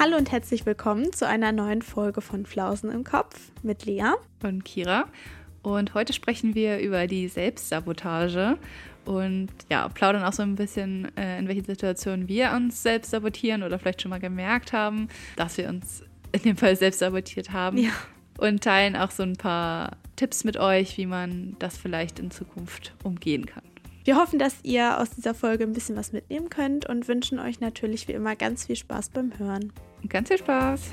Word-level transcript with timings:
Hallo 0.00 0.16
und 0.16 0.30
herzlich 0.30 0.64
willkommen 0.64 1.12
zu 1.12 1.26
einer 1.26 1.50
neuen 1.50 1.82
Folge 1.82 2.20
von 2.20 2.46
Flausen 2.46 2.92
im 2.92 3.02
Kopf 3.02 3.50
mit 3.64 3.84
Lea 3.84 4.12
und 4.44 4.64
Kira. 4.64 5.08
Und 5.62 5.94
heute 5.94 6.12
sprechen 6.12 6.54
wir 6.54 6.78
über 6.78 7.08
die 7.08 7.26
Selbstsabotage 7.26 8.58
und 9.04 9.48
ja, 9.68 9.88
plaudern 9.88 10.22
auch 10.22 10.32
so 10.32 10.44
ein 10.44 10.54
bisschen, 10.54 11.10
äh, 11.16 11.40
in 11.40 11.48
welchen 11.48 11.64
Situationen 11.64 12.28
wir 12.28 12.52
uns 12.52 12.80
selbst 12.80 13.10
sabotieren 13.10 13.64
oder 13.64 13.80
vielleicht 13.80 14.00
schon 14.00 14.10
mal 14.10 14.20
gemerkt 14.20 14.72
haben, 14.72 15.08
dass 15.34 15.58
wir 15.58 15.68
uns 15.68 16.04
in 16.30 16.42
dem 16.42 16.56
Fall 16.56 16.76
selbst 16.76 17.00
sabotiert 17.00 17.52
haben. 17.52 17.78
Ja. 17.78 17.90
Und 18.38 18.62
teilen 18.62 18.94
auch 18.94 19.10
so 19.10 19.24
ein 19.24 19.34
paar 19.34 19.96
Tipps 20.14 20.44
mit 20.44 20.58
euch, 20.58 20.96
wie 20.96 21.06
man 21.06 21.56
das 21.58 21.76
vielleicht 21.76 22.20
in 22.20 22.30
Zukunft 22.30 22.94
umgehen 23.02 23.46
kann. 23.46 23.64
Wir 24.04 24.16
hoffen, 24.16 24.38
dass 24.38 24.60
ihr 24.62 25.00
aus 25.00 25.10
dieser 25.10 25.34
Folge 25.34 25.64
ein 25.64 25.72
bisschen 25.72 25.96
was 25.96 26.12
mitnehmen 26.12 26.48
könnt 26.48 26.88
und 26.88 27.08
wünschen 27.08 27.40
euch 27.40 27.58
natürlich 27.58 28.06
wie 28.06 28.12
immer 28.12 28.36
ganz 28.36 28.64
viel 28.64 28.76
Spaß 28.76 29.10
beim 29.10 29.36
Hören. 29.38 29.72
Ganz 30.06 30.28
viel 30.28 30.38
Spaß! 30.38 30.90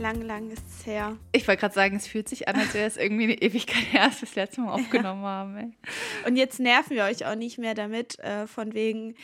Lang, 0.00 0.22
lang 0.22 0.50
ist 0.50 0.62
es 0.66 0.86
her. 0.86 1.18
Ich 1.32 1.46
wollte 1.46 1.60
gerade 1.60 1.74
sagen, 1.74 1.96
es 1.96 2.06
fühlt 2.06 2.26
sich 2.26 2.48
an, 2.48 2.56
als 2.56 2.72
wäre 2.72 2.86
es 2.86 2.96
irgendwie 2.96 3.24
eine 3.24 3.42
Ewigkeit 3.42 3.92
her, 3.92 4.04
als 4.04 4.22
wir 4.22 4.26
das 4.26 4.34
letzte 4.34 4.62
Mal 4.62 4.72
aufgenommen 4.80 5.22
ja. 5.22 5.28
haben. 5.28 5.56
Ey. 5.56 5.72
Und 6.26 6.36
jetzt 6.36 6.58
nerven 6.58 6.96
wir 6.96 7.04
euch 7.04 7.26
auch 7.26 7.34
nicht 7.34 7.58
mehr 7.58 7.74
damit, 7.74 8.18
äh, 8.20 8.46
von 8.46 8.72
wegen, 8.72 9.14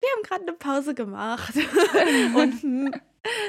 wir 0.00 0.08
haben 0.10 0.22
gerade 0.24 0.42
eine 0.42 0.52
Pause 0.52 0.94
gemacht. 0.94 1.54
und 2.34 3.00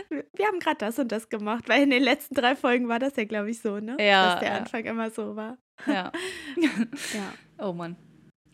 wir 0.09 0.47
haben 0.47 0.59
gerade 0.59 0.77
das 0.77 0.99
und 0.99 1.11
das 1.11 1.29
gemacht, 1.29 1.67
weil 1.69 1.83
in 1.83 1.89
den 1.89 2.03
letzten 2.03 2.35
drei 2.35 2.55
Folgen 2.55 2.87
war 2.87 2.99
das 2.99 3.15
ja, 3.15 3.25
glaube 3.25 3.49
ich, 3.49 3.61
so, 3.61 3.79
ne? 3.79 3.97
Ja. 3.99 4.31
Dass 4.31 4.39
der 4.39 4.49
ja. 4.49 4.57
Anfang 4.57 4.85
immer 4.85 5.09
so 5.09 5.35
war. 5.35 5.57
Ja. 5.85 6.11
ja. 6.57 7.33
Oh 7.59 7.73
Mann. 7.73 7.95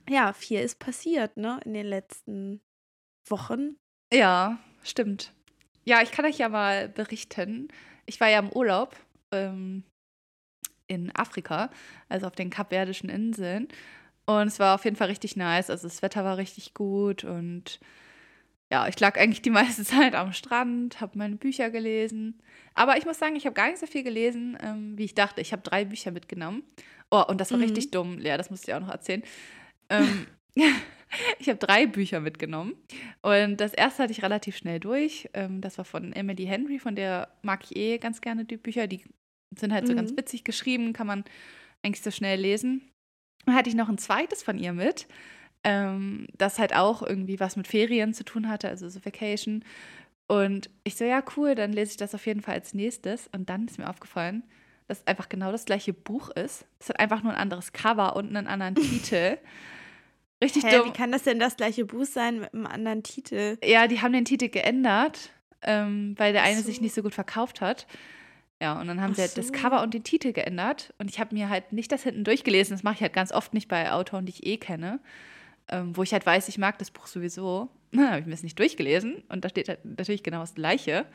Ja, 0.10 0.32
viel 0.32 0.62
ist 0.62 0.80
passiert, 0.80 1.36
ne? 1.36 1.60
In 1.66 1.74
den 1.74 1.86
letzten 1.86 2.62
Wochen. 3.28 3.76
Ja, 4.14 4.60
stimmt. 4.82 5.34
Ja, 5.84 6.02
ich 6.02 6.12
kann 6.12 6.24
euch 6.24 6.38
ja 6.38 6.48
mal 6.48 6.88
berichten 6.88 7.68
ich 8.06 8.20
war 8.20 8.30
ja 8.30 8.40
im 8.40 8.52
Urlaub 8.52 8.96
ähm, 9.32 9.84
in 10.88 11.16
Afrika, 11.16 11.70
also 12.10 12.28
auf 12.28 12.36
den 12.36 12.50
Kapverdischen 12.50 13.10
Inseln. 13.10 13.68
Und 14.26 14.48
es 14.48 14.60
war 14.60 14.76
auf 14.76 14.86
jeden 14.86 14.96
Fall 14.96 15.08
richtig 15.08 15.36
nice. 15.36 15.70
Also 15.70 15.88
das 15.88 16.02
Wetter 16.02 16.24
war 16.24 16.38
richtig 16.38 16.74
gut 16.74 17.24
und 17.24 17.80
ja, 18.74 18.88
ich 18.88 19.00
lag 19.00 19.20
eigentlich 19.20 19.44
die 19.44 19.52
meiste 19.52 19.84
Zeit 19.86 20.16
am 20.16 20.34
Strand, 20.34 21.00
habe 21.00 21.16
meine 21.20 21.36
Bücher 21.36 21.70
gelesen. 21.70 22.40
Aber 22.74 22.98
ich 22.98 23.06
muss 23.06 23.20
sagen, 23.20 23.36
ich 23.36 23.46
habe 23.46 23.54
gar 23.54 23.68
nicht 23.68 23.78
so 23.78 23.86
viel 23.86 24.02
gelesen, 24.02 24.58
ähm, 24.64 24.98
wie 24.98 25.04
ich 25.04 25.14
dachte. 25.14 25.42
Ich 25.42 25.52
habe 25.52 25.62
drei 25.62 25.86
Bücher 25.86 26.10
mitgenommen. 26.10 26.64
Oh, 27.12 27.24
und 27.28 27.40
das 27.40 27.52
war 27.52 27.60
mhm. 27.60 27.66
richtig 27.66 27.92
dumm, 27.92 28.18
Lea, 28.18 28.36
das 28.36 28.50
musste 28.50 28.72
ich 28.72 28.76
auch 28.76 28.80
noch 28.80 28.90
erzählen. 28.90 29.22
Ähm, 29.90 30.26
ich 31.38 31.50
habe 31.50 31.60
drei 31.60 31.86
Bücher 31.86 32.20
mitgenommen. 32.20 32.74
Und 33.22 33.58
das 33.58 33.76
erste 33.76 34.02
hatte 34.02 34.12
ich 34.12 34.24
relativ 34.24 34.58
schnell 34.58 34.80
durch. 34.80 35.30
Ähm, 35.36 35.62
das 35.62 35.78
war 35.78 35.86
von 35.86 36.12
Emily 36.12 36.46
Henry, 36.46 36.80
von 36.80 36.96
der 36.96 37.32
mag 37.44 37.64
ich 37.66 37.76
eh 37.78 38.00
ganz 38.00 38.22
gerne 38.22 38.44
die 38.44 38.58
Bücher. 38.58 38.88
Die 38.88 39.04
sind 39.56 39.72
halt 39.72 39.86
so 39.86 39.94
mhm. 39.94 39.98
ganz 39.98 40.18
witzig 40.18 40.44
geschrieben, 40.44 40.94
kann 40.94 41.06
man 41.06 41.26
eigentlich 41.84 42.02
so 42.02 42.10
schnell 42.10 42.40
lesen. 42.40 42.90
Dann 43.46 43.54
hatte 43.54 43.70
ich 43.70 43.76
noch 43.76 43.90
ein 43.90 44.00
zweites 44.00 44.42
von 44.42 44.58
ihr 44.58 44.74
mit, 44.74 45.08
ähm, 45.64 46.28
das 46.38 46.60
halt 46.60 46.76
auch 46.76 47.02
irgendwie 47.02 47.40
was 47.40 47.56
mit 47.56 47.68
Ferien 47.68 48.14
zu 48.14 48.24
tun 48.24 48.50
hatte, 48.50 48.70
also 48.70 48.88
so 48.90 49.04
Vacation. 49.04 49.64
Und 50.28 50.70
ich 50.84 50.96
so, 50.96 51.06
ja, 51.06 51.24
cool, 51.38 51.56
dann 51.56 51.74
lese 51.74 51.92
ich 51.92 51.98
das 51.98 52.16
auf 52.16 52.26
jeden 52.26 52.42
Fall 52.42 52.56
als 52.56 52.74
nächstes. 52.74 53.30
Und 53.34 53.50
dann 53.50 53.68
ist 53.68 53.78
mir 53.78 53.90
aufgefallen, 53.90 54.44
dass 54.88 55.00
es 55.00 55.08
einfach 55.08 55.30
genau 55.30 55.52
das 55.52 55.66
gleiche 55.66 55.94
Buch 55.94 56.30
ist. 56.30 56.66
Es 56.80 56.90
hat 56.90 57.00
einfach 57.00 57.24
nur 57.24 57.34
ein 57.34 57.40
anderes 57.40 57.74
Cover 57.74 58.16
und 58.16 58.36
einen 58.36 58.48
anderen 58.48 58.76
Titel. 58.76 59.38
Richtig 60.44 60.66
Hä, 60.66 60.78
dumm. 60.78 60.88
Wie 60.88 60.94
kann 60.94 61.12
das 61.12 61.24
denn 61.24 61.40
das 61.40 61.56
gleiche 61.56 61.86
Buch 61.86 62.06
sein 62.06 62.40
mit 62.40 62.54
einem 62.54 62.66
anderen 62.66 63.04
Titel? 63.04 63.58
Ja, 63.64 63.88
die 63.88 64.02
haben 64.02 64.12
den 64.14 64.26
Titel 64.26 64.50
geändert, 64.50 65.32
ähm, 65.62 66.16
weil 66.18 66.34
der 66.34 66.44
eine 66.44 66.58
so. 66.58 66.66
sich 66.66 66.82
nicht 66.82 66.94
so 66.94 67.02
gut 67.02 67.14
verkauft 67.14 67.62
hat. 67.62 67.88
Ja, 68.62 68.80
und 68.80 68.88
dann 68.88 69.02
haben 69.02 69.12
Ach 69.12 69.16
sie 69.16 69.22
halt 69.22 69.32
so. 69.32 69.42
das 69.42 69.52
Cover 69.52 69.82
und 69.82 69.94
den 69.94 70.04
Titel 70.04 70.32
geändert. 70.32 70.94
Und 70.98 71.10
ich 71.10 71.20
habe 71.20 71.36
mir 71.36 71.50
halt 71.50 71.74
nicht 71.74 71.92
das 71.92 72.04
hinten 72.04 72.24
durchgelesen. 72.24 72.76
Das 72.76 72.84
mache 72.84 72.96
ich 72.96 73.02
halt 73.02 73.14
ganz 73.14 73.32
oft 73.32 73.54
nicht 73.54 73.68
bei 73.68 73.92
Autoren, 73.92 74.26
die 74.26 74.32
ich 74.32 74.46
eh 74.46 74.58
kenne. 74.58 75.00
Ähm, 75.70 75.96
wo 75.96 76.04
ich 76.04 76.14
halt 76.14 76.26
weiß, 76.26 76.50
ich 76.50 76.58
mag 76.58 76.78
das 76.78 76.92
Buch 76.92 77.08
sowieso. 77.08 77.70
Habe 77.98 78.20
ich 78.20 78.26
mir 78.26 78.32
das 78.32 78.44
nicht 78.44 78.60
durchgelesen. 78.60 79.24
Und 79.30 79.46
da 79.46 79.50
steht 79.50 79.70
halt 79.70 79.86
natürlich 79.86 80.24
genau 80.24 80.42
das 80.42 80.56
Gleiche. 80.56 81.06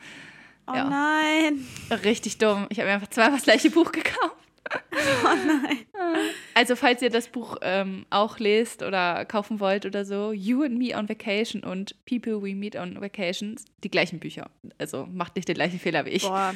Oh 0.67 0.75
ja. 0.75 0.89
nein. 0.89 1.65
Richtig 2.03 2.37
dumm. 2.37 2.67
Ich 2.69 2.79
habe 2.79 2.87
mir 2.87 2.95
einfach 2.95 3.09
zweimal 3.09 3.37
das 3.37 3.43
gleiche 3.43 3.71
Buch 3.71 3.91
gekauft. 3.91 4.35
Oh 5.23 5.35
nein. 5.47 5.85
Also, 6.53 6.75
falls 6.75 7.01
ihr 7.01 7.09
das 7.09 7.27
Buch 7.29 7.57
ähm, 7.61 8.05
auch 8.09 8.39
lest 8.39 8.83
oder 8.83 9.25
kaufen 9.25 9.59
wollt 9.59 9.85
oder 9.85 10.05
so, 10.05 10.31
You 10.31 10.63
and 10.63 10.77
Me 10.77 10.95
on 10.95 11.07
Vacation 11.07 11.63
und 11.63 11.95
People 12.05 12.41
We 12.41 12.53
Meet 12.53 12.75
on 12.75 12.99
Vacations, 12.99 13.65
die 13.83 13.89
gleichen 13.89 14.19
Bücher. 14.19 14.49
Also 14.77 15.07
macht 15.11 15.35
nicht 15.35 15.47
den 15.47 15.55
gleichen 15.55 15.79
Fehler 15.79 16.05
wie 16.05 16.09
ich. 16.09 16.23
Boah. 16.23 16.53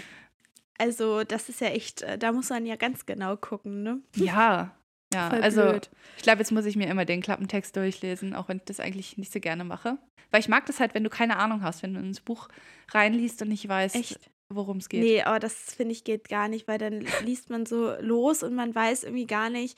Also, 0.78 1.24
das 1.24 1.50
ist 1.50 1.62
ja 1.62 1.68
echt, 1.68 2.02
äh, 2.02 2.18
da 2.18 2.32
muss 2.32 2.50
man 2.50 2.66
ja 2.66 2.76
ganz 2.76 3.06
genau 3.06 3.38
gucken, 3.38 3.84
ne? 3.84 4.00
Ja. 4.16 4.76
Ja, 5.14 5.30
Voll 5.30 5.42
also 5.42 5.62
blöd. 5.62 5.90
ich 6.18 6.24
glaube, 6.24 6.40
jetzt 6.40 6.52
muss 6.52 6.66
ich 6.66 6.76
mir 6.76 6.88
immer 6.88 7.06
den 7.06 7.22
Klappentext 7.22 7.76
durchlesen, 7.76 8.36
auch 8.36 8.50
wenn 8.50 8.58
ich 8.58 8.64
das 8.66 8.80
eigentlich 8.80 9.18
nicht 9.18 9.32
so 9.32 9.40
gerne 9.40 9.64
mache. 9.64 9.98
Weil 10.32 10.40
ich 10.40 10.50
mag 10.50 10.66
das 10.66 10.80
halt, 10.80 10.96
wenn 10.96 11.04
du 11.04 11.10
keine 11.10 11.38
Ahnung 11.38 11.62
hast, 11.62 11.84
wenn 11.84 11.94
du 11.94 12.00
ins 12.00 12.22
Buch 12.22 12.48
reinliest 12.92 13.42
und 13.42 13.50
nicht 13.50 13.68
weißt, 13.68 14.20
worum 14.50 14.78
es 14.78 14.90
geht. 14.90 15.02
Nee, 15.02 15.22
aber 15.22 15.40
das 15.40 15.54
finde 15.54 15.94
ich 15.94 16.04
geht 16.04 16.28
gar 16.30 16.48
nicht, 16.48 16.68
weil 16.68 16.78
dann 16.78 17.02
liest 17.24 17.50
man 17.50 17.66
so 17.66 17.94
los 18.00 18.44
und 18.44 18.56
man 18.56 18.74
weiß 18.74 19.04
irgendwie 19.04 19.28
gar 19.28 19.50
nicht, 19.50 19.78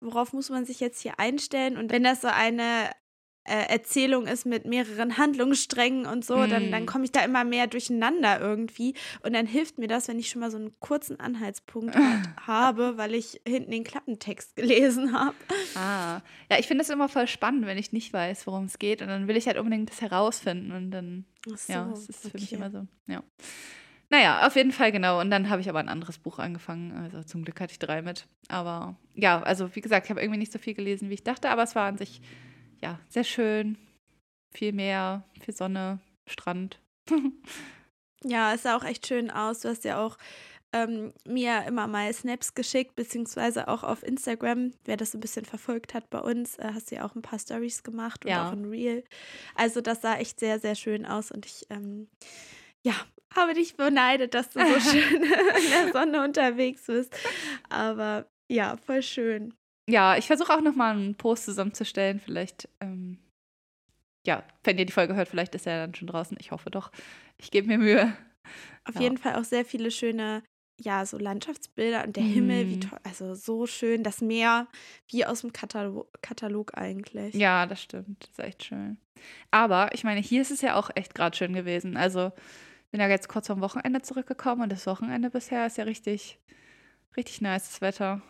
worauf 0.00 0.32
muss 0.32 0.50
man 0.50 0.64
sich 0.64 0.80
jetzt 0.80 1.00
hier 1.02 1.18
einstellen. 1.18 1.76
Und 1.76 1.90
wenn 1.90 2.04
das 2.04 2.20
so 2.20 2.28
eine 2.28 2.90
äh, 3.48 3.72
Erzählung 3.72 4.26
ist 4.26 4.46
mit 4.46 4.66
mehreren 4.66 5.16
Handlungssträngen 5.16 6.06
und 6.06 6.24
so, 6.24 6.36
mm. 6.36 6.50
dann, 6.50 6.70
dann 6.70 6.80
hm. 6.80 6.86
komme 6.86 7.04
ich 7.04 7.12
da 7.12 7.24
immer 7.24 7.44
mehr 7.44 7.66
durcheinander 7.66 8.40
irgendwie. 8.40 8.94
Und 9.22 9.32
dann 9.32 9.46
hilft 9.46 9.78
mir 9.78 9.88
das, 9.88 10.08
wenn 10.08 10.18
ich 10.18 10.28
schon 10.28 10.40
mal 10.40 10.50
so 10.50 10.58
einen 10.58 10.78
kurzen 10.80 11.18
Anhaltspunkt 11.18 11.96
habe, 12.46 12.96
weil 12.98 13.14
ich 13.14 13.40
hinten 13.46 13.70
den 13.70 13.84
Klappentext 13.84 14.56
gelesen 14.56 15.12
habe. 15.12 15.34
Ah, 15.74 16.20
ja, 16.50 16.58
ich 16.58 16.66
finde 16.66 16.82
es 16.82 16.90
immer 16.90 17.08
voll 17.08 17.26
spannend, 17.26 17.66
wenn 17.66 17.78
ich 17.78 17.92
nicht 17.92 18.12
weiß, 18.12 18.46
worum 18.46 18.64
es 18.64 18.78
geht. 18.78 19.02
Und 19.02 19.08
dann 19.08 19.28
will 19.28 19.36
ich 19.36 19.46
halt 19.46 19.58
unbedingt 19.58 19.90
das 19.90 20.00
herausfinden. 20.00 20.72
Und 20.72 20.90
dann, 20.90 21.24
so, 21.46 21.72
ja, 21.72 21.86
das 21.90 22.08
ist 22.08 22.26
okay. 22.26 22.30
für 22.30 22.38
mich 22.38 22.52
immer 22.52 22.70
so, 22.70 22.86
ja. 23.06 23.22
Naja, 24.10 24.46
auf 24.46 24.56
jeden 24.56 24.72
Fall 24.72 24.90
genau. 24.90 25.20
Und 25.20 25.30
dann 25.30 25.50
habe 25.50 25.60
ich 25.60 25.68
aber 25.68 25.80
ein 25.80 25.88
anderes 25.88 26.18
Buch 26.18 26.38
angefangen. 26.38 26.92
Also 26.92 27.22
zum 27.22 27.44
Glück 27.44 27.60
hatte 27.60 27.72
ich 27.72 27.78
drei 27.78 28.00
mit. 28.00 28.26
Aber 28.48 28.96
ja, 29.14 29.42
also 29.42 29.74
wie 29.74 29.82
gesagt, 29.82 30.06
ich 30.06 30.10
habe 30.10 30.20
irgendwie 30.20 30.38
nicht 30.38 30.52
so 30.52 30.58
viel 30.58 30.74
gelesen, 30.74 31.10
wie 31.10 31.14
ich 31.14 31.24
dachte, 31.24 31.50
aber 31.50 31.62
es 31.62 31.74
war 31.74 31.86
an 31.86 31.98
sich 31.98 32.22
ja 32.80 32.98
sehr 33.08 33.24
schön. 33.24 33.78
Viel 34.54 34.72
Meer, 34.72 35.24
viel 35.40 35.54
Sonne, 35.54 36.00
Strand. 36.26 36.80
ja, 38.24 38.54
es 38.54 38.62
sah 38.62 38.76
auch 38.76 38.84
echt 38.84 39.06
schön 39.06 39.30
aus. 39.30 39.60
Du 39.60 39.68
hast 39.68 39.84
ja 39.84 40.04
auch 40.04 40.16
ähm, 40.72 41.12
mir 41.26 41.64
immer 41.66 41.86
mal 41.86 42.12
Snaps 42.12 42.54
geschickt, 42.54 42.94
beziehungsweise 42.94 43.68
auch 43.68 43.82
auf 43.82 44.02
Instagram. 44.02 44.72
Wer 44.84 44.96
das 44.96 45.12
so 45.12 45.18
ein 45.18 45.20
bisschen 45.20 45.44
verfolgt 45.44 45.94
hat 45.94 46.10
bei 46.10 46.18
uns, 46.18 46.58
äh, 46.58 46.70
hast 46.74 46.90
du 46.90 46.96
ja 46.96 47.06
auch 47.06 47.14
ein 47.14 47.22
paar 47.22 47.38
Stories 47.38 47.82
gemacht 47.82 48.24
und 48.24 48.30
ja. 48.30 48.48
auch 48.48 48.52
ein 48.52 48.66
Reel. 48.66 49.04
Also 49.54 49.80
das 49.80 50.02
sah 50.02 50.16
echt 50.16 50.40
sehr, 50.40 50.58
sehr 50.58 50.74
schön 50.74 51.06
aus 51.06 51.30
und 51.30 51.46
ich 51.46 51.66
ähm, 51.70 52.08
ja, 52.82 52.94
habe 53.34 53.54
dich 53.54 53.76
beneidet, 53.76 54.34
dass 54.34 54.50
du 54.50 54.60
so 54.60 54.80
schön 54.90 55.22
in 55.22 55.70
der 55.70 55.92
Sonne 55.92 56.22
unterwegs 56.22 56.82
bist. 56.86 57.14
Aber 57.70 58.26
ja, 58.48 58.76
voll 58.76 59.02
schön. 59.02 59.54
Ja, 59.88 60.16
ich 60.18 60.26
versuche 60.26 60.52
auch 60.52 60.60
nochmal 60.60 60.94
einen 60.94 61.14
Post 61.14 61.46
zusammenzustellen. 61.46 62.20
Vielleicht, 62.20 62.68
ähm, 62.80 63.18
ja, 64.26 64.44
wenn 64.62 64.78
ihr 64.78 64.84
die 64.84 64.92
Folge 64.92 65.14
hört, 65.14 65.28
vielleicht 65.28 65.54
ist 65.54 65.66
er 65.66 65.86
dann 65.86 65.94
schon 65.94 66.08
draußen. 66.08 66.36
Ich 66.40 66.50
hoffe 66.50 66.70
doch. 66.70 66.92
Ich 67.38 67.50
gebe 67.50 67.66
mir 67.66 67.78
Mühe. 67.78 68.12
Auf 68.84 68.96
ja. 68.96 69.02
jeden 69.02 69.16
Fall 69.16 69.36
auch 69.36 69.44
sehr 69.44 69.64
viele 69.64 69.90
schöne, 69.90 70.42
ja, 70.78 71.06
so 71.06 71.16
Landschaftsbilder 71.16 72.04
und 72.04 72.16
der 72.16 72.24
mm. 72.24 72.32
Himmel, 72.32 72.68
wie 72.68 72.76
mhm. 72.76 72.80
toll, 72.82 72.98
also 73.02 73.34
so 73.34 73.66
schön, 73.66 74.02
das 74.02 74.20
Meer, 74.20 74.68
wie 75.08 75.24
aus 75.24 75.40
dem 75.40 75.52
Katalog, 75.52 76.08
Katalog 76.20 76.76
eigentlich. 76.76 77.34
Ja, 77.34 77.66
das 77.66 77.82
stimmt. 77.82 78.24
Das 78.24 78.30
ist 78.30 78.38
echt 78.40 78.64
schön. 78.64 78.98
Aber 79.50 79.94
ich 79.94 80.04
meine, 80.04 80.20
hier 80.20 80.42
ist 80.42 80.50
es 80.50 80.60
ja 80.60 80.76
auch 80.76 80.90
echt 80.94 81.14
gerade 81.14 81.36
schön 81.36 81.54
gewesen. 81.54 81.96
Also 81.96 82.32
bin 82.90 83.00
ja 83.00 83.08
jetzt 83.08 83.28
kurz 83.28 83.46
vom 83.46 83.62
Wochenende 83.62 84.02
zurückgekommen 84.02 84.62
und 84.62 84.72
das 84.72 84.86
Wochenende 84.86 85.30
bisher 85.30 85.66
ist 85.66 85.78
ja 85.78 85.84
richtig, 85.84 86.38
richtig 87.16 87.40
nice, 87.40 87.80
Wetter. 87.80 88.22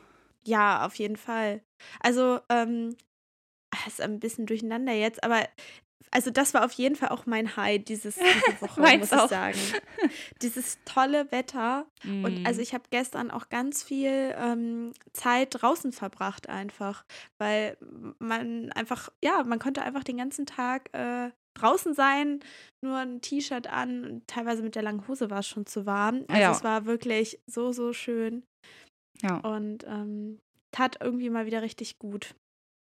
Ja, 0.48 0.86
auf 0.86 0.94
jeden 0.96 1.16
Fall. 1.16 1.62
Also, 2.00 2.40
ähm, 2.48 2.96
ist 3.86 4.00
ein 4.00 4.18
bisschen 4.18 4.46
durcheinander 4.46 4.92
jetzt, 4.92 5.22
aber 5.22 5.46
also 6.10 6.30
das 6.30 6.54
war 6.54 6.64
auf 6.64 6.72
jeden 6.72 6.96
Fall 6.96 7.10
auch 7.10 7.26
mein 7.26 7.56
High 7.56 7.84
dieses, 7.84 8.14
diese 8.16 8.60
Woche, 8.62 8.80
muss 8.80 9.12
ich 9.12 9.12
auch. 9.12 9.28
sagen. 9.28 9.58
Dieses 10.42 10.78
tolle 10.86 11.30
Wetter. 11.30 11.86
Mm. 12.02 12.24
Und 12.24 12.46
also 12.46 12.62
ich 12.62 12.72
habe 12.72 12.84
gestern 12.88 13.30
auch 13.30 13.50
ganz 13.50 13.82
viel 13.82 14.34
ähm, 14.38 14.92
Zeit 15.12 15.48
draußen 15.50 15.92
verbracht 15.92 16.48
einfach, 16.48 17.04
weil 17.36 17.76
man 18.18 18.72
einfach, 18.72 19.10
ja, 19.22 19.42
man 19.44 19.58
konnte 19.58 19.82
einfach 19.82 20.02
den 20.02 20.16
ganzen 20.16 20.46
Tag 20.46 20.88
äh, 20.94 21.30
draußen 21.54 21.92
sein, 21.92 22.40
nur 22.80 22.96
ein 22.96 23.20
T-Shirt 23.20 23.66
an 23.66 24.04
und 24.04 24.28
teilweise 24.28 24.62
mit 24.62 24.76
der 24.76 24.82
langen 24.82 25.06
Hose 25.08 25.28
war 25.28 25.40
es 25.40 25.48
schon 25.48 25.66
zu 25.66 25.84
warm. 25.84 26.24
Also 26.28 26.40
ja. 26.40 26.52
es 26.52 26.64
war 26.64 26.86
wirklich 26.86 27.38
so, 27.46 27.72
so 27.72 27.92
schön. 27.92 28.44
Ja. 29.22 29.36
Und 29.38 29.84
ähm, 29.84 30.38
tat 30.72 30.98
irgendwie 31.00 31.30
mal 31.30 31.46
wieder 31.46 31.62
richtig 31.62 31.98
gut. 31.98 32.34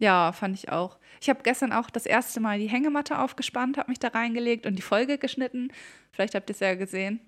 Ja, 0.01 0.31
fand 0.31 0.57
ich 0.57 0.69
auch. 0.69 0.97
Ich 1.19 1.29
habe 1.29 1.43
gestern 1.43 1.73
auch 1.73 1.89
das 1.89 2.05
erste 2.05 2.39
Mal 2.39 2.57
die 2.57 2.69
Hängematte 2.69 3.19
aufgespannt, 3.19 3.77
habe 3.77 3.91
mich 3.91 3.99
da 3.99 4.07
reingelegt 4.07 4.65
und 4.65 4.75
die 4.75 4.81
Folge 4.81 5.17
geschnitten. 5.17 5.73
Vielleicht 6.13 6.35
habt 6.35 6.49
ihr 6.49 6.53
es 6.53 6.61
ja 6.61 6.75
gesehen 6.75 7.19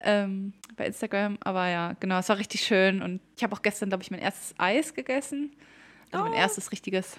ähm, 0.00 0.52
bei 0.76 0.86
Instagram. 0.86 1.38
Aber 1.40 1.68
ja, 1.68 1.94
genau, 1.98 2.18
es 2.18 2.28
war 2.28 2.38
richtig 2.38 2.60
schön. 2.62 3.02
Und 3.02 3.20
ich 3.36 3.42
habe 3.42 3.54
auch 3.54 3.62
gestern, 3.62 3.88
glaube 3.88 4.04
ich, 4.04 4.12
mein 4.12 4.20
erstes 4.20 4.54
Eis 4.56 4.94
gegessen. 4.94 5.56
Also 6.12 6.24
oh. 6.24 6.28
mein 6.28 6.38
erstes 6.38 6.70
richtiges 6.70 7.18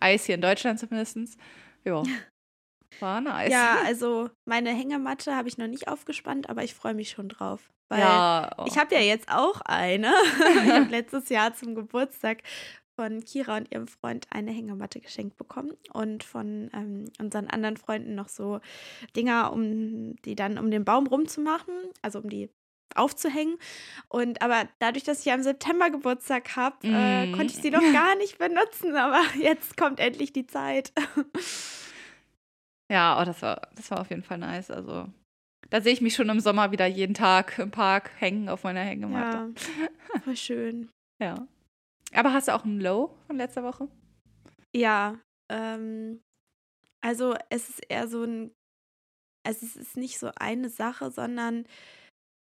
Eis 0.00 0.24
hier 0.24 0.36
in 0.36 0.40
Deutschland 0.40 0.78
zumindest. 0.78 1.38
Ja. 1.84 2.02
War 3.00 3.20
nice. 3.20 3.50
Ja, 3.50 3.78
also 3.86 4.30
meine 4.44 4.70
Hängematte 4.70 5.34
habe 5.34 5.48
ich 5.48 5.58
noch 5.58 5.66
nicht 5.66 5.88
aufgespannt, 5.88 6.48
aber 6.48 6.64
ich 6.64 6.74
freue 6.74 6.94
mich 6.94 7.10
schon 7.10 7.28
drauf. 7.28 7.70
Weil 7.88 8.00
ja, 8.00 8.50
oh. 8.56 8.64
ich 8.66 8.78
habe 8.78 8.94
ja 8.94 9.00
jetzt 9.00 9.28
auch 9.30 9.60
eine. 9.62 10.12
ich 10.64 10.72
habe 10.72 10.90
letztes 10.90 11.28
Jahr 11.28 11.54
zum 11.54 11.74
Geburtstag 11.74 12.42
von 12.96 13.24
Kira 13.24 13.56
und 13.56 13.72
ihrem 13.72 13.86
Freund 13.86 14.26
eine 14.30 14.50
Hängematte 14.50 15.00
geschenkt 15.00 15.36
bekommen 15.36 15.72
und 15.92 16.24
von 16.24 16.70
ähm, 16.74 17.04
unseren 17.18 17.48
anderen 17.48 17.76
Freunden 17.76 18.14
noch 18.14 18.28
so 18.28 18.60
Dinger, 19.16 19.52
um 19.52 20.16
die 20.22 20.34
dann 20.34 20.58
um 20.58 20.70
den 20.70 20.84
Baum 20.84 21.06
rumzumachen, 21.06 21.74
also 22.02 22.18
um 22.18 22.28
die 22.28 22.50
aufzuhängen. 22.94 23.56
Und 24.08 24.42
aber 24.42 24.68
dadurch, 24.78 25.04
dass 25.04 25.20
ich 25.20 25.26
ja 25.26 25.34
im 25.34 25.42
September 25.42 25.90
Geburtstag 25.90 26.56
habe, 26.56 26.86
mm. 26.86 26.94
äh, 26.94 27.32
konnte 27.32 27.54
ich 27.54 27.56
sie 27.56 27.70
noch 27.70 27.92
gar 27.92 28.14
nicht 28.16 28.38
benutzen. 28.38 28.96
Aber 28.96 29.22
jetzt 29.38 29.76
kommt 29.76 30.00
endlich 30.00 30.32
die 30.32 30.46
Zeit. 30.46 30.92
Ja, 32.92 33.18
oh, 33.20 33.24
das 33.24 33.40
war, 33.40 33.68
das 33.74 33.90
war 33.90 34.00
auf 34.00 34.10
jeden 34.10 34.22
Fall 34.22 34.38
nice. 34.38 34.70
Also 34.70 35.08
da 35.70 35.80
sehe 35.80 35.94
ich 35.94 36.02
mich 36.02 36.14
schon 36.14 36.28
im 36.28 36.40
Sommer 36.40 36.70
wieder 36.72 36.86
jeden 36.86 37.14
Tag 37.14 37.58
im 37.58 37.70
Park 37.70 38.10
hängen 38.18 38.50
auf 38.50 38.64
meiner 38.64 38.82
Hängematte. 38.82 39.54
Ja, 40.12 40.20
voll 40.20 40.36
schön. 40.36 40.90
ja. 41.22 41.46
Aber 42.12 42.34
hast 42.34 42.48
du 42.48 42.54
auch 42.54 42.64
ein 42.64 42.80
Low 42.80 43.16
von 43.26 43.36
letzter 43.38 43.62
Woche? 43.62 43.88
Ja, 44.76 45.18
ähm, 45.50 46.20
also 47.02 47.34
es 47.48 47.70
ist 47.70 47.80
eher 47.88 48.06
so 48.08 48.24
ein, 48.24 48.52
also 49.46 49.64
es 49.64 49.76
ist 49.76 49.96
nicht 49.96 50.18
so 50.18 50.30
eine 50.36 50.68
Sache, 50.68 51.10
sondern 51.10 51.64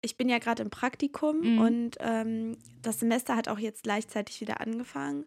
ich 0.03 0.17
bin 0.17 0.27
ja 0.27 0.39
gerade 0.39 0.61
im 0.61 0.69
Praktikum 0.69 1.39
mhm. 1.39 1.59
und 1.59 1.97
ähm, 2.01 2.57
das 2.81 2.99
Semester 2.99 3.37
hat 3.37 3.47
auch 3.47 3.59
jetzt 3.59 3.83
gleichzeitig 3.83 4.41
wieder 4.41 4.59
angefangen. 4.59 5.25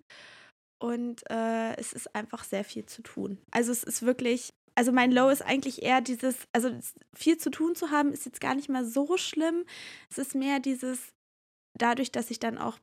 Und 0.79 1.23
äh, 1.31 1.75
es 1.77 1.95
ist 1.95 2.15
einfach 2.15 2.45
sehr 2.45 2.63
viel 2.63 2.85
zu 2.85 3.01
tun. 3.01 3.39
Also 3.51 3.73
es 3.73 3.83
ist 3.83 4.03
wirklich, 4.03 4.53
also 4.77 4.93
mein 4.93 5.11
Low 5.11 5.31
ist 5.31 5.43
eigentlich 5.43 5.83
eher 5.83 6.01
dieses, 6.01 6.37
also 6.53 6.71
viel 7.15 7.39
zu 7.39 7.51
tun 7.51 7.75
zu 7.75 7.91
haben, 7.91 8.13
ist 8.13 8.27
jetzt 8.27 8.41
gar 8.41 8.55
nicht 8.55 8.69
mal 8.69 8.85
so 8.85 9.17
schlimm. 9.17 9.65
Es 10.11 10.19
ist 10.19 10.35
mehr 10.35 10.61
dieses, 10.61 11.15
dadurch, 11.75 12.13
dass 12.13 12.31
ich 12.31 12.39
dann 12.39 12.59
auch 12.59 12.79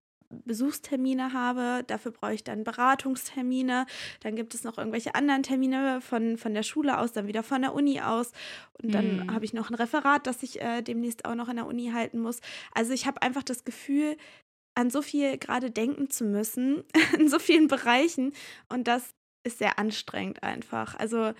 Besuchstermine 0.45 1.34
habe. 1.34 1.84
Dafür 1.86 2.12
brauche 2.12 2.34
ich 2.34 2.44
dann 2.44 2.63
Beratungstermine. 2.63 3.86
Dann 4.22 4.36
gibt 4.36 4.56
es 4.56 4.63
noch 4.63 4.78
irgendwelche 4.78 5.16
anderen 5.16 5.44
Termine 5.44 6.01
von, 6.01 6.38
von 6.38 6.54
der 6.54 6.63
Schule 6.63 6.98
aus, 6.98 7.12
dann 7.12 7.28
wieder 7.28 7.44
von 7.44 7.62
der 7.62 7.74
Uni 7.74 8.01
aus. 8.01 8.31
Und 8.81 8.94
dann 8.94 9.28
mm. 9.28 9.34
habe 9.34 9.45
ich 9.45 9.54
noch 9.54 9.69
ein 9.69 9.75
Referat, 9.75 10.25
das 10.25 10.44
ich 10.44 10.62
äh, 10.62 10.81
demnächst 10.81 11.25
auch 11.25 11.36
noch 11.36 11.50
in 11.50 11.57
der 11.57 11.68
Uni 11.68 11.92
halten 11.94 12.19
muss. 12.19 12.40
Also 12.74 12.94
ich 12.94 13.06
habe 13.06 13.22
einfach 13.22 13.44
das 13.44 13.63
Gefühl, 13.63 14.18
an 14.75 14.90
so 14.90 15.04
viel 15.04 15.38
gerade 15.38 15.69
denken 15.69 16.10
zu 16.10 16.24
müssen, 16.24 16.84
in 17.19 17.30
so 17.30 17.40
vielen 17.40 17.68
Bereichen. 17.68 18.34
Und 18.69 18.88
das 18.88 19.13
ist 19.44 19.60
sehr 19.60 19.78
anstrengend 19.78 20.42
einfach. 20.42 20.95
Also 20.95 21.34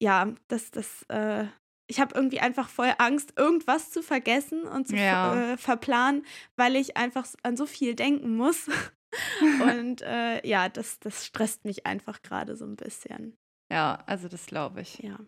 ja, 0.00 0.32
das, 0.48 0.70
das 0.70 1.04
äh, 1.08 1.46
ich 1.86 2.00
habe 2.00 2.14
irgendwie 2.14 2.40
einfach 2.40 2.68
voll 2.68 2.92
Angst, 2.98 3.34
irgendwas 3.36 3.90
zu 3.90 4.02
vergessen 4.02 4.62
und 4.62 4.86
zu 4.88 4.96
ja. 4.96 5.52
äh, 5.52 5.56
verplanen, 5.56 6.24
weil 6.56 6.76
ich 6.76 6.96
einfach 6.96 7.26
an 7.42 7.56
so 7.56 7.66
viel 7.66 7.94
denken 7.94 8.36
muss. 8.36 8.68
und 9.62 10.02
äh, 10.02 10.46
ja, 10.46 10.68
das, 10.68 11.00
das 11.00 11.26
stresst 11.26 11.64
mich 11.64 11.86
einfach 11.86 12.22
gerade 12.22 12.56
so 12.56 12.64
ein 12.64 12.76
bisschen. 12.76 13.36
Ja, 13.70 14.02
also 14.06 14.28
das 14.28 14.46
glaube 14.46 14.80
ich. 14.82 14.98
Ja. 14.98 15.18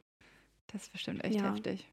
Das 0.68 0.82
ist 0.82 0.92
bestimmt 0.92 1.24
echt 1.24 1.40
ja. 1.40 1.52
heftig. 1.52 1.88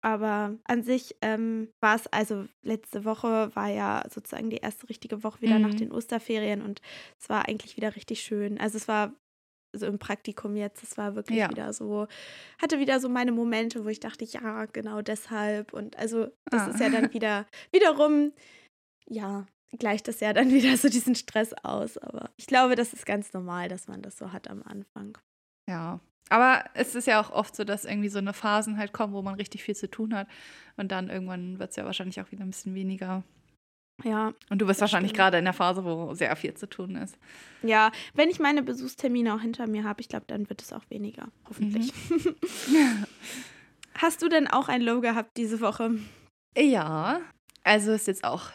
Aber 0.00 0.58
an 0.64 0.82
sich 0.82 1.14
ähm, 1.22 1.68
war 1.80 1.94
es, 1.94 2.08
also 2.08 2.46
letzte 2.62 3.04
Woche 3.04 3.54
war 3.54 3.68
ja 3.68 4.04
sozusagen 4.10 4.50
die 4.50 4.56
erste 4.56 4.88
richtige 4.88 5.22
Woche 5.22 5.40
wieder 5.42 5.58
mhm. 5.58 5.62
nach 5.62 5.74
den 5.74 5.92
Osterferien 5.92 6.60
und 6.60 6.82
es 7.20 7.28
war 7.28 7.46
eigentlich 7.46 7.76
wieder 7.76 7.94
richtig 7.94 8.20
schön. 8.22 8.58
Also 8.58 8.76
es 8.76 8.88
war 8.88 9.12
so 9.72 9.86
im 9.86 9.98
Praktikum 9.98 10.56
jetzt, 10.56 10.82
das 10.82 10.96
war 10.96 11.14
wirklich 11.14 11.38
ja. 11.38 11.50
wieder 11.50 11.72
so, 11.72 12.06
hatte 12.60 12.78
wieder 12.78 13.00
so 13.00 13.08
meine 13.08 13.32
Momente, 13.32 13.84
wo 13.84 13.88
ich 13.88 14.00
dachte, 14.00 14.24
ja, 14.24 14.66
genau 14.66 15.02
deshalb. 15.02 15.72
Und 15.72 15.98
also 15.98 16.28
das 16.46 16.62
ah. 16.62 16.70
ist 16.70 16.80
ja 16.80 16.90
dann 16.90 17.12
wieder, 17.12 17.46
wiederum, 17.72 18.32
ja, 19.08 19.46
gleicht 19.78 20.08
das 20.08 20.20
ja 20.20 20.32
dann 20.32 20.50
wieder 20.52 20.76
so 20.76 20.88
diesen 20.88 21.14
Stress 21.14 21.52
aus. 21.62 21.98
Aber 21.98 22.30
ich 22.36 22.46
glaube, 22.46 22.76
das 22.76 22.92
ist 22.92 23.06
ganz 23.06 23.32
normal, 23.32 23.68
dass 23.68 23.88
man 23.88 24.02
das 24.02 24.18
so 24.18 24.32
hat 24.32 24.48
am 24.48 24.62
Anfang. 24.62 25.18
Ja. 25.68 26.00
Aber 26.28 26.64
es 26.74 26.94
ist 26.94 27.06
ja 27.06 27.20
auch 27.20 27.30
oft 27.30 27.54
so, 27.54 27.64
dass 27.64 27.84
irgendwie 27.84 28.08
so 28.08 28.18
eine 28.18 28.32
Phasen 28.32 28.78
halt 28.78 28.92
kommen, 28.92 29.12
wo 29.12 29.20
man 29.20 29.34
richtig 29.34 29.62
viel 29.64 29.76
zu 29.76 29.90
tun 29.90 30.14
hat. 30.14 30.28
Und 30.76 30.90
dann 30.90 31.10
irgendwann 31.10 31.58
wird 31.58 31.70
es 31.70 31.76
ja 31.76 31.84
wahrscheinlich 31.84 32.20
auch 32.20 32.30
wieder 32.30 32.42
ein 32.42 32.50
bisschen 32.50 32.74
weniger. 32.74 33.22
Ja. 34.04 34.32
Und 34.50 34.58
du 34.60 34.66
bist 34.66 34.80
wahrscheinlich 34.80 35.14
gerade 35.14 35.38
in 35.38 35.44
der 35.44 35.52
Phase, 35.52 35.84
wo 35.84 36.14
sehr 36.14 36.34
viel 36.36 36.54
zu 36.54 36.68
tun 36.68 36.96
ist. 36.96 37.16
Ja, 37.62 37.90
wenn 38.14 38.28
ich 38.28 38.38
meine 38.38 38.62
Besuchstermine 38.62 39.34
auch 39.34 39.40
hinter 39.40 39.66
mir 39.66 39.84
habe, 39.84 40.00
ich 40.00 40.08
glaube, 40.08 40.24
dann 40.26 40.48
wird 40.48 40.62
es 40.62 40.72
auch 40.72 40.82
weniger. 40.88 41.28
Hoffentlich. 41.48 41.92
Mhm. 42.10 42.36
Hast 43.94 44.22
du 44.22 44.28
denn 44.28 44.48
auch 44.48 44.68
ein 44.68 44.82
Low 44.82 45.00
gehabt 45.00 45.36
diese 45.36 45.60
Woche? 45.60 45.98
Ja. 46.56 47.20
Also 47.62 47.92
ist 47.92 48.06
jetzt 48.06 48.24
auch, 48.24 48.50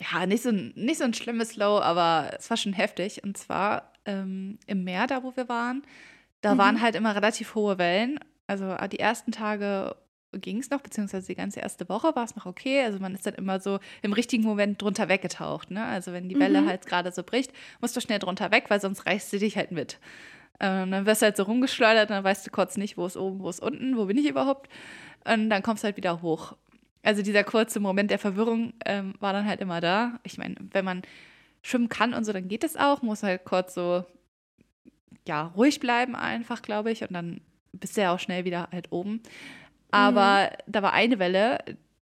ja, 0.00 0.26
nicht 0.26 0.42
so, 0.42 0.50
nicht 0.50 0.98
so 0.98 1.04
ein 1.04 1.14
schlimmes 1.14 1.56
Low, 1.56 1.78
aber 1.78 2.30
es 2.36 2.50
war 2.50 2.56
schon 2.56 2.72
heftig. 2.72 3.22
Und 3.22 3.36
zwar 3.36 3.92
ähm, 4.04 4.58
im 4.66 4.84
Meer, 4.84 5.06
da 5.06 5.22
wo 5.22 5.36
wir 5.36 5.48
waren, 5.48 5.82
da 6.40 6.54
mhm. 6.54 6.58
waren 6.58 6.80
halt 6.80 6.94
immer 6.94 7.14
relativ 7.14 7.54
hohe 7.54 7.78
Wellen. 7.78 8.18
Also 8.46 8.74
die 8.90 8.98
ersten 8.98 9.30
Tage 9.30 9.94
ging 10.32 10.58
es 10.58 10.70
noch, 10.70 10.80
beziehungsweise 10.80 11.26
die 11.26 11.34
ganze 11.34 11.60
erste 11.60 11.88
Woche 11.88 12.14
war 12.14 12.24
es 12.24 12.36
noch 12.36 12.46
okay. 12.46 12.82
Also 12.82 12.98
man 12.98 13.14
ist 13.14 13.26
dann 13.26 13.34
immer 13.34 13.60
so 13.60 13.78
im 14.02 14.12
richtigen 14.12 14.42
Moment 14.42 14.80
drunter 14.80 15.08
weggetaucht. 15.08 15.70
Ne? 15.70 15.84
Also 15.84 16.12
wenn 16.12 16.28
die 16.28 16.38
Welle 16.38 16.62
mhm. 16.62 16.68
halt 16.68 16.86
gerade 16.86 17.12
so 17.12 17.22
bricht, 17.22 17.52
musst 17.80 17.96
du 17.96 18.00
schnell 18.00 18.18
drunter 18.18 18.50
weg, 18.50 18.66
weil 18.68 18.80
sonst 18.80 19.06
reißt 19.06 19.30
sie 19.30 19.38
dich 19.38 19.56
halt 19.56 19.72
mit. 19.72 19.98
Ähm, 20.60 20.90
dann 20.90 21.06
wirst 21.06 21.22
du 21.22 21.26
halt 21.26 21.36
so 21.36 21.44
rumgeschleudert, 21.44 22.10
dann 22.10 22.24
weißt 22.24 22.46
du 22.46 22.50
kurz 22.50 22.76
nicht, 22.76 22.96
wo 22.96 23.06
ist 23.06 23.16
oben, 23.16 23.40
wo 23.40 23.48
ist 23.48 23.60
unten, 23.60 23.96
wo 23.96 24.06
bin 24.06 24.18
ich 24.18 24.28
überhaupt. 24.28 24.68
Und 25.24 25.50
dann 25.50 25.62
kommst 25.62 25.82
du 25.82 25.86
halt 25.86 25.96
wieder 25.96 26.20
hoch. 26.20 26.56
Also 27.02 27.22
dieser 27.22 27.44
kurze 27.44 27.80
Moment 27.80 28.10
der 28.10 28.18
Verwirrung 28.18 28.72
ähm, 28.84 29.14
war 29.20 29.32
dann 29.32 29.46
halt 29.46 29.60
immer 29.60 29.80
da. 29.80 30.18
Ich 30.24 30.36
meine, 30.36 30.56
wenn 30.72 30.84
man 30.84 31.02
schwimmen 31.62 31.88
kann 31.88 32.12
und 32.12 32.24
so, 32.24 32.32
dann 32.32 32.48
geht 32.48 32.64
es 32.64 32.76
auch. 32.76 33.02
Muss 33.02 33.22
halt 33.22 33.44
kurz 33.44 33.74
so, 33.74 34.04
ja, 35.26 35.52
ruhig 35.56 35.80
bleiben 35.80 36.16
einfach, 36.16 36.60
glaube 36.60 36.90
ich. 36.90 37.02
Und 37.02 37.12
dann 37.12 37.40
bist 37.72 37.96
du 37.96 38.02
ja 38.02 38.12
auch 38.12 38.18
schnell 38.18 38.44
wieder 38.44 38.68
halt 38.72 38.90
oben. 38.90 39.22
Aber 39.90 40.50
mhm. 40.50 40.72
da 40.72 40.82
war 40.82 40.92
eine 40.92 41.18
Welle, 41.18 41.58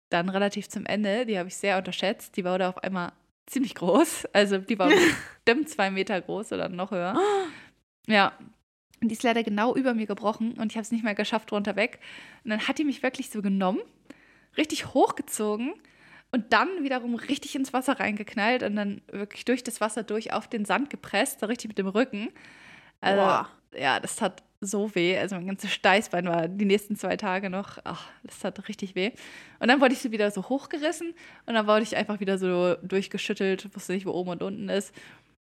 dann 0.09 0.28
relativ 0.28 0.68
zum 0.68 0.87
Ende, 0.87 1.26
die 1.26 1.38
habe 1.38 1.49
ich 1.49 1.56
sehr 1.56 1.78
unterschätzt. 1.78 2.37
Die 2.37 2.45
war 2.45 2.59
da 2.59 2.68
auf 2.71 2.83
einmal 2.83 3.12
ziemlich 3.47 3.75
groß. 3.75 4.26
Also 4.33 4.59
die 4.59 4.78
war 4.78 4.90
bestimmt 5.45 5.68
zwei 5.68 5.90
Meter 5.90 6.21
groß 6.21 6.52
oder 6.52 6.68
noch 6.68 6.90
höher. 6.90 7.18
Ja. 8.06 8.33
Und 9.02 9.09
die 9.09 9.14
ist 9.14 9.23
leider 9.23 9.42
genau 9.42 9.75
über 9.75 9.92
mir 9.92 10.06
gebrochen 10.06 10.52
und 10.52 10.73
ich 10.73 10.76
habe 10.76 10.83
es 10.83 10.90
nicht 10.90 11.04
mehr 11.04 11.14
geschafft, 11.14 11.50
drunter 11.50 11.76
weg. 11.76 12.00
Und 12.45 12.50
dann 12.50 12.66
hat 12.66 12.78
die 12.78 12.85
mich 12.85 13.02
wirklich 13.02 13.28
so 13.28 13.42
genommen, 13.42 13.80
richtig 14.56 14.95
hochgezogen 14.95 15.75
und 16.33 16.52
dann 16.52 16.68
wiederum 16.83 17.14
richtig 17.14 17.54
ins 17.56 17.75
Wasser 17.75 18.00
reingeknallt 18.00 18.62
und 18.62 18.75
dann 18.75 19.02
wirklich 19.09 19.45
durch 19.45 19.62
das 19.62 19.83
Wasser 19.83 20.02
durch 20.02 20.33
auf 20.33 20.49
den 20.49 20.64
Sand 20.64 20.88
gepresst, 20.88 21.40
so 21.40 21.47
richtig 21.47 21.68
mit 21.68 21.78
dem 21.78 21.88
Rücken. 21.88 22.30
Also, 23.02 23.21
Boah. 23.21 23.49
ja, 23.78 24.00
das 24.00 24.16
tat 24.16 24.42
so 24.66 24.94
weh. 24.94 25.16
Also 25.18 25.37
mein 25.37 25.46
ganzes 25.46 25.73
Steißbein 25.73 26.26
war 26.26 26.49
die 26.49 26.64
nächsten 26.64 26.96
zwei 26.96 27.16
Tage 27.16 27.50
noch, 27.50 27.78
ach, 27.85 28.08
das 28.23 28.44
hat 28.44 28.68
richtig 28.68 28.94
weh. 28.94 29.12
Und 29.61 29.68
dann 29.68 29.80
wurde 29.80 29.94
ich 29.94 30.00
so 30.00 30.12
wieder 30.12 30.30
so 30.30 30.49
hochgerissen 30.49 31.14
und 31.46 31.54
dann 31.54 31.66
wurde 31.66 31.82
ich 31.82 31.96
einfach 31.96 32.20
wieder 32.20 32.38
so 32.38 32.75
durchgeschüttelt, 32.82 33.75
wusste 33.75 33.92
nicht, 33.92 34.06
wo 34.06 34.11
oben 34.11 34.30
und 34.30 34.42
unten 34.42 34.68
ist. 34.68 34.92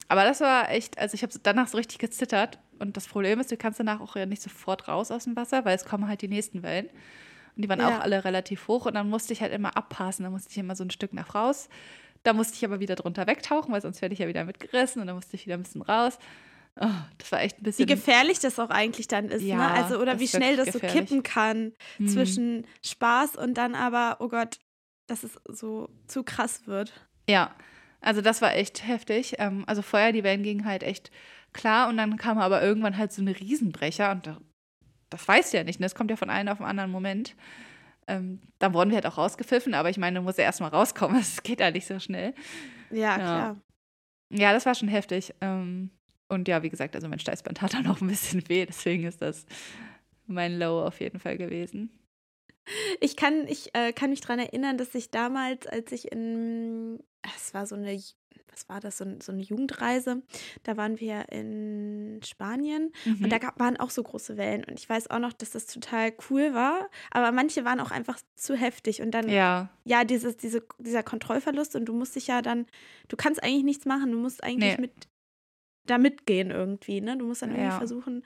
Aber 0.10 0.24
das 0.24 0.42
war 0.42 0.72
echt, 0.72 0.98
also 0.98 1.14
ich 1.14 1.22
habe 1.24 1.34
danach 1.42 1.68
so 1.68 1.78
richtig 1.78 2.00
gezittert. 2.00 2.60
Und 2.80 2.98
das 2.98 3.08
Problem 3.08 3.40
ist, 3.40 3.52
du 3.52 3.58
kannst 3.58 3.80
danach 3.80 4.02
auch 4.02 4.16
ja 4.16 4.26
nicht 4.26 4.42
sofort 4.42 4.88
raus 4.88 5.12
aus 5.12 5.26
dem 5.26 5.36
Wasser, 5.36 5.66
weil 5.66 5.76
es 5.76 5.86
kommen 5.86 6.08
halt 6.08 6.22
die 6.22 6.28
nächsten 6.28 6.64
Wellen. 6.64 6.88
Und 7.56 7.62
die 7.64 7.70
waren 7.70 7.80
ja. 7.80 7.90
auch 7.90 8.00
alle 8.02 8.24
relativ 8.26 8.68
hoch. 8.68 8.88
Und 8.88 8.96
dann 8.96 9.08
musste 9.10 9.34
ich 9.34 9.42
halt 9.42 9.54
immer 9.54 9.78
abpassen. 9.78 10.24
Da 10.24 10.32
musste 10.32 10.50
ich 10.50 10.58
immer 10.58 10.76
so 10.76 10.84
ein 10.84 10.90
Stück 10.90 11.14
nach 11.14 11.36
raus. 11.36 11.70
Da 12.24 12.34
musste 12.34 12.56
ich 12.56 12.66
aber 12.66 12.80
wieder 12.80 12.96
drunter 12.96 13.28
wegtauchen, 13.28 13.72
weil 13.72 13.82
sonst 13.82 14.02
werde 14.02 14.14
ich 14.14 14.20
ja 14.20 14.28
wieder 14.28 14.46
mitgerissen. 14.46 15.00
Und 15.00 15.08
dann 15.08 15.16
musste 15.16 15.36
ich 15.36 15.46
wieder 15.46 15.58
ein 15.58 15.64
bisschen 15.64 15.84
raus. 15.84 16.18
Oh, 16.82 16.88
das 17.18 17.32
war 17.32 17.42
echt 17.42 17.60
ein 17.60 17.64
bisschen. 17.64 17.88
Wie 17.88 17.94
gefährlich 17.94 18.40
das 18.40 18.58
auch 18.58 18.70
eigentlich 18.70 19.08
dann 19.08 19.26
ist, 19.26 19.42
ne? 19.42 19.50
ja, 19.50 19.58
ne? 19.58 19.72
Also, 19.72 20.00
oder 20.00 20.20
wie 20.20 20.28
schnell 20.28 20.56
das 20.56 20.68
gefährlich. 20.68 20.92
so 20.92 20.98
kippen 21.00 21.24
kann 21.24 21.74
mhm. 21.98 22.08
zwischen 22.08 22.68
Spaß 22.86 23.36
und 23.36 23.56
dann 23.56 23.76
aber, 23.76 24.18
oh 24.20 24.30
Gott, 24.30 24.60
dass 25.08 25.24
es 25.24 25.38
so 25.46 25.90
zu 26.08 26.24
krass 26.24 26.68
wird. 26.68 26.94
Ja, 27.30 27.54
also 28.00 28.22
das 28.22 28.42
war 28.42 28.56
echt 28.56 28.88
heftig. 28.88 29.36
Ähm, 29.40 29.66
also 29.68 29.82
vorher, 29.82 30.14
die 30.14 30.24
Wellen 30.24 30.44
gingen 30.44 30.66
halt 30.66 30.84
echt 30.84 31.12
klar 31.52 31.90
und 31.90 31.98
dann 31.98 32.16
kam 32.18 32.38
aber 32.38 32.62
irgendwann 32.62 32.98
halt 32.98 33.12
so 33.12 33.22
eine 33.22 33.38
Riesenbrecher 33.38 34.12
und 34.12 34.30
das 35.10 35.28
weißt 35.28 35.54
du 35.54 35.58
ja 35.58 35.64
nicht, 35.64 35.80
ne? 35.80 35.86
Das 35.86 35.96
kommt 35.96 36.12
ja 36.12 36.18
von 36.18 36.30
einem 36.30 36.50
auf 36.50 36.60
den 36.60 36.68
anderen 36.68 36.92
Moment. 36.92 37.36
Ähm, 38.08 38.42
dann 38.60 38.74
wurden 38.74 38.90
wir 38.90 38.96
halt 38.96 39.06
auch 39.06 39.18
rausgepfiffen, 39.18 39.74
aber 39.74 39.90
ich 39.90 39.98
meine, 39.98 40.20
du 40.20 40.24
musst 40.24 40.38
ja 40.38 40.46
erstmal 40.46 40.70
rauskommen, 40.70 41.18
es 41.20 41.44
geht 41.44 41.60
ja 41.60 41.72
nicht 41.72 41.88
so 41.88 42.00
schnell. 42.00 42.34
Ja, 42.90 42.98
ja. 42.98 43.16
klar. 43.18 43.62
Ja, 44.32 44.54
das 44.54 44.66
war 44.66 44.76
schon 44.76 44.88
heftig. 44.88 45.34
Ähm, 45.42 45.90
und 46.30 46.48
ja, 46.48 46.64
wie 46.64 46.70
gesagt, 46.70 46.96
also 46.96 47.10
mein 47.10 47.20
Steißband 47.20 47.62
hat 47.62 47.74
dann 47.74 47.88
auch 47.88 48.02
ein 48.02 48.08
bisschen 48.08 48.48
weh, 48.48 48.66
deswegen 48.66 49.04
ist 49.04 49.22
das 49.22 49.46
mein 50.28 50.58
Low 50.58 50.86
auf 50.86 51.00
jeden 51.02 51.20
Fall 51.20 51.38
gewesen. 51.38 51.92
Ich 53.00 53.16
kann, 53.16 53.48
ich 53.48 53.74
äh, 53.74 53.94
kann 53.94 54.12
mich 54.12 54.22
daran 54.22 54.40
erinnern, 54.40 54.78
dass 54.78 54.94
ich 54.94 55.10
damals, 55.10 55.66
als 55.66 55.92
ich 55.92 56.12
in, 56.12 57.00
es 57.36 57.54
war 57.54 57.66
so 57.66 57.76
eine, 57.76 58.00
was 58.52 58.70
war 58.70 58.80
das, 58.80 58.98
so, 58.98 59.06
so 59.22 59.32
eine 59.32 59.42
Jugendreise, 59.42 60.22
da 60.64 60.78
waren 60.78 61.00
wir 61.00 61.30
in 61.30 62.20
Spanien 62.24 62.92
mhm. 63.06 63.24
und 63.24 63.32
da 63.32 63.40
gab, 63.40 63.60
waren 63.60 63.78
auch 63.78 63.90
so 63.90 64.04
große 64.04 64.38
Wellen 64.38 64.64
und 64.66 64.80
ich 64.80 64.88
weiß 64.88 65.10
auch 65.10 65.18
noch, 65.18 65.34
dass 65.34 65.50
das 65.50 65.66
total 65.66 66.14
cool 66.30 66.54
war, 66.54 66.90
aber 67.10 67.32
manche 67.32 67.66
waren 67.66 67.80
auch 67.80 67.92
einfach 67.92 68.20
zu 68.36 68.56
heftig 68.56 69.02
und 69.02 69.12
dann, 69.12 69.30
ja, 69.30 69.70
ja 69.84 70.04
dieses, 70.04 70.38
diese, 70.38 70.64
dieser 70.78 71.02
Kontrollverlust 71.02 71.76
und 71.76 71.86
du 71.86 71.94
musst 71.94 72.16
dich 72.16 72.28
ja 72.28 72.44
dann, 72.44 72.68
du 73.08 73.18
kannst 73.18 73.42
eigentlich 73.42 73.64
nichts 73.64 73.86
machen, 73.86 74.12
du 74.12 74.20
musst 74.20 74.44
eigentlich 74.44 74.78
nee. 74.78 74.82
mit 74.82 75.08
da 75.90 75.98
mitgehen 75.98 76.52
irgendwie, 76.52 77.02
ne? 77.02 77.18
Du 77.18 77.26
musst 77.26 77.42
dann 77.42 77.52
irgendwie 77.52 77.70
ja. 77.70 77.78
versuchen, 77.78 78.24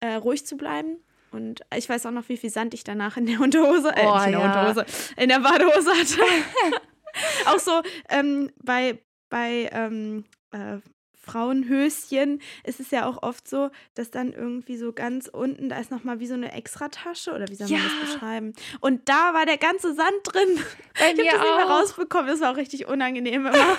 äh, 0.00 0.14
ruhig 0.14 0.46
zu 0.46 0.56
bleiben. 0.56 0.98
Und 1.30 1.62
ich 1.76 1.88
weiß 1.88 2.06
auch 2.06 2.12
noch, 2.12 2.28
wie 2.28 2.36
viel 2.36 2.50
Sand 2.50 2.74
ich 2.74 2.84
danach 2.84 3.16
in 3.16 3.26
der 3.26 3.40
Unterhose, 3.40 3.88
äh, 3.94 4.06
oh, 4.06 4.16
in 4.24 4.32
der 4.32 4.40
ja. 4.40 4.46
Unterhose, 4.46 4.86
in 5.16 5.28
der 5.28 5.40
Badehose 5.40 5.90
hatte. 5.90 6.20
auch 7.46 7.58
so 7.58 7.82
ähm, 8.08 8.50
bei, 8.62 8.98
bei 9.30 9.68
ähm, 9.72 10.24
äh, 10.52 10.78
Frauenhöschen 11.24 12.40
ist 12.64 12.80
es 12.80 12.90
ja 12.90 13.06
auch 13.06 13.22
oft 13.22 13.48
so, 13.48 13.70
dass 13.94 14.10
dann 14.10 14.32
irgendwie 14.32 14.76
so 14.76 14.92
ganz 14.92 15.26
unten, 15.26 15.68
da 15.68 15.78
ist 15.78 15.90
nochmal 15.90 16.20
wie 16.20 16.26
so 16.26 16.34
eine 16.34 16.52
Extratasche 16.52 17.32
oder 17.32 17.48
wie 17.48 17.54
soll 17.54 17.68
man 17.68 17.78
ja. 17.78 17.84
das 17.84 18.12
beschreiben? 18.12 18.52
Und 18.80 19.08
da 19.08 19.32
war 19.32 19.46
der 19.46 19.58
ganze 19.58 19.94
Sand 19.94 20.14
drin. 20.24 20.60
Bei 20.98 21.12
ich 21.12 21.18
habe 21.18 21.24
das 21.24 21.34
auch. 21.34 21.44
nicht 21.44 21.56
mehr 21.56 21.76
rausbekommen, 21.76 22.26
das 22.26 22.40
war 22.40 22.52
auch 22.52 22.56
richtig 22.56 22.86
unangenehm 22.86 23.46
immer. 23.46 23.52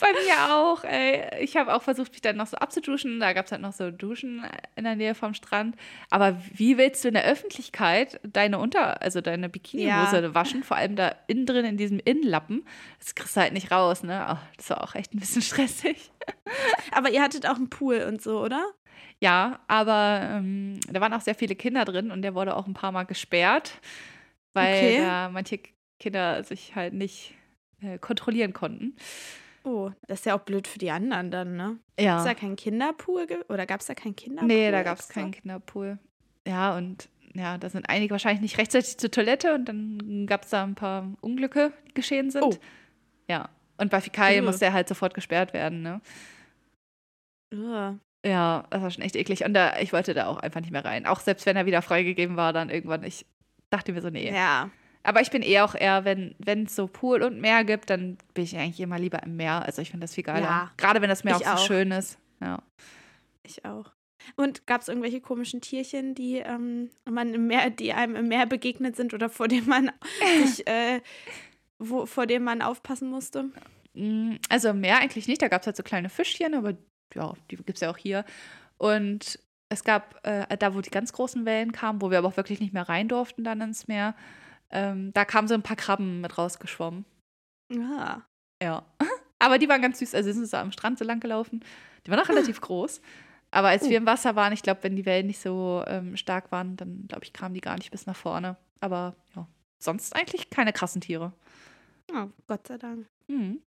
Bei 0.00 0.12
mir 0.12 0.54
auch, 0.54 0.82
ey. 0.84 1.42
Ich 1.42 1.56
habe 1.56 1.74
auch 1.74 1.82
versucht, 1.82 2.12
mich 2.12 2.22
dann 2.22 2.36
noch 2.36 2.46
so 2.46 2.56
abzuduschen. 2.56 3.20
Da 3.20 3.32
gab 3.34 3.46
es 3.46 3.52
halt 3.52 3.60
noch 3.60 3.72
so 3.72 3.90
Duschen 3.90 4.44
in 4.74 4.84
der 4.84 4.96
Nähe 4.96 5.14
vom 5.14 5.34
Strand. 5.34 5.76
Aber 6.08 6.40
wie 6.54 6.78
willst 6.78 7.04
du 7.04 7.08
in 7.08 7.14
der 7.14 7.24
Öffentlichkeit 7.24 8.18
deine 8.22 8.58
Unter-, 8.58 9.02
also 9.02 9.20
deine 9.20 9.48
Bikinihose 9.48 10.22
ja. 10.22 10.34
waschen? 10.34 10.62
Vor 10.62 10.76
allem 10.76 10.96
da 10.96 11.14
innen 11.26 11.44
drin 11.46 11.64
in 11.64 11.76
diesem 11.76 12.00
Innenlappen. 12.02 12.64
Das 12.98 13.14
kriegst 13.14 13.36
du 13.36 13.40
halt 13.40 13.52
nicht 13.52 13.70
raus, 13.70 14.02
ne? 14.02 14.26
Oh, 14.30 14.38
das 14.56 14.70
war 14.70 14.82
auch 14.82 14.94
echt 14.94 15.14
ein 15.14 15.20
bisschen 15.20 15.42
stressig. 15.42 16.10
Aber 16.92 17.10
ihr 17.10 17.22
hattet 17.22 17.46
auch 17.46 17.56
einen 17.56 17.70
Pool 17.70 18.02
und 18.08 18.22
so, 18.22 18.40
oder? 18.40 18.64
Ja, 19.20 19.60
aber 19.68 20.22
ähm, 20.22 20.80
da 20.90 21.00
waren 21.00 21.12
auch 21.12 21.20
sehr 21.20 21.34
viele 21.34 21.54
Kinder 21.54 21.84
drin 21.84 22.10
und 22.10 22.22
der 22.22 22.34
wurde 22.34 22.56
auch 22.56 22.66
ein 22.66 22.74
paar 22.74 22.92
Mal 22.92 23.04
gesperrt, 23.04 23.78
weil 24.54 24.74
okay. 24.74 24.98
da 24.98 25.28
manche 25.28 25.60
Kinder 25.98 26.42
sich 26.42 26.74
halt 26.74 26.94
nicht 26.94 27.34
äh, 27.82 27.98
kontrollieren 27.98 28.54
konnten. 28.54 28.96
Oh, 29.64 29.90
das 30.06 30.20
ist 30.20 30.26
ja 30.26 30.36
auch 30.36 30.40
blöd 30.40 30.66
für 30.66 30.78
die 30.78 30.90
anderen 30.90 31.30
dann, 31.30 31.56
ne? 31.56 31.78
Ja. 31.98 32.16
Gab 32.16 32.18
es 32.18 32.24
da 32.24 32.34
keinen 32.34 32.56
Kinderpool 32.56 33.26
oder 33.48 33.66
gab 33.66 33.80
es 33.80 33.86
da 33.86 33.94
keinen 33.94 34.16
Kinderpool? 34.16 34.48
Nee, 34.48 34.70
da 34.70 34.82
gab 34.82 34.98
es 34.98 35.08
keinen 35.08 35.32
Kinderpool. 35.32 35.98
Ja, 36.46 36.76
und 36.76 37.08
ja, 37.34 37.58
da 37.58 37.68
sind 37.68 37.88
einige 37.88 38.12
wahrscheinlich 38.12 38.40
nicht 38.40 38.58
rechtzeitig 38.58 38.98
zur 38.98 39.10
Toilette 39.10 39.54
und 39.54 39.66
dann 39.66 40.26
gab 40.26 40.44
es 40.44 40.50
da 40.50 40.64
ein 40.64 40.74
paar 40.74 41.12
Unglücke, 41.20 41.72
die 41.88 41.94
geschehen 41.94 42.30
sind. 42.30 42.42
Oh. 42.42 42.54
Ja. 43.28 43.50
Und 43.76 43.90
bei 43.90 44.00
Fikaye 44.00 44.42
musste 44.42 44.66
er 44.66 44.72
halt 44.72 44.88
sofort 44.88 45.14
gesperrt 45.14 45.52
werden, 45.52 45.82
ne? 45.82 46.00
Uh. 47.54 47.96
Ja, 48.24 48.66
das 48.68 48.82
war 48.82 48.90
schon 48.90 49.02
echt 49.02 49.16
eklig. 49.16 49.44
Und 49.44 49.54
da, 49.54 49.78
ich 49.78 49.92
wollte 49.92 50.12
da 50.12 50.26
auch 50.26 50.38
einfach 50.38 50.60
nicht 50.60 50.72
mehr 50.72 50.84
rein. 50.84 51.06
Auch 51.06 51.20
selbst 51.20 51.46
wenn 51.46 51.56
er 51.56 51.66
wieder 51.66 51.80
freigegeben 51.80 52.36
war, 52.36 52.52
dann 52.52 52.68
irgendwann, 52.68 53.02
ich 53.04 53.24
dachte 53.70 53.92
mir 53.92 54.02
so, 54.02 54.10
nee. 54.10 54.30
Ja. 54.30 54.70
Aber 55.02 55.20
ich 55.20 55.30
bin 55.30 55.42
eher 55.42 55.64
auch 55.64 55.74
eher, 55.74 56.04
wenn 56.04 56.64
es 56.64 56.76
so 56.76 56.86
Pool 56.86 57.22
und 57.22 57.40
Meer 57.40 57.64
gibt, 57.64 57.88
dann 57.88 58.18
bin 58.34 58.44
ich 58.44 58.56
eigentlich 58.56 58.80
immer 58.80 58.98
lieber 58.98 59.22
im 59.22 59.36
Meer. 59.36 59.64
Also 59.64 59.80
ich 59.80 59.90
finde 59.90 60.04
das 60.04 60.14
viel 60.14 60.24
geiler. 60.24 60.46
Ja, 60.46 60.70
Gerade 60.76 61.00
wenn 61.00 61.08
das 61.08 61.24
Meer 61.24 61.36
auch, 61.36 61.46
auch 61.46 61.58
so 61.58 61.66
schön 61.66 61.90
ist. 61.90 62.18
Ja. 62.40 62.62
Ich 63.42 63.64
auch. 63.64 63.92
Und 64.36 64.66
gab 64.66 64.82
es 64.82 64.88
irgendwelche 64.88 65.20
komischen 65.20 65.60
Tierchen, 65.60 66.14
die, 66.14 66.36
ähm, 66.36 66.90
man 67.08 67.32
im 67.34 67.46
Meer, 67.46 67.70
die 67.70 67.92
einem 67.92 68.16
im 68.16 68.28
Meer 68.28 68.46
begegnet 68.46 68.96
sind 68.96 69.14
oder 69.14 69.30
vor 69.30 69.48
dem 69.48 69.66
man 69.66 69.90
sich, 70.44 70.66
äh, 70.66 71.00
wo, 71.78 72.04
vor 72.04 72.26
dem 72.26 72.44
man 72.44 72.60
aufpassen 72.60 73.08
musste? 73.08 73.50
Mm, 73.94 74.34
also 74.48 74.68
im 74.68 74.80
Meer 74.80 74.98
eigentlich 74.98 75.26
nicht. 75.26 75.40
Da 75.40 75.48
gab 75.48 75.62
es 75.62 75.66
halt 75.66 75.76
so 75.76 75.82
kleine 75.82 76.10
Fischchen, 76.10 76.54
aber 76.54 76.76
ja, 77.14 77.34
die 77.50 77.56
gibt 77.56 77.70
es 77.70 77.80
ja 77.80 77.90
auch 77.90 77.96
hier. 77.96 78.24
Und 78.76 79.38
es 79.70 79.84
gab 79.84 80.20
äh, 80.26 80.56
da, 80.58 80.74
wo 80.74 80.80
die 80.80 80.90
ganz 80.90 81.12
großen 81.12 81.44
Wellen 81.44 81.72
kamen, 81.72 82.02
wo 82.02 82.10
wir 82.10 82.18
aber 82.18 82.28
auch 82.28 82.36
wirklich 82.36 82.60
nicht 82.60 82.74
mehr 82.74 82.88
rein 82.88 83.08
durften 83.08 83.44
dann 83.44 83.60
ins 83.60 83.88
Meer, 83.88 84.14
ähm, 84.70 85.12
da 85.12 85.24
kamen 85.24 85.48
so 85.48 85.54
ein 85.54 85.62
paar 85.62 85.76
Krabben 85.76 86.20
mit 86.20 86.38
rausgeschwommen. 86.38 87.04
Ja. 87.72 88.26
Ja. 88.62 88.84
Aber 89.38 89.58
die 89.58 89.68
waren 89.68 89.82
ganz 89.82 89.98
süß. 89.98 90.14
Also 90.14 90.32
sind 90.32 90.46
so 90.46 90.56
am 90.56 90.72
Strand 90.72 90.98
so 90.98 91.04
lang 91.04 91.20
gelaufen. 91.20 91.64
Die 92.06 92.10
waren 92.10 92.20
auch 92.20 92.28
relativ 92.28 92.60
groß. 92.60 93.00
Aber 93.50 93.68
als 93.68 93.84
wir 93.84 93.98
uh. 93.98 94.02
im 94.02 94.06
Wasser 94.06 94.36
waren, 94.36 94.52
ich 94.52 94.62
glaube, 94.62 94.82
wenn 94.82 94.96
die 94.96 95.06
Wellen 95.06 95.26
nicht 95.26 95.40
so 95.40 95.82
ähm, 95.86 96.16
stark 96.16 96.52
waren, 96.52 96.76
dann 96.76 97.06
glaube 97.08 97.24
ich, 97.24 97.32
kamen 97.32 97.54
die 97.54 97.60
gar 97.60 97.76
nicht 97.76 97.90
bis 97.90 98.06
nach 98.06 98.16
vorne. 98.16 98.56
Aber 98.80 99.16
ja, 99.34 99.46
sonst 99.78 100.14
eigentlich 100.14 100.50
keine 100.50 100.72
krassen 100.72 101.00
Tiere. 101.00 101.32
Oh, 102.12 102.28
Gott 102.46 102.66
sei 102.66 102.78
Dank. 102.78 103.06
Mhm. 103.28 103.60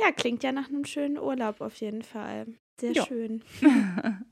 Ja, 0.00 0.12
klingt 0.12 0.42
ja 0.42 0.52
nach 0.52 0.68
einem 0.68 0.84
schönen 0.84 1.18
Urlaub 1.18 1.60
auf 1.60 1.74
jeden 1.76 2.02
Fall. 2.02 2.46
Sehr 2.80 2.92
ja. 2.92 3.04
schön. 3.04 3.42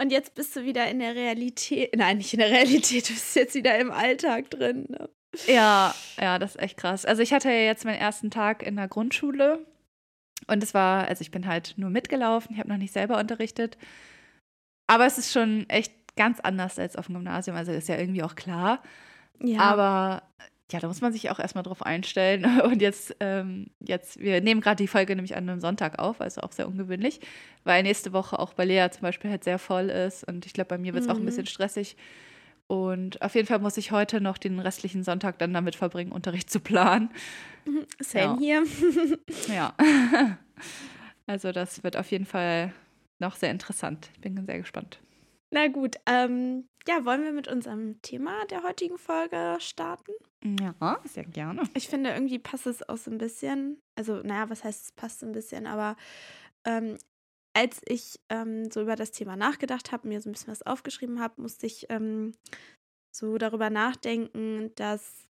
Und 0.00 0.10
jetzt 0.10 0.34
bist 0.34 0.54
du 0.56 0.64
wieder 0.64 0.88
in 0.88 0.98
der 0.98 1.14
Realität. 1.14 1.94
Nein, 1.96 2.18
nicht 2.18 2.32
in 2.32 2.40
der 2.40 2.50
Realität, 2.50 3.08
du 3.08 3.12
bist 3.12 3.36
jetzt 3.36 3.54
wieder 3.54 3.78
im 3.78 3.90
Alltag 3.90 4.50
drin. 4.50 4.86
Ne? 4.88 5.08
Ja, 5.46 5.94
ja, 6.20 6.38
das 6.38 6.56
ist 6.56 6.62
echt 6.62 6.76
krass. 6.76 7.04
Also 7.04 7.22
ich 7.22 7.32
hatte 7.32 7.48
ja 7.48 7.60
jetzt 7.60 7.84
meinen 7.84 7.98
ersten 7.98 8.30
Tag 8.30 8.62
in 8.62 8.76
der 8.76 8.88
Grundschule 8.88 9.64
und 10.46 10.62
es 10.62 10.74
war, 10.74 11.06
also 11.08 11.22
ich 11.22 11.30
bin 11.30 11.46
halt 11.46 11.74
nur 11.76 11.90
mitgelaufen, 11.90 12.52
ich 12.52 12.58
habe 12.58 12.68
noch 12.68 12.76
nicht 12.76 12.92
selber 12.92 13.18
unterrichtet. 13.18 13.76
Aber 14.86 15.06
es 15.06 15.18
ist 15.18 15.32
schon 15.32 15.68
echt 15.68 15.92
ganz 16.16 16.40
anders 16.40 16.78
als 16.78 16.96
auf 16.96 17.06
dem 17.06 17.14
Gymnasium, 17.14 17.56
also 17.56 17.72
ist 17.72 17.88
ja 17.88 17.98
irgendwie 17.98 18.22
auch 18.22 18.34
klar. 18.34 18.82
Ja. 19.40 19.60
Aber 19.60 20.22
ja, 20.72 20.80
da 20.80 20.88
muss 20.88 21.00
man 21.00 21.12
sich 21.12 21.30
auch 21.30 21.38
erstmal 21.38 21.64
drauf 21.64 21.82
einstellen. 21.82 22.60
Und 22.64 22.80
jetzt, 22.80 23.14
ähm, 23.20 23.66
jetzt, 23.80 24.18
wir 24.18 24.40
nehmen 24.40 24.60
gerade 24.60 24.82
die 24.82 24.88
Folge 24.88 25.14
nämlich 25.14 25.36
an 25.36 25.48
einem 25.48 25.60
Sonntag 25.60 25.98
auf, 25.98 26.20
also 26.20 26.40
auch 26.40 26.52
sehr 26.52 26.66
ungewöhnlich, 26.66 27.20
weil 27.64 27.82
nächste 27.82 28.12
Woche 28.12 28.38
auch 28.38 28.54
bei 28.54 28.64
Lea 28.64 28.88
zum 28.90 29.02
Beispiel 29.02 29.30
halt 29.30 29.44
sehr 29.44 29.58
voll 29.58 29.90
ist. 29.90 30.24
Und 30.24 30.46
ich 30.46 30.52
glaube, 30.52 30.68
bei 30.68 30.78
mir 30.78 30.94
wird 30.94 31.02
es 31.02 31.08
mhm. 31.08 31.14
auch 31.14 31.18
ein 31.18 31.26
bisschen 31.26 31.42
mhm. 31.42 31.48
stressig. 31.48 31.96
Und 32.66 33.20
auf 33.20 33.34
jeden 33.34 33.46
Fall 33.46 33.58
muss 33.58 33.76
ich 33.76 33.90
heute 33.90 34.22
noch 34.22 34.38
den 34.38 34.58
restlichen 34.58 35.04
Sonntag 35.04 35.38
dann 35.38 35.52
damit 35.52 35.76
verbringen, 35.76 36.12
Unterricht 36.12 36.50
zu 36.50 36.60
planen. 36.60 37.10
Mhm, 37.66 37.84
same 38.00 38.38
ja. 38.42 38.62
hier. 38.64 38.64
ja. 39.54 39.74
Also 41.26 41.52
das 41.52 41.82
wird 41.84 41.96
auf 41.98 42.10
jeden 42.10 42.24
Fall 42.24 42.72
noch 43.18 43.36
sehr 43.36 43.50
interessant. 43.50 44.08
Ich 44.14 44.20
bin 44.20 44.46
sehr 44.46 44.58
gespannt. 44.58 44.98
Na 45.54 45.68
gut, 45.68 45.94
ähm, 46.06 46.68
ja, 46.88 47.04
wollen 47.04 47.22
wir 47.22 47.30
mit 47.30 47.46
unserem 47.46 48.02
Thema 48.02 48.44
der 48.46 48.64
heutigen 48.64 48.98
Folge 48.98 49.56
starten? 49.60 50.10
Ja, 50.42 51.00
sehr 51.04 51.26
gerne. 51.26 51.62
Ich 51.74 51.86
finde, 51.86 52.10
irgendwie 52.10 52.40
passt 52.40 52.66
es 52.66 52.88
auch 52.88 52.96
so 52.96 53.08
ein 53.12 53.18
bisschen. 53.18 53.80
Also, 53.94 54.16
naja, 54.24 54.50
was 54.50 54.64
heißt, 54.64 54.84
es 54.86 54.92
passt 54.92 55.20
so 55.20 55.26
ein 55.26 55.32
bisschen, 55.32 55.68
aber 55.68 55.96
ähm, 56.64 56.98
als 57.52 57.80
ich 57.86 58.18
ähm, 58.30 58.68
so 58.72 58.82
über 58.82 58.96
das 58.96 59.12
Thema 59.12 59.36
nachgedacht 59.36 59.92
habe, 59.92 60.08
mir 60.08 60.20
so 60.20 60.28
ein 60.28 60.32
bisschen 60.32 60.50
was 60.50 60.62
aufgeschrieben 60.62 61.20
habe, 61.20 61.40
musste 61.40 61.66
ich 61.66 61.86
ähm, 61.88 62.32
so 63.14 63.38
darüber 63.38 63.70
nachdenken, 63.70 64.72
dass, 64.74 65.28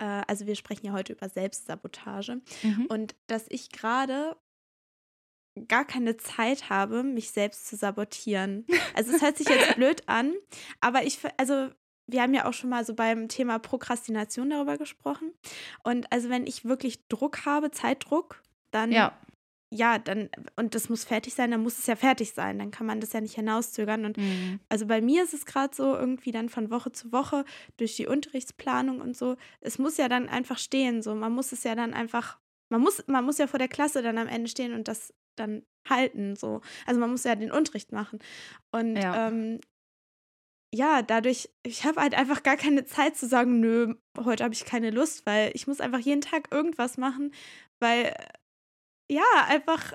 äh, 0.00 0.22
also 0.28 0.46
wir 0.46 0.54
sprechen 0.54 0.86
ja 0.86 0.92
heute 0.92 1.14
über 1.14 1.28
Selbstsabotage 1.28 2.42
mhm. 2.62 2.86
und 2.90 3.16
dass 3.26 3.46
ich 3.48 3.70
gerade 3.70 4.36
gar 5.66 5.84
keine 5.84 6.16
Zeit 6.16 6.70
habe, 6.70 7.02
mich 7.02 7.30
selbst 7.30 7.66
zu 7.66 7.76
sabotieren. 7.76 8.66
Also 8.94 9.14
es 9.14 9.22
hört 9.22 9.36
sich 9.36 9.48
jetzt 9.48 9.76
blöd 9.76 10.02
an, 10.06 10.34
aber 10.80 11.04
ich, 11.04 11.20
also 11.36 11.70
wir 12.08 12.22
haben 12.22 12.34
ja 12.34 12.46
auch 12.46 12.54
schon 12.54 12.70
mal 12.70 12.84
so 12.84 12.94
beim 12.94 13.28
Thema 13.28 13.58
Prokrastination 13.58 14.50
darüber 14.50 14.78
gesprochen. 14.78 15.32
Und 15.84 16.10
also 16.10 16.30
wenn 16.30 16.46
ich 16.46 16.64
wirklich 16.64 17.06
Druck 17.08 17.44
habe, 17.44 17.70
Zeitdruck, 17.70 18.42
dann 18.70 18.90
ja. 18.92 19.12
ja, 19.70 19.98
dann, 19.98 20.30
und 20.56 20.74
das 20.74 20.88
muss 20.88 21.04
fertig 21.04 21.34
sein, 21.34 21.50
dann 21.50 21.62
muss 21.62 21.78
es 21.78 21.86
ja 21.86 21.96
fertig 21.96 22.32
sein. 22.32 22.58
Dann 22.58 22.70
kann 22.70 22.86
man 22.86 23.00
das 23.00 23.12
ja 23.12 23.20
nicht 23.20 23.34
hinauszögern. 23.34 24.06
Und 24.06 24.16
mhm. 24.16 24.58
also 24.70 24.86
bei 24.86 25.02
mir 25.02 25.22
ist 25.22 25.34
es 25.34 25.44
gerade 25.44 25.74
so, 25.76 25.94
irgendwie 25.94 26.32
dann 26.32 26.48
von 26.48 26.70
Woche 26.70 26.92
zu 26.92 27.12
Woche 27.12 27.44
durch 27.76 27.94
die 27.96 28.06
Unterrichtsplanung 28.06 29.02
und 29.02 29.14
so, 29.14 29.36
es 29.60 29.78
muss 29.78 29.98
ja 29.98 30.08
dann 30.08 30.30
einfach 30.30 30.58
stehen. 30.58 31.02
So, 31.02 31.14
man 31.14 31.32
muss 31.32 31.52
es 31.52 31.62
ja 31.62 31.74
dann 31.74 31.92
einfach, 31.92 32.38
man 32.70 32.80
muss, 32.80 33.06
man 33.06 33.24
muss 33.24 33.36
ja 33.36 33.46
vor 33.46 33.58
der 33.58 33.68
Klasse 33.68 34.02
dann 34.02 34.16
am 34.16 34.28
Ende 34.28 34.48
stehen 34.48 34.72
und 34.72 34.88
das 34.88 35.12
dann 35.38 35.62
halten. 35.88 36.36
So. 36.36 36.60
Also 36.86 37.00
man 37.00 37.10
muss 37.10 37.24
ja 37.24 37.34
den 37.34 37.52
Unterricht 37.52 37.92
machen. 37.92 38.18
Und 38.70 38.96
ja. 38.96 39.28
ähm, 39.28 39.60
ja, 40.74 41.02
dadurch, 41.02 41.48
ich 41.62 41.84
habe 41.84 42.00
halt 42.00 42.14
einfach 42.14 42.42
gar 42.42 42.56
keine 42.56 42.84
Zeit 42.84 43.16
zu 43.16 43.26
sagen, 43.26 43.60
nö, 43.60 43.94
heute 44.22 44.44
habe 44.44 44.54
ich 44.54 44.66
keine 44.66 44.90
Lust, 44.90 45.24
weil 45.24 45.50
ich 45.54 45.66
muss 45.66 45.80
einfach 45.80 46.00
jeden 46.00 46.20
Tag 46.20 46.52
irgendwas 46.52 46.98
machen, 46.98 47.32
weil 47.80 48.14
ja, 49.10 49.24
einfach 49.46 49.94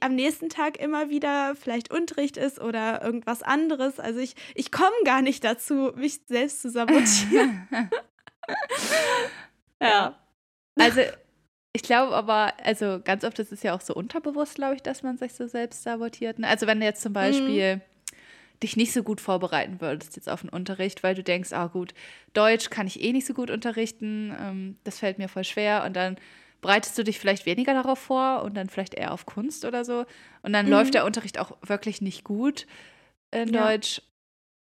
am 0.00 0.14
nächsten 0.14 0.50
Tag 0.50 0.78
immer 0.78 1.08
wieder 1.08 1.54
vielleicht 1.56 1.90
Unterricht 1.90 2.36
ist 2.36 2.60
oder 2.60 3.02
irgendwas 3.02 3.42
anderes. 3.42 3.98
Also 3.98 4.20
ich, 4.20 4.34
ich 4.54 4.70
komme 4.70 4.94
gar 5.04 5.22
nicht 5.22 5.42
dazu, 5.42 5.92
mich 5.96 6.20
selbst 6.26 6.60
zu 6.60 6.70
sabotieren. 6.70 7.68
ja. 9.80 10.18
Also 10.78 11.00
ich 11.72 11.82
glaube 11.82 12.14
aber, 12.14 12.52
also 12.64 13.00
ganz 13.02 13.24
oft 13.24 13.38
ist 13.38 13.52
es 13.52 13.62
ja 13.62 13.74
auch 13.74 13.80
so 13.80 13.94
unterbewusst, 13.94 14.56
glaube 14.56 14.74
ich, 14.74 14.82
dass 14.82 15.02
man 15.02 15.18
sich 15.18 15.34
so 15.34 15.46
selbst 15.46 15.82
sabotiert. 15.82 16.38
Ne? 16.38 16.48
Also 16.48 16.66
wenn 16.66 16.80
du 16.80 16.86
jetzt 16.86 17.02
zum 17.02 17.12
Beispiel 17.12 17.76
mhm. 17.76 17.80
dich 18.62 18.76
nicht 18.76 18.92
so 18.92 19.02
gut 19.02 19.20
vorbereiten 19.20 19.80
würdest 19.80 20.16
jetzt 20.16 20.28
auf 20.28 20.40
den 20.40 20.50
Unterricht, 20.50 21.02
weil 21.02 21.14
du 21.14 21.22
denkst, 21.22 21.52
ah 21.52 21.68
gut, 21.68 21.94
Deutsch 22.32 22.70
kann 22.70 22.88
ich 22.88 23.02
eh 23.02 23.12
nicht 23.12 23.26
so 23.26 23.34
gut 23.34 23.50
unterrichten, 23.50 24.34
ähm, 24.40 24.78
das 24.82 24.98
fällt 24.98 25.18
mir 25.18 25.28
voll 25.28 25.44
schwer 25.44 25.84
und 25.84 25.94
dann 25.94 26.16
bereitest 26.60 26.98
du 26.98 27.04
dich 27.04 27.18
vielleicht 27.18 27.46
weniger 27.46 27.72
darauf 27.72 27.98
vor 27.98 28.42
und 28.42 28.54
dann 28.56 28.68
vielleicht 28.68 28.94
eher 28.94 29.12
auf 29.12 29.24
Kunst 29.24 29.64
oder 29.64 29.84
so. 29.84 30.04
Und 30.42 30.52
dann 30.52 30.66
mhm. 30.66 30.72
läuft 30.72 30.94
der 30.94 31.04
Unterricht 31.04 31.38
auch 31.38 31.56
wirklich 31.62 32.02
nicht 32.02 32.24
gut 32.24 32.66
in 33.30 33.52
ja. 33.52 33.68
Deutsch. 33.68 34.02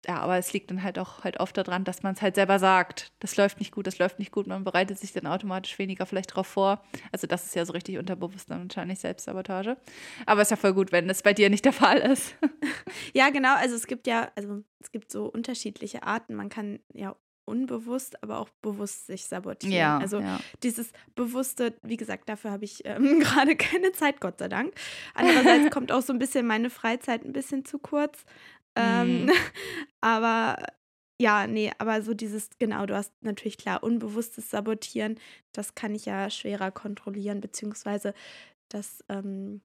Ja, 0.06 0.20
aber 0.20 0.38
es 0.38 0.52
liegt 0.52 0.70
dann 0.70 0.82
halt 0.82 0.98
auch 0.98 1.24
halt 1.24 1.40
oft 1.40 1.56
daran, 1.56 1.84
dass 1.84 2.02
man 2.02 2.14
es 2.14 2.22
halt 2.22 2.34
selber 2.34 2.58
sagt. 2.58 3.12
Das 3.20 3.36
läuft 3.36 3.58
nicht 3.58 3.72
gut, 3.72 3.86
das 3.86 3.98
läuft 3.98 4.18
nicht 4.18 4.32
gut. 4.32 4.46
Man 4.46 4.64
bereitet 4.64 4.98
sich 4.98 5.12
dann 5.12 5.26
automatisch 5.26 5.78
weniger 5.78 6.06
vielleicht 6.06 6.30
darauf 6.30 6.46
vor. 6.46 6.82
Also 7.12 7.26
das 7.26 7.44
ist 7.44 7.54
ja 7.54 7.66
so 7.66 7.72
richtig 7.72 7.98
unterbewusst 7.98 8.50
dann 8.50 8.68
wahrscheinlich 8.68 8.98
Selbstsabotage. 8.98 9.76
Aber 10.24 10.40
es 10.40 10.46
ist 10.46 10.52
ja 10.52 10.56
voll 10.56 10.72
gut, 10.72 10.90
wenn 10.90 11.06
das 11.06 11.22
bei 11.22 11.34
dir 11.34 11.50
nicht 11.50 11.66
der 11.66 11.74
Fall 11.74 11.98
ist. 11.98 12.34
ja, 13.12 13.28
genau. 13.28 13.54
Also 13.56 13.76
es 13.76 13.86
gibt 13.86 14.06
ja, 14.06 14.30
also 14.36 14.62
es 14.80 14.90
gibt 14.90 15.10
so 15.10 15.26
unterschiedliche 15.26 16.02
Arten. 16.02 16.34
Man 16.34 16.48
kann 16.48 16.80
ja 16.94 17.14
unbewusst, 17.50 18.22
aber 18.22 18.38
auch 18.38 18.48
bewusst 18.62 19.06
sich 19.06 19.26
sabotieren. 19.26 19.74
Ja, 19.74 19.98
also 19.98 20.20
ja. 20.20 20.38
dieses 20.62 20.92
bewusste, 21.14 21.74
wie 21.82 21.96
gesagt, 21.96 22.28
dafür 22.28 22.52
habe 22.52 22.64
ich 22.64 22.84
ähm, 22.84 23.20
gerade 23.20 23.56
keine 23.56 23.92
Zeit, 23.92 24.20
Gott 24.20 24.38
sei 24.38 24.48
Dank. 24.48 24.72
Andererseits 25.14 25.70
kommt 25.70 25.92
auch 25.92 26.02
so 26.02 26.12
ein 26.12 26.18
bisschen 26.18 26.46
meine 26.46 26.70
Freizeit 26.70 27.24
ein 27.24 27.32
bisschen 27.32 27.64
zu 27.64 27.78
kurz. 27.78 28.24
Ähm, 28.76 29.24
mhm. 29.24 29.30
aber 30.00 30.56
ja, 31.20 31.46
nee, 31.46 31.70
aber 31.76 32.00
so 32.00 32.14
dieses, 32.14 32.48
genau, 32.58 32.86
du 32.86 32.96
hast 32.96 33.12
natürlich 33.20 33.58
klar, 33.58 33.82
unbewusstes 33.82 34.48
Sabotieren, 34.48 35.20
das 35.52 35.74
kann 35.74 35.94
ich 35.94 36.06
ja 36.06 36.30
schwerer 36.30 36.70
kontrollieren, 36.70 37.42
beziehungsweise 37.42 38.14
das, 38.70 39.04
ähm, 39.10 39.60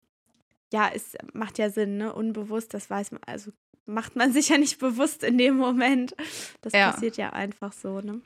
ja, 0.74 0.92
es 0.94 1.16
macht 1.32 1.58
ja 1.58 1.70
Sinn, 1.70 1.98
ne? 1.98 2.14
Unbewusst, 2.14 2.74
das 2.74 2.90
weiß 2.90 3.12
man, 3.12 3.22
also 3.26 3.52
macht 3.86 4.18
man 4.18 4.32
sich 4.34 4.50
ja 4.50 4.58
nicht 4.58 4.80
bewusst 4.80 5.24
in 5.24 5.38
dem 5.38 5.56
Moment. 5.56 6.14
Das 6.62 6.74
ja. 6.74 6.92
passiert 6.92 7.16
ja 7.16 7.32
einfach 7.32 7.72
so, 7.72 8.02
ne? 8.02 8.22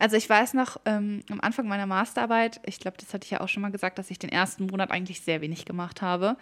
Also 0.00 0.16
ich 0.16 0.28
weiß 0.28 0.54
noch, 0.54 0.80
ähm, 0.86 1.22
am 1.30 1.40
Anfang 1.40 1.68
meiner 1.68 1.86
Masterarbeit, 1.86 2.60
ich 2.64 2.80
glaube, 2.80 2.96
das 2.98 3.12
hatte 3.12 3.26
ich 3.26 3.30
ja 3.30 3.42
auch 3.42 3.48
schon 3.48 3.60
mal 3.60 3.70
gesagt, 3.70 3.98
dass 3.98 4.10
ich 4.10 4.18
den 4.18 4.30
ersten 4.30 4.66
Monat 4.66 4.90
eigentlich 4.90 5.20
sehr 5.20 5.42
wenig 5.42 5.66
gemacht 5.66 6.00
habe. 6.00 6.38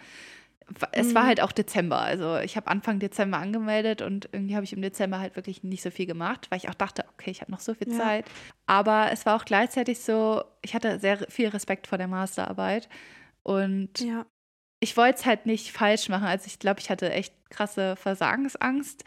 Es 0.91 1.07
mhm. 1.07 1.15
war 1.15 1.25
halt 1.25 1.41
auch 1.41 1.51
Dezember. 1.51 1.99
Also 1.99 2.37
ich 2.37 2.55
habe 2.55 2.67
Anfang 2.67 2.99
Dezember 2.99 3.37
angemeldet 3.37 4.01
und 4.01 4.29
irgendwie 4.31 4.55
habe 4.55 4.65
ich 4.65 4.73
im 4.73 4.81
Dezember 4.81 5.19
halt 5.19 5.35
wirklich 5.35 5.63
nicht 5.63 5.81
so 5.81 5.91
viel 5.91 6.05
gemacht, 6.05 6.47
weil 6.49 6.57
ich 6.57 6.69
auch 6.69 6.75
dachte, 6.75 7.05
okay, 7.13 7.31
ich 7.31 7.41
habe 7.41 7.51
noch 7.51 7.59
so 7.59 7.73
viel 7.73 7.91
ja. 7.91 7.97
Zeit. 7.97 8.25
Aber 8.65 9.11
es 9.11 9.25
war 9.25 9.35
auch 9.35 9.45
gleichzeitig 9.45 9.99
so, 9.99 10.43
ich 10.61 10.73
hatte 10.73 10.99
sehr 10.99 11.17
viel 11.29 11.49
Respekt 11.49 11.87
vor 11.87 11.97
der 11.97 12.07
Masterarbeit. 12.07 12.89
Und 13.43 13.99
ja 13.99 14.25
ich 14.79 14.95
wollte 14.97 15.19
es 15.19 15.25
halt 15.25 15.45
nicht 15.45 15.71
falsch 15.71 16.09
machen. 16.09 16.25
Also 16.25 16.47
ich 16.47 16.59
glaube, 16.59 16.79
ich 16.79 16.89
hatte 16.89 17.11
echt 17.11 17.33
krasse 17.49 17.95
Versagensangst 17.95 19.03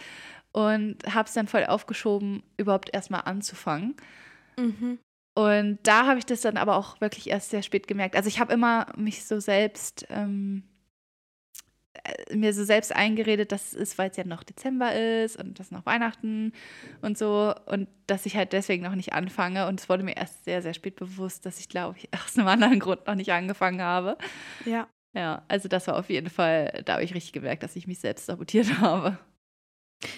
und 0.53 0.99
habe 1.13 1.29
es 1.29 1.35
dann 1.35 1.49
voll 1.49 1.65
aufgeschoben, 1.65 2.43
überhaupt 2.57 2.93
erstmal 2.93 3.23
anzufangen. 3.23 3.97
Mhm. 4.59 4.99
Und 5.35 5.79
da 5.85 6.07
habe 6.07 6.19
ich 6.19 6.27
das 6.27 6.43
dann 6.43 6.59
aber 6.59 6.77
auch 6.77 7.01
wirklich 7.01 7.31
erst 7.31 7.51
sehr 7.51 7.63
spät 7.63 7.89
gemerkt. 7.89 8.17
Also 8.17 8.29
ich 8.29 8.39
habe 8.39 8.53
immer 8.53 8.87
mich 8.97 9.25
so 9.25 9.41
selbst, 9.41 10.07
ähm, 10.11 10.65
äh, 10.65 10.72
mir 12.33 12.53
so 12.53 12.65
selbst 12.65 12.95
eingeredet, 12.95 13.53
dass 13.53 13.75
es, 13.75 13.99
weil 13.99 14.11
es 14.11 14.17
ja 14.17 14.25
noch 14.25 14.43
Dezember 14.43 14.95
ist 14.95 15.37
und 15.37 15.59
das 15.59 15.71
noch 15.71 15.87
Weihnachten 15.87 16.53
und 17.01 17.17
so 17.17 17.55
und 17.67 17.89
dass 18.07 18.27
ich 18.27 18.37
halt 18.37 18.53
deswegen 18.53 18.83
noch 18.83 18.95
nicht 18.95 19.13
anfange. 19.13 19.67
Und 19.67 19.81
es 19.81 19.89
wurde 19.89 20.03
mir 20.03 20.17
erst 20.17 20.45
sehr, 20.45 20.63
sehr 20.63 20.75
spät 20.75 20.97
bewusst, 20.97 21.47
dass 21.47 21.59
ich, 21.61 21.69
glaube 21.69 21.99
ich, 21.99 22.09
aus 22.25 22.37
einem 22.37 22.49
anderen 22.49 22.81
Grund 22.81 23.07
noch 23.07 23.15
nicht 23.15 23.33
angefangen 23.33 23.83
habe. 23.83 24.17
Ja. 24.65 24.89
Ja, 25.15 25.45
also 25.49 25.69
das 25.69 25.87
war 25.89 25.99
auf 25.99 26.09
jeden 26.09 26.31
Fall, 26.31 26.83
da 26.87 26.95
habe 26.95 27.05
ich 27.05 27.15
richtig 27.15 27.35
gemerkt, 27.35 27.63
dass 27.63 27.77
ich 27.77 27.87
mich 27.87 27.99
selbst 27.99 28.27
sabotiert 28.27 28.79
habe. 28.81 29.19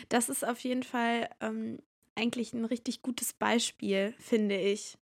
Das 0.08 0.28
ist 0.28 0.46
auf 0.46 0.60
jeden 0.60 0.84
Fall 0.84 1.28
ähm, 1.40 1.80
eigentlich 2.14 2.52
ein 2.52 2.64
richtig 2.64 3.02
gutes 3.02 3.32
Beispiel, 3.32 4.14
finde 4.18 4.56
ich. 4.56 4.96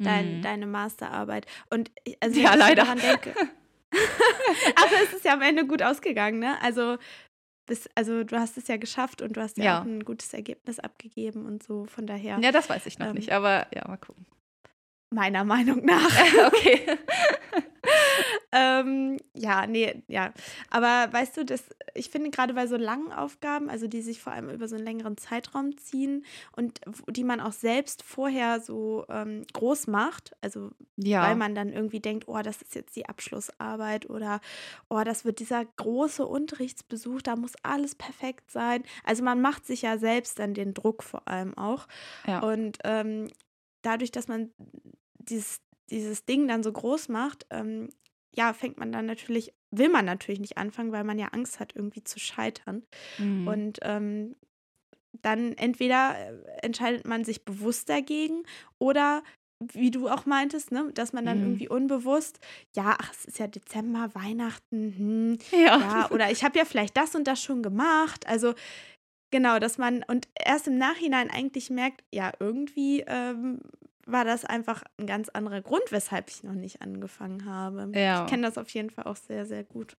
Dein, 0.00 0.36
mhm. 0.36 0.42
Deine 0.42 0.66
Masterarbeit. 0.66 1.46
Und 1.70 1.90
also 2.20 2.38
ja, 2.38 2.54
leider. 2.54 2.84
daran 2.84 3.00
denke. 3.00 3.34
Aber 3.90 5.02
es 5.04 5.12
ist 5.12 5.24
ja 5.24 5.32
am 5.32 5.42
Ende 5.42 5.66
gut 5.66 5.82
ausgegangen, 5.82 6.38
ne? 6.38 6.60
Also, 6.62 6.98
bis, 7.66 7.88
also 7.94 8.24
du 8.24 8.38
hast 8.38 8.56
es 8.56 8.68
ja 8.68 8.76
geschafft 8.76 9.22
und 9.22 9.36
du 9.36 9.40
hast 9.40 9.56
ja, 9.58 9.64
ja, 9.64 9.80
auch 9.80 9.84
ein 9.84 10.04
gutes 10.04 10.32
Ergebnis 10.34 10.78
abgegeben 10.78 11.46
und 11.46 11.62
so, 11.62 11.86
von 11.86 12.06
daher. 12.06 12.38
Ja, 12.40 12.52
das 12.52 12.68
weiß 12.68 12.86
ich 12.86 12.98
noch 12.98 13.08
ähm, 13.08 13.14
nicht, 13.14 13.32
aber 13.32 13.66
ja, 13.74 13.86
mal 13.86 13.96
gucken. 13.98 14.26
Meiner 15.10 15.44
Meinung 15.44 15.84
nach. 15.84 16.10
okay. 16.46 16.80
ähm, 18.52 19.18
ja, 19.34 19.66
nee, 19.66 20.02
ja. 20.08 20.32
Aber 20.70 21.12
weißt 21.12 21.36
du, 21.36 21.44
das, 21.44 21.64
ich 21.94 22.10
finde 22.10 22.30
gerade 22.30 22.54
bei 22.54 22.66
so 22.66 22.76
langen 22.76 23.12
Aufgaben, 23.12 23.68
also 23.68 23.86
die 23.86 24.02
sich 24.02 24.20
vor 24.20 24.32
allem 24.32 24.50
über 24.50 24.68
so 24.68 24.76
einen 24.76 24.84
längeren 24.84 25.16
Zeitraum 25.16 25.76
ziehen 25.76 26.24
und 26.56 26.80
die 27.08 27.24
man 27.24 27.40
auch 27.40 27.52
selbst 27.52 28.02
vorher 28.02 28.60
so 28.60 29.04
ähm, 29.08 29.42
groß 29.52 29.86
macht, 29.86 30.36
also 30.40 30.70
ja. 30.96 31.22
weil 31.22 31.36
man 31.36 31.54
dann 31.54 31.72
irgendwie 31.72 32.00
denkt, 32.00 32.28
oh, 32.28 32.40
das 32.42 32.62
ist 32.62 32.74
jetzt 32.74 32.96
die 32.96 33.08
Abschlussarbeit 33.08 34.08
oder 34.10 34.40
oh, 34.88 35.02
das 35.04 35.24
wird 35.24 35.38
dieser 35.40 35.64
große 35.64 36.26
Unterrichtsbesuch, 36.26 37.22
da 37.22 37.36
muss 37.36 37.52
alles 37.62 37.94
perfekt 37.94 38.50
sein. 38.50 38.82
Also 39.04 39.22
man 39.22 39.40
macht 39.40 39.66
sich 39.66 39.82
ja 39.82 39.98
selbst 39.98 40.38
dann 40.38 40.54
den 40.54 40.74
Druck 40.74 41.02
vor 41.02 41.26
allem 41.28 41.56
auch. 41.56 41.86
Ja. 42.26 42.40
Und 42.40 42.78
ähm, 42.84 43.28
dadurch, 43.82 44.10
dass 44.10 44.28
man 44.28 44.50
dieses, 45.18 45.60
dieses 45.90 46.24
Ding 46.24 46.48
dann 46.48 46.62
so 46.62 46.72
groß 46.72 47.08
macht, 47.08 47.46
ähm, 47.50 47.88
ja, 48.34 48.52
fängt 48.52 48.78
man 48.78 48.92
dann 48.92 49.06
natürlich, 49.06 49.52
will 49.70 49.88
man 49.88 50.04
natürlich 50.04 50.40
nicht 50.40 50.58
anfangen, 50.58 50.92
weil 50.92 51.04
man 51.04 51.18
ja 51.18 51.28
Angst 51.28 51.60
hat, 51.60 51.74
irgendwie 51.74 52.04
zu 52.04 52.18
scheitern. 52.18 52.82
Mhm. 53.18 53.48
Und 53.48 53.78
ähm, 53.82 54.36
dann 55.22 55.52
entweder 55.54 56.16
äh, 56.18 56.62
entscheidet 56.62 57.06
man 57.06 57.24
sich 57.24 57.44
bewusst 57.44 57.88
dagegen 57.88 58.44
oder 58.78 59.22
wie 59.60 59.90
du 59.90 60.08
auch 60.08 60.24
meintest, 60.24 60.70
ne, 60.70 60.90
dass 60.94 61.12
man 61.12 61.26
dann 61.26 61.38
mhm. 61.38 61.44
irgendwie 61.44 61.68
unbewusst, 61.68 62.38
ja, 62.76 62.96
ach, 63.00 63.12
es 63.12 63.24
ist 63.24 63.38
ja 63.40 63.48
Dezember, 63.48 64.14
Weihnachten, 64.14 64.94
hm, 64.96 65.38
ja. 65.52 65.78
ja. 65.78 66.10
oder 66.10 66.30
ich 66.30 66.44
habe 66.44 66.58
ja 66.58 66.64
vielleicht 66.64 66.96
das 66.96 67.14
und 67.14 67.26
das 67.26 67.42
schon 67.42 67.62
gemacht. 67.62 68.26
Also 68.28 68.54
genau, 69.32 69.58
dass 69.58 69.78
man 69.78 70.04
und 70.06 70.28
erst 70.38 70.68
im 70.68 70.78
Nachhinein 70.78 71.30
eigentlich 71.30 71.70
merkt, 71.70 72.04
ja, 72.12 72.32
irgendwie 72.38 73.04
ähm, 73.06 73.60
war 74.10 74.24
das 74.24 74.44
einfach 74.44 74.82
ein 74.98 75.06
ganz 75.06 75.28
anderer 75.28 75.60
Grund, 75.60 75.84
weshalb 75.90 76.30
ich 76.30 76.42
noch 76.42 76.54
nicht 76.54 76.82
angefangen 76.82 77.44
habe. 77.44 77.90
Ja. 77.94 78.24
Ich 78.24 78.30
kenne 78.30 78.42
das 78.42 78.58
auf 78.58 78.68
jeden 78.70 78.90
Fall 78.90 79.04
auch 79.04 79.16
sehr, 79.16 79.46
sehr 79.46 79.64
gut. 79.64 79.96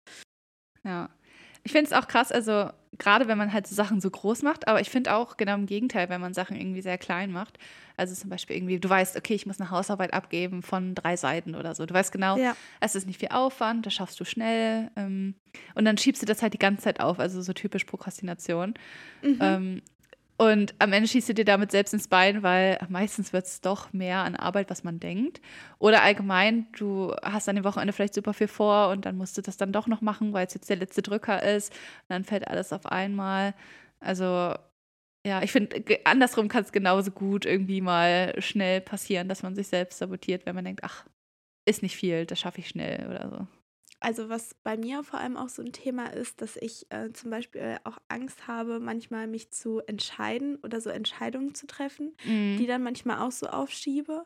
Ja. 0.84 1.10
Ich 1.64 1.72
finde 1.72 1.90
es 1.90 1.92
auch 1.92 2.08
krass, 2.08 2.32
also 2.32 2.70
gerade 2.96 3.28
wenn 3.28 3.36
man 3.36 3.52
halt 3.52 3.66
so 3.66 3.74
Sachen 3.74 4.00
so 4.00 4.10
groß 4.10 4.42
macht, 4.42 4.68
aber 4.68 4.80
ich 4.80 4.88
finde 4.88 5.14
auch 5.14 5.36
genau 5.36 5.54
im 5.54 5.66
Gegenteil, 5.66 6.08
wenn 6.08 6.20
man 6.20 6.32
Sachen 6.32 6.56
irgendwie 6.56 6.80
sehr 6.80 6.96
klein 6.98 7.30
macht. 7.30 7.58
Also 7.96 8.14
zum 8.14 8.30
Beispiel 8.30 8.56
irgendwie, 8.56 8.78
du 8.78 8.88
weißt, 8.88 9.16
okay, 9.16 9.34
ich 9.34 9.44
muss 9.44 9.60
eine 9.60 9.70
Hausarbeit 9.70 10.14
abgeben 10.14 10.62
von 10.62 10.94
drei 10.94 11.16
Seiten 11.16 11.54
oder 11.54 11.74
so. 11.74 11.84
Du 11.84 11.92
weißt 11.92 12.12
genau, 12.12 12.38
ja. 12.38 12.56
es 12.80 12.94
ist 12.94 13.06
nicht 13.06 13.18
viel 13.18 13.30
Aufwand, 13.30 13.84
das 13.84 13.92
schaffst 13.92 14.18
du 14.20 14.24
schnell. 14.24 14.90
Ähm, 14.96 15.34
und 15.74 15.84
dann 15.84 15.98
schiebst 15.98 16.22
du 16.22 16.26
das 16.26 16.42
halt 16.42 16.54
die 16.54 16.58
ganze 16.58 16.84
Zeit 16.84 17.00
auf, 17.00 17.18
also 17.18 17.42
so 17.42 17.52
typisch 17.52 17.84
Prokrastination. 17.84 18.74
Mhm. 19.22 19.38
Ähm, 19.40 19.82
und 20.38 20.74
am 20.78 20.92
Ende 20.92 21.08
schießt 21.08 21.30
du 21.30 21.34
dir 21.34 21.44
damit 21.44 21.72
selbst 21.72 21.92
ins 21.92 22.06
Bein, 22.06 22.44
weil 22.44 22.78
meistens 22.88 23.32
wird 23.32 23.46
es 23.46 23.60
doch 23.60 23.92
mehr 23.92 24.18
an 24.18 24.36
Arbeit, 24.36 24.70
was 24.70 24.84
man 24.84 25.00
denkt. 25.00 25.40
Oder 25.80 26.02
allgemein, 26.02 26.68
du 26.78 27.12
hast 27.24 27.48
an 27.48 27.56
dem 27.56 27.64
Wochenende 27.64 27.92
vielleicht 27.92 28.14
super 28.14 28.32
viel 28.32 28.46
vor 28.46 28.90
und 28.90 29.04
dann 29.04 29.16
musst 29.16 29.36
du 29.36 29.42
das 29.42 29.56
dann 29.56 29.72
doch 29.72 29.88
noch 29.88 30.00
machen, 30.00 30.32
weil 30.32 30.46
es 30.46 30.54
jetzt 30.54 30.70
der 30.70 30.76
letzte 30.76 31.02
Drücker 31.02 31.42
ist. 31.42 31.72
Und 31.72 32.10
dann 32.10 32.24
fällt 32.24 32.46
alles 32.46 32.72
auf 32.72 32.86
einmal. 32.86 33.52
Also 33.98 34.54
ja, 35.26 35.42
ich 35.42 35.50
finde, 35.50 35.84
andersrum 36.04 36.46
kann 36.48 36.62
es 36.62 36.70
genauso 36.72 37.10
gut 37.10 37.44
irgendwie 37.44 37.80
mal 37.80 38.40
schnell 38.40 38.80
passieren, 38.80 39.28
dass 39.28 39.42
man 39.42 39.56
sich 39.56 39.66
selbst 39.66 39.98
sabotiert, 39.98 40.46
wenn 40.46 40.54
man 40.54 40.64
denkt, 40.64 40.84
ach, 40.84 41.04
ist 41.66 41.82
nicht 41.82 41.96
viel, 41.96 42.26
das 42.26 42.38
schaffe 42.40 42.60
ich 42.60 42.68
schnell 42.68 43.06
oder 43.08 43.28
so. 43.28 43.57
Also 44.00 44.28
was 44.28 44.54
bei 44.62 44.76
mir 44.76 45.02
vor 45.02 45.18
allem 45.18 45.36
auch 45.36 45.48
so 45.48 45.60
ein 45.62 45.72
Thema 45.72 46.06
ist, 46.12 46.40
dass 46.40 46.56
ich 46.56 46.86
äh, 46.90 47.12
zum 47.12 47.30
Beispiel 47.30 47.78
auch 47.84 47.98
Angst 48.08 48.46
habe, 48.46 48.78
manchmal 48.78 49.26
mich 49.26 49.50
zu 49.50 49.80
entscheiden 49.80 50.56
oder 50.62 50.80
so 50.80 50.90
Entscheidungen 50.90 51.54
zu 51.54 51.66
treffen, 51.66 52.14
mhm. 52.24 52.56
die 52.58 52.66
dann 52.66 52.82
manchmal 52.82 53.20
auch 53.20 53.32
so 53.32 53.48
aufschiebe. 53.48 54.24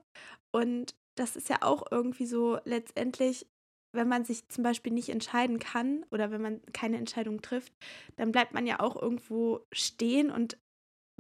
Und 0.55 0.95
das 1.17 1.37
ist 1.37 1.49
ja 1.49 1.59
auch 1.63 1.85
irgendwie 1.91 2.27
so 2.27 2.59
letztendlich, 2.65 3.47
wenn 3.95 4.09
man 4.09 4.25
sich 4.25 4.49
zum 4.49 4.63
Beispiel 4.63 4.93
nicht 4.93 5.09
entscheiden 5.09 5.59
kann 5.59 6.05
oder 6.11 6.31
wenn 6.31 6.43
man 6.43 6.63
keine 6.73 6.99
Entscheidung 6.99 7.41
trifft, 7.41 7.73
dann 8.17 8.33
bleibt 8.33 8.53
man 8.53 8.67
ja 8.67 8.81
auch 8.81 9.01
irgendwo 9.01 9.67
stehen 9.73 10.31
und 10.31 10.59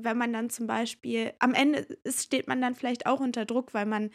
wenn 0.00 0.16
man 0.16 0.32
dann 0.32 0.50
zum 0.50 0.66
Beispiel, 0.66 1.34
am 1.38 1.54
Ende 1.54 1.80
ist, 2.04 2.24
steht 2.24 2.48
man 2.48 2.60
dann 2.60 2.74
vielleicht 2.74 3.06
auch 3.06 3.20
unter 3.20 3.44
Druck, 3.44 3.74
weil 3.74 3.86
man 3.86 4.10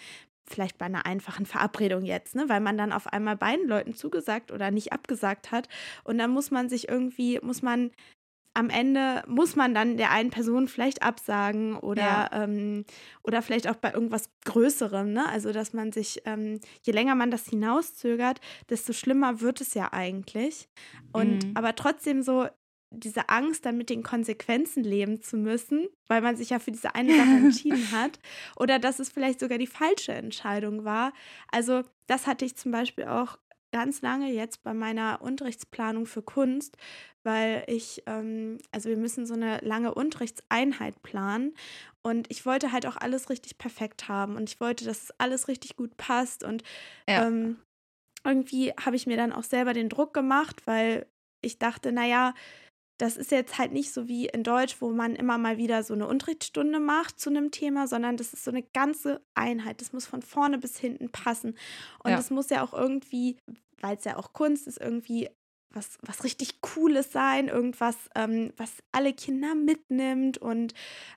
vielleicht 0.48 0.78
bei 0.78 0.86
einer 0.86 1.06
einfachen 1.06 1.46
Verabredung 1.46 2.04
jetzt, 2.04 2.36
ne, 2.36 2.46
weil 2.48 2.62
man 2.62 2.78
dann 2.78 2.92
auf 2.92 3.08
einmal 3.08 3.36
beiden 3.36 3.68
Leuten 3.68 3.94
zugesagt 3.94 4.52
oder 4.52 4.72
nicht 4.72 4.94
abgesagt 4.94 5.52
hat 5.52 5.68
und 6.04 6.18
dann 6.18 6.32
muss 6.32 6.52
man 6.52 6.70
sich 6.70 6.90
irgendwie, 6.90 7.40
muss 7.42 7.62
man 7.62 7.92
am 8.58 8.72
Ende 8.72 9.24
muss 9.28 9.56
man 9.56 9.76
dann 9.76 9.98
der 9.98 10.10
einen 10.10 10.32
Person 10.32 10.68
vielleicht 10.68 11.04
absagen 11.04 11.78
oder, 11.78 12.02
ja. 12.02 12.30
ähm, 12.32 12.86
oder 13.22 13.44
vielleicht 13.44 13.70
auch 13.70 13.76
bei 13.76 13.94
irgendwas 13.94 14.32
Größerem. 14.46 15.14
Ne? 15.14 15.30
Also, 15.30 15.52
dass 15.52 15.74
man 15.74 15.92
sich, 15.92 16.24
ähm, 16.26 16.60
je 16.82 16.92
länger 16.92 17.14
man 17.14 17.30
das 17.30 17.46
hinauszögert, 17.46 18.42
desto 18.72 18.94
schlimmer 18.94 19.42
wird 19.42 19.62
es 19.62 19.76
ja 19.76 19.94
eigentlich. 19.94 20.70
Und 21.14 21.46
mhm. 21.46 21.52
aber 21.54 21.76
trotzdem 21.76 22.24
so 22.24 22.48
diese 22.92 23.30
Angst, 23.30 23.66
dann 23.66 23.78
mit 23.78 23.90
den 23.90 24.04
Konsequenzen 24.04 24.84
leben 24.84 25.22
zu 25.22 25.38
müssen, 25.38 25.88
weil 26.08 26.22
man 26.22 26.36
sich 26.36 26.52
ja 26.52 26.60
für 26.60 26.72
diese 26.72 26.96
eine 26.96 27.16
Sache 27.16 27.30
entschieden 27.44 27.92
hat. 27.92 28.20
Oder 28.56 28.80
dass 28.80 29.00
es 29.00 29.10
vielleicht 29.10 29.40
sogar 29.40 29.58
die 29.58 29.68
falsche 29.68 30.14
Entscheidung 30.14 30.86
war. 30.86 31.14
Also, 31.52 31.84
das 32.08 32.28
hatte 32.28 32.46
ich 32.46 32.56
zum 32.56 32.72
Beispiel 32.72 33.06
auch 33.06 33.38
ganz 33.72 34.02
lange 34.02 34.32
jetzt 34.32 34.64
bei 34.64 34.74
meiner 34.74 35.22
Unterrichtsplanung 35.22 36.06
für 36.06 36.22
Kunst, 36.22 36.78
weil 37.24 37.64
ich, 37.68 38.02
ähm, 38.06 38.60
also 38.72 38.90
wir 38.90 38.98
müssen 38.98 39.26
so 39.26 39.34
eine 39.34 39.60
lange 39.60 39.94
Unterrichtseinheit 39.94 41.02
planen 41.04 41.54
und 42.02 42.32
ich 42.32 42.46
wollte 42.46 42.72
halt 42.72 42.86
auch 42.86 42.96
alles 42.96 43.30
richtig 43.30 43.58
perfekt 43.58 44.08
haben 44.08 44.36
und 44.38 44.50
ich 44.50 44.60
wollte, 44.62 44.86
dass 44.86 45.04
es 45.04 45.12
alles 45.18 45.48
richtig 45.48 45.76
gut 45.76 45.98
passt 45.98 46.44
und 46.44 46.64
ja. 47.08 47.28
ähm, 47.28 47.58
irgendwie 48.24 48.72
habe 48.72 48.96
ich 48.96 49.06
mir 49.06 49.18
dann 49.18 49.34
auch 49.34 49.44
selber 49.44 49.74
den 49.74 49.90
Druck 49.90 50.14
gemacht, 50.14 50.66
weil 50.66 51.06
ich 51.42 51.60
dachte, 51.60 51.92
naja, 51.92 52.34
das 52.98 53.16
ist 53.16 53.32
jetzt 53.32 53.58
halt 53.58 53.72
nicht 53.72 53.94
so 53.94 54.08
wie 54.08 54.26
in 54.28 54.44
Deutsch, 54.44 54.78
wo 54.80 54.90
man 54.92 55.16
immer 55.16 55.38
mal 55.38 55.58
wieder 55.58 55.84
so 55.84 55.94
eine 55.94 56.08
Unterrichtsstunde 56.08 56.80
macht 56.80 57.20
zu 57.20 57.30
einem 57.30 57.52
Thema, 57.52 57.88
sondern 57.88 58.18
das 58.18 58.34
ist 58.34 58.44
so 58.44 58.52
eine 58.52 58.64
ganze 58.64 59.22
Einheit. 59.36 59.82
Das 59.82 59.94
muss 59.94 60.08
von 60.08 60.22
vorne 60.22 60.58
bis 60.58 60.78
hinten 60.78 61.10
passen. 61.10 61.56
Und 62.04 62.12
ja. 62.12 62.24
muss 62.32 62.50
ja 62.50 62.64
auch 62.64 62.74
irgendwie, 62.74 63.38
weil 63.82 63.98
es 63.98 64.04
ja 64.04 64.18
auch 64.18 64.34
Kunst 64.34 64.68
ist, 64.68 64.82
irgendwie 64.82 65.30
was, 65.72 65.98
was 66.02 66.24
richtig 66.24 66.62
Cooles 66.62 67.12
sein, 67.12 67.50
irgendwas, 67.50 67.96
ähm, 68.16 68.52
was 68.58 68.72
alle 68.92 69.14
Kinder 69.14 69.54
mitnimmt 69.54 70.38
und 70.38 70.74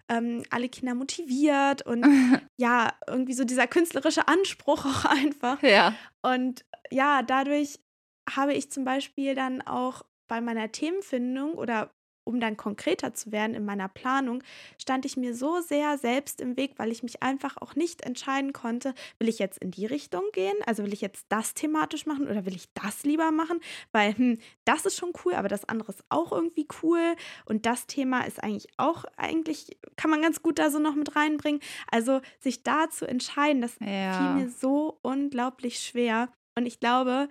ähm, 0.08 0.42
alle 0.50 0.68
Kinder 0.68 0.94
motiviert 0.94 1.82
und 1.86 2.04
ja, 2.58 2.92
irgendwie 3.06 3.32
so 3.32 3.44
dieser 3.44 3.66
künstlerische 3.66 4.28
Anspruch 4.28 4.84
auch 4.84 5.04
einfach. 5.06 5.62
Ja. 5.62 5.94
Und 6.22 6.64
ja, 6.90 7.22
dadurch 7.22 7.80
habe 8.28 8.54
ich 8.54 8.70
zum 8.70 8.84
Beispiel 8.84 9.34
dann 9.34 9.62
auch 9.62 10.02
bei 10.30 10.40
meiner 10.40 10.70
Themenfindung 10.70 11.54
oder 11.54 11.90
um 12.22 12.38
dann 12.38 12.56
konkreter 12.56 13.12
zu 13.12 13.32
werden 13.32 13.56
in 13.56 13.64
meiner 13.64 13.88
Planung, 13.88 14.44
stand 14.78 15.04
ich 15.04 15.16
mir 15.16 15.34
so 15.34 15.60
sehr 15.60 15.98
selbst 15.98 16.40
im 16.40 16.56
Weg, 16.56 16.74
weil 16.76 16.92
ich 16.92 17.02
mich 17.02 17.20
einfach 17.22 17.56
auch 17.56 17.74
nicht 17.74 18.02
entscheiden 18.02 18.52
konnte, 18.52 18.94
will 19.18 19.28
ich 19.28 19.40
jetzt 19.40 19.58
in 19.58 19.72
die 19.72 19.86
Richtung 19.86 20.22
gehen, 20.32 20.54
also 20.66 20.84
will 20.84 20.92
ich 20.92 21.00
jetzt 21.00 21.26
das 21.30 21.54
thematisch 21.54 22.06
machen 22.06 22.28
oder 22.28 22.46
will 22.46 22.54
ich 22.54 22.68
das 22.74 23.02
lieber 23.02 23.32
machen, 23.32 23.58
weil 23.90 24.16
hm, 24.16 24.38
das 24.64 24.86
ist 24.86 24.96
schon 24.96 25.12
cool, 25.24 25.34
aber 25.34 25.48
das 25.48 25.68
andere 25.68 25.90
ist 25.90 26.04
auch 26.10 26.30
irgendwie 26.30 26.68
cool 26.82 27.16
und 27.46 27.66
das 27.66 27.88
Thema 27.88 28.20
ist 28.20 28.40
eigentlich 28.40 28.68
auch, 28.76 29.04
eigentlich 29.16 29.78
kann 29.96 30.10
man 30.10 30.22
ganz 30.22 30.42
gut 30.42 30.60
da 30.60 30.70
so 30.70 30.78
noch 30.78 30.94
mit 30.94 31.16
reinbringen. 31.16 31.60
Also 31.90 32.20
sich 32.38 32.62
da 32.62 32.88
zu 32.90 33.08
entscheiden, 33.08 33.62
das 33.62 33.76
ja. 33.80 34.12
fiel 34.12 34.44
mir 34.44 34.50
so 34.50 35.00
unglaublich 35.02 35.80
schwer 35.80 36.28
und 36.56 36.66
ich 36.66 36.78
glaube, 36.80 37.28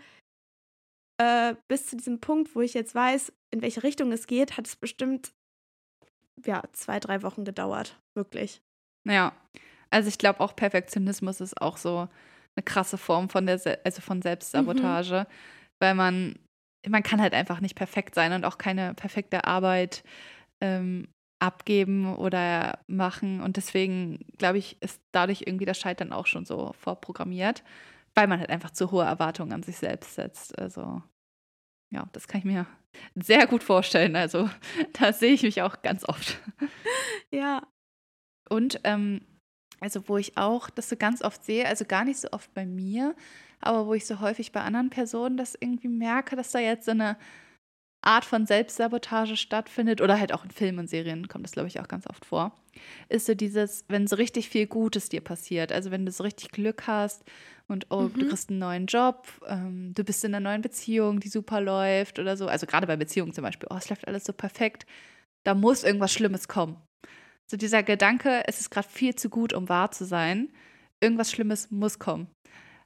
äh, 1.20 1.56
bis 1.68 1.88
zu 1.88 1.98
diesem 1.98 2.20
Punkt, 2.20 2.56
wo 2.56 2.62
ich 2.62 2.74
jetzt 2.74 2.96
weiß, 2.96 3.34
in 3.52 3.62
welche 3.62 3.84
Richtung 3.84 4.12
es 4.12 4.26
geht, 4.26 4.58
hat 4.58 4.68
es 4.68 4.76
bestimmt 4.76 5.34
ja, 6.46 6.64
zwei, 6.72 7.00
drei 7.00 7.22
Wochen 7.24 7.44
gedauert. 7.44 8.00
Wirklich. 8.16 8.62
Ja. 9.06 9.34
Also 9.90 10.08
ich 10.08 10.18
glaube 10.18 10.40
auch 10.40 10.56
Perfektionismus 10.56 11.42
ist 11.42 11.62
auch 11.62 11.78
so 11.78 12.08
eine 12.56 12.64
krasse 12.64 12.98
Form 12.98 13.30
von 13.30 13.46
der 13.46 13.58
Se 13.58 13.80
also 13.84 14.02
von 14.02 14.22
Selbstsabotage, 14.22 15.22
mhm. 15.22 15.34
weil 15.80 15.96
man 15.96 16.40
man 16.88 17.04
kann 17.04 17.22
halt 17.22 17.34
einfach 17.34 17.60
nicht 17.60 17.76
perfekt 17.76 18.16
sein 18.16 18.32
und 18.32 18.46
auch 18.46 18.58
keine 18.58 18.94
perfekte 18.94 19.44
Arbeit 19.46 20.04
ähm, 20.62 21.10
abgeben 21.40 22.16
oder 22.16 22.80
machen 22.88 23.42
und 23.42 23.58
deswegen 23.58 24.26
glaube 24.38 24.60
ich 24.60 24.78
ist 24.82 25.02
dadurch 25.12 25.44
irgendwie 25.46 25.66
das 25.66 25.80
Scheitern 25.80 26.14
auch 26.14 26.28
schon 26.28 26.46
so 26.46 26.74
vorprogrammiert 26.80 27.64
weil 28.20 28.28
man 28.28 28.40
halt 28.40 28.50
einfach 28.50 28.72
zu 28.72 28.92
hohe 28.92 29.06
Erwartungen 29.06 29.54
an 29.54 29.64
sich 29.64 29.78
selbst 29.78 30.16
setzt. 30.16 30.60
Also 30.60 31.02
ja, 31.90 32.10
das 32.12 32.28
kann 32.28 32.40
ich 32.40 32.46
mir 32.46 32.66
sehr 33.16 33.48
gut 33.48 33.64
vorstellen. 33.64 34.18
Also 34.18 34.50
da 35.00 35.14
sehe 35.14 35.32
ich 35.32 35.44
mich 35.44 35.62
auch 35.62 35.82
ganz 35.82 36.04
oft. 36.08 36.40
Ja. 37.32 37.68
Und 38.50 38.82
ähm, 38.84 39.22
also 39.80 40.10
wo 40.10 40.18
ich 40.18 40.36
auch 40.36 40.72
das 40.72 40.90
so 40.90 40.98
ganz 40.98 41.22
oft 41.22 41.46
sehe, 41.46 41.68
also 41.68 41.86
gar 41.86 42.04
nicht 42.04 42.20
so 42.20 42.30
oft 42.32 42.52
bei 42.56 42.66
mir, 42.66 43.16
aber 43.62 43.86
wo 43.86 43.94
ich 43.94 44.08
so 44.08 44.20
häufig 44.20 44.52
bei 44.52 44.62
anderen 44.62 44.90
Personen 44.90 45.38
das 45.38 45.56
irgendwie 45.60 45.90
merke, 45.90 46.36
dass 46.36 46.52
da 46.52 46.58
jetzt 46.58 46.86
so 46.86 46.92
eine 46.92 47.18
Art 48.02 48.24
von 48.24 48.46
Selbstsabotage 48.46 49.36
stattfindet 49.36 50.02
oder 50.02 50.20
halt 50.20 50.34
auch 50.34 50.46
in 50.46 50.52
Filmen 50.52 50.80
und 50.80 50.90
Serien 50.90 51.28
kommt 51.28 51.44
das, 51.44 51.52
glaube 51.52 51.68
ich, 51.68 51.80
auch 51.80 51.88
ganz 51.88 52.08
oft 52.08 52.26
vor, 52.26 52.54
ist 53.10 53.26
so 53.26 53.36
dieses, 53.36 53.84
wenn 53.90 54.08
so 54.08 54.16
richtig 54.16 54.50
viel 54.50 54.68
Gutes 54.68 55.10
dir 55.10 55.22
passiert, 55.22 55.72
also 55.72 55.92
wenn 55.92 56.06
du 56.06 56.12
so 56.12 56.24
richtig 56.24 56.52
Glück 56.52 56.88
hast 56.88 57.24
und 57.68 57.88
oh, 57.90 58.04
mhm. 58.04 58.14
du 58.14 58.28
kriegst 58.30 58.50
einen 58.50 58.60
neuen 58.60 58.86
Job, 58.86 59.28
ähm, 59.48 59.94
du 59.94 60.04
bist 60.04 60.24
in 60.24 60.34
einer 60.34 60.50
neuen 60.50 60.62
Beziehung, 60.62 61.20
die 61.20 61.28
super 61.28 61.60
läuft 61.60 62.20
oder 62.20 62.38
so, 62.38 62.48
also 62.48 62.66
gerade 62.66 62.88
bei 62.88 62.96
Beziehungen 62.96 63.34
zum 63.34 63.44
Beispiel, 63.44 63.68
oh, 63.70 63.78
es 63.78 63.90
läuft 63.90 64.08
alles 64.08 64.24
so 64.24 64.32
perfekt, 64.32 64.86
da 65.44 65.54
muss 65.54 65.84
irgendwas 65.84 66.14
Schlimmes 66.14 66.48
kommen. 66.48 66.78
So 67.52 67.58
dieser 67.58 67.84
Gedanke, 67.84 68.44
es 68.48 68.62
ist 68.62 68.70
gerade 68.70 68.88
viel 68.88 69.16
zu 69.16 69.30
gut, 69.30 69.54
um 69.54 69.68
wahr 69.68 69.92
zu 69.92 70.06
sein, 70.06 70.50
irgendwas 71.02 71.32
Schlimmes 71.32 71.70
muss 71.72 72.00
kommen. 72.00 72.28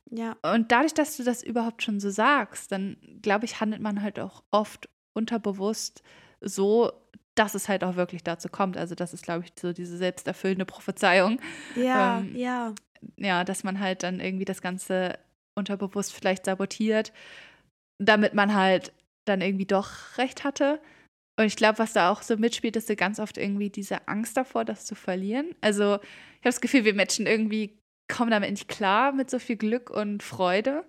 Ja. 0.10 0.38
Und 0.42 0.72
dadurch, 0.72 0.94
dass 0.94 1.18
du 1.18 1.24
das 1.24 1.44
überhaupt 1.44 1.84
schon 1.84 2.00
so 2.00 2.10
sagst, 2.10 2.72
dann 2.72 2.98
glaube 3.22 3.46
ich, 3.46 3.60
handelt 3.60 3.82
man 3.82 4.02
halt 4.02 4.20
auch 4.20 4.44
oft 4.52 4.88
unterbewusst 5.14 6.04
so, 6.42 6.92
dass 7.36 7.56
es 7.56 7.70
halt 7.70 7.84
auch 7.84 7.96
wirklich 7.96 8.24
dazu 8.24 8.50
kommt. 8.50 8.78
Also 8.78 8.96
das 8.96 9.14
ist, 9.14 9.24
glaube 9.24 9.46
ich, 9.46 9.54
so 9.60 9.74
diese 9.74 9.98
selbsterfüllende 9.98 10.66
Prophezeiung. 10.66 11.40
Ja, 11.76 12.20
ähm, 12.20 12.36
ja. 12.36 12.74
Ja, 13.18 13.44
dass 13.44 13.64
man 13.64 13.80
halt 13.80 14.04
dann 14.04 14.20
irgendwie 14.20 14.46
das 14.46 14.62
Ganze 14.62 15.18
unterbewusst 15.56 16.14
vielleicht 16.14 16.46
sabotiert, 16.46 17.12
damit 18.00 18.34
man 18.34 18.54
halt 18.54 18.94
dann 19.26 19.42
irgendwie 19.42 19.66
doch 19.66 20.18
recht 20.18 20.44
hatte. 20.44 20.80
Und 21.38 21.46
ich 21.46 21.56
glaube, 21.56 21.80
was 21.80 21.94
da 21.94 22.12
auch 22.12 22.22
so 22.22 22.38
mitspielt, 22.38 22.76
ist 22.76 22.96
ganz 22.98 23.20
oft 23.20 23.38
irgendwie 23.38 23.70
diese 23.70 24.08
Angst 24.08 24.38
davor, 24.38 24.66
das 24.66 24.86
zu 24.86 24.96
verlieren. 24.96 25.56
Also 25.62 25.96
ich 25.96 26.42
habe 26.42 26.44
das 26.44 26.62
Gefühl, 26.62 26.86
wir 26.86 26.94
Menschen 26.94 27.26
irgendwie 27.26 27.78
kommen 28.08 28.32
damit 28.32 28.52
nicht 28.52 28.68
klar 28.68 29.12
mit 29.12 29.30
so 29.30 29.40
viel 29.40 29.56
Glück 29.56 29.90
und 29.90 30.22
Freude 30.22 30.86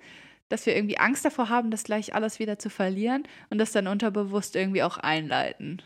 dass 0.54 0.66
wir 0.66 0.76
irgendwie 0.76 0.98
Angst 0.98 1.24
davor 1.24 1.48
haben, 1.48 1.72
das 1.72 1.82
gleich 1.82 2.14
alles 2.14 2.38
wieder 2.38 2.60
zu 2.60 2.70
verlieren 2.70 3.24
und 3.50 3.58
das 3.58 3.72
dann 3.72 3.88
unterbewusst 3.88 4.54
irgendwie 4.54 4.84
auch 4.84 4.98
einleiten. 4.98 5.82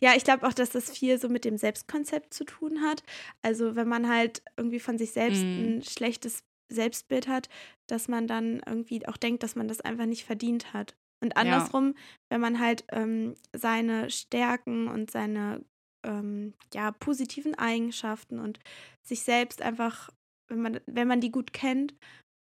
Ja, 0.00 0.14
ich 0.16 0.24
glaube 0.24 0.48
auch, 0.48 0.52
dass 0.52 0.70
das 0.70 0.90
viel 0.90 1.20
so 1.20 1.28
mit 1.28 1.44
dem 1.44 1.56
Selbstkonzept 1.56 2.34
zu 2.34 2.42
tun 2.42 2.82
hat. 2.82 3.04
Also 3.40 3.76
wenn 3.76 3.86
man 3.86 4.08
halt 4.08 4.42
irgendwie 4.56 4.80
von 4.80 4.98
sich 4.98 5.12
selbst 5.12 5.42
mm. 5.42 5.46
ein 5.46 5.82
schlechtes 5.84 6.42
Selbstbild 6.68 7.28
hat, 7.28 7.48
dass 7.86 8.08
man 8.08 8.26
dann 8.26 8.60
irgendwie 8.66 9.06
auch 9.06 9.16
denkt, 9.16 9.44
dass 9.44 9.54
man 9.54 9.68
das 9.68 9.80
einfach 9.80 10.06
nicht 10.06 10.24
verdient 10.24 10.72
hat. 10.72 10.96
Und 11.22 11.36
andersrum, 11.36 11.94
ja. 11.94 12.02
wenn 12.30 12.40
man 12.40 12.58
halt 12.58 12.84
ähm, 12.90 13.36
seine 13.54 14.10
Stärken 14.10 14.88
und 14.88 15.12
seine 15.12 15.64
ähm, 16.04 16.54
ja, 16.74 16.90
positiven 16.90 17.54
Eigenschaften 17.54 18.40
und 18.40 18.58
sich 19.06 19.22
selbst 19.22 19.62
einfach, 19.62 20.10
wenn 20.48 20.62
man, 20.62 20.80
wenn 20.86 21.06
man 21.06 21.20
die 21.20 21.30
gut 21.30 21.52
kennt 21.52 21.94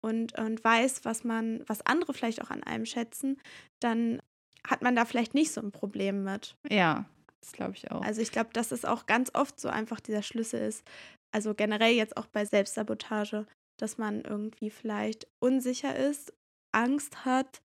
und, 0.05 0.39
und 0.39 0.63
weiß, 0.63 1.05
was 1.05 1.25
man, 1.25 1.63
was 1.67 1.85
andere 1.85 2.15
vielleicht 2.15 2.43
auch 2.43 2.51
an 2.51 2.63
einem 2.63 2.87
schätzen, 2.87 3.41
dann 3.81 4.21
hat 4.67 4.83
man 4.83 4.97
da 4.97 5.05
vielleicht 5.05 5.35
nicht 5.35 5.53
so 5.53 5.61
ein 5.61 5.73
Problem 5.73 6.25
mit. 6.25 6.57
Ja, 6.69 7.07
das 7.41 7.53
glaube 7.53 7.75
ich 7.75 7.91
auch. 7.91 8.03
Also 8.03 8.21
ich 8.21 8.33
glaube, 8.33 8.51
dass 8.53 8.73
es 8.73 8.85
auch 8.85 9.07
ganz 9.07 9.31
oft 9.35 9.61
so 9.61 9.69
einfach 9.69 10.01
dieser 10.01 10.23
Schlüssel 10.23 10.61
ist. 10.61 10.85
Also 11.33 11.55
generell 11.55 11.93
jetzt 11.93 12.17
auch 12.17 12.27
bei 12.27 12.45
Selbstsabotage, 12.45 13.47
dass 13.79 13.99
man 13.99 14.23
irgendwie 14.23 14.71
vielleicht 14.71 15.29
unsicher 15.39 15.95
ist, 15.95 16.33
Angst 16.75 17.25
hat 17.25 17.63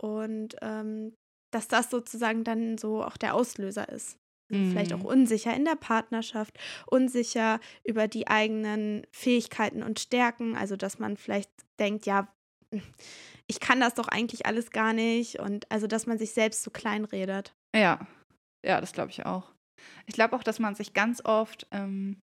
und 0.00 0.56
ähm, 0.62 1.14
dass 1.52 1.68
das 1.68 1.90
sozusagen 1.90 2.44
dann 2.44 2.78
so 2.78 3.02
auch 3.02 3.16
der 3.16 3.34
Auslöser 3.34 3.88
ist. 3.88 4.18
Vielleicht 4.48 4.92
auch 4.92 5.00
mhm. 5.00 5.06
unsicher 5.06 5.54
in 5.54 5.64
der 5.64 5.74
Partnerschaft, 5.74 6.56
unsicher 6.86 7.58
über 7.84 8.06
die 8.06 8.28
eigenen 8.28 9.04
Fähigkeiten 9.10 9.82
und 9.82 9.98
Stärken. 9.98 10.56
Also, 10.56 10.76
dass 10.76 11.00
man 11.00 11.16
vielleicht 11.16 11.50
denkt, 11.80 12.06
ja, 12.06 12.28
ich 13.48 13.58
kann 13.58 13.80
das 13.80 13.94
doch 13.94 14.06
eigentlich 14.06 14.46
alles 14.46 14.70
gar 14.70 14.92
nicht. 14.92 15.40
Und 15.40 15.70
also, 15.70 15.88
dass 15.88 16.06
man 16.06 16.18
sich 16.18 16.30
selbst 16.30 16.62
so 16.62 16.70
kleinredet. 16.70 17.54
Ja, 17.74 18.06
ja, 18.64 18.80
das 18.80 18.92
glaube 18.92 19.10
ich 19.10 19.26
auch. 19.26 19.52
Ich 20.06 20.14
glaube 20.14 20.36
auch, 20.36 20.44
dass 20.44 20.60
man 20.60 20.76
sich 20.76 20.94
ganz 20.94 21.24
oft 21.24 21.66
ähm, 21.72 22.20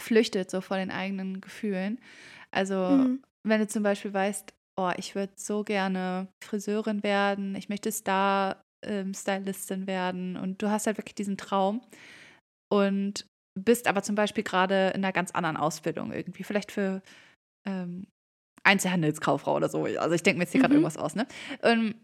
flüchtet, 0.00 0.50
so 0.50 0.62
vor 0.62 0.78
den 0.78 0.90
eigenen 0.90 1.42
Gefühlen. 1.42 2.00
Also, 2.50 2.76
mhm. 2.76 3.22
wenn 3.46 3.60
du 3.60 3.68
zum 3.68 3.82
Beispiel 3.82 4.14
weißt, 4.14 4.54
oh, 4.78 4.92
ich 4.96 5.14
würde 5.14 5.34
so 5.36 5.64
gerne 5.64 6.28
Friseurin 6.42 7.02
werden, 7.02 7.54
ich 7.56 7.68
möchte 7.68 7.92
Star 7.92 8.62
ähm, 8.84 9.14
Stylistin 9.14 9.86
werden 9.86 10.36
und 10.36 10.62
du 10.62 10.70
hast 10.70 10.86
halt 10.86 10.98
wirklich 10.98 11.14
diesen 11.14 11.36
Traum 11.36 11.80
und 12.72 13.26
bist 13.58 13.86
aber 13.86 14.02
zum 14.02 14.14
Beispiel 14.14 14.44
gerade 14.44 14.88
in 14.90 15.04
einer 15.04 15.12
ganz 15.12 15.32
anderen 15.32 15.56
Ausbildung 15.56 16.12
irgendwie, 16.12 16.44
vielleicht 16.44 16.72
für 16.72 17.02
ähm, 17.66 18.06
Einzelhandelskauffrau 18.64 19.56
oder 19.56 19.68
so. 19.68 19.84
Also 19.84 20.14
ich 20.14 20.22
denke 20.22 20.38
mir 20.38 20.44
jetzt 20.44 20.52
hier 20.52 20.60
mhm. 20.60 20.62
gerade 20.62 20.74
irgendwas 20.74 20.96
aus, 20.96 21.14
ne? 21.14 21.26
Und, 21.62 21.94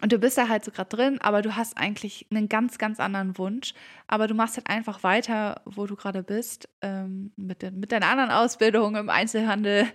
und 0.00 0.12
du 0.12 0.18
bist 0.18 0.38
da 0.38 0.48
halt 0.48 0.64
so 0.64 0.70
gerade 0.70 0.94
drin, 0.94 1.20
aber 1.20 1.42
du 1.42 1.56
hast 1.56 1.76
eigentlich 1.76 2.26
einen 2.30 2.48
ganz, 2.48 2.78
ganz 2.78 3.00
anderen 3.00 3.36
Wunsch. 3.36 3.74
Aber 4.06 4.28
du 4.28 4.34
machst 4.34 4.56
halt 4.56 4.70
einfach 4.70 5.02
weiter, 5.02 5.62
wo 5.64 5.86
du 5.86 5.96
gerade 5.96 6.22
bist, 6.22 6.68
ähm, 6.82 7.32
mit, 7.36 7.62
den, 7.62 7.80
mit 7.80 7.90
deiner 7.90 8.06
anderen 8.06 8.30
Ausbildung 8.30 8.94
im 8.94 9.10
Einzelhandel. 9.10 9.88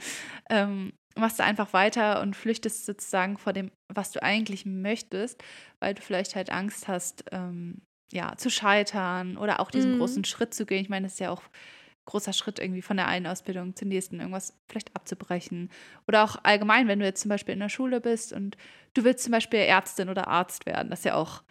Ähm, 0.49 0.91
machst 1.15 1.39
du 1.39 1.43
einfach 1.43 1.73
weiter 1.73 2.21
und 2.21 2.35
flüchtest 2.35 2.85
sozusagen 2.85 3.37
vor 3.37 3.53
dem, 3.53 3.71
was 3.87 4.11
du 4.11 4.21
eigentlich 4.23 4.65
möchtest, 4.65 5.43
weil 5.79 5.93
du 5.93 6.01
vielleicht 6.01 6.35
halt 6.35 6.51
Angst 6.51 6.87
hast, 6.87 7.25
ähm, 7.31 7.81
ja, 8.11 8.35
zu 8.37 8.49
scheitern 8.49 9.37
oder 9.37 9.59
auch 9.59 9.71
diesen 9.71 9.95
mhm. 9.95 9.99
großen 9.99 10.25
Schritt 10.25 10.53
zu 10.53 10.65
gehen. 10.65 10.81
Ich 10.81 10.89
meine, 10.89 11.05
das 11.05 11.13
ist 11.13 11.19
ja 11.19 11.31
auch 11.31 11.43
großer 12.05 12.33
Schritt 12.33 12.59
irgendwie 12.59 12.81
von 12.81 12.97
der 12.97 13.07
einen 13.07 13.27
Ausbildung 13.27 13.75
zur 13.75 13.87
nächsten, 13.87 14.19
irgendwas 14.19 14.57
vielleicht 14.67 14.95
abzubrechen. 14.95 15.69
Oder 16.07 16.23
auch 16.23 16.37
allgemein, 16.43 16.87
wenn 16.87 16.99
du 16.99 17.05
jetzt 17.05 17.21
zum 17.21 17.29
Beispiel 17.29 17.53
in 17.53 17.59
der 17.59 17.69
Schule 17.69 18.01
bist 18.01 18.33
und 18.33 18.57
du 18.93 19.03
willst 19.03 19.23
zum 19.23 19.31
Beispiel 19.31 19.59
Ärztin 19.59 20.09
oder 20.09 20.27
Arzt 20.27 20.65
werden. 20.65 20.89
Das 20.89 20.99
ist 20.99 21.05
ja 21.05 21.15
auch 21.15 21.43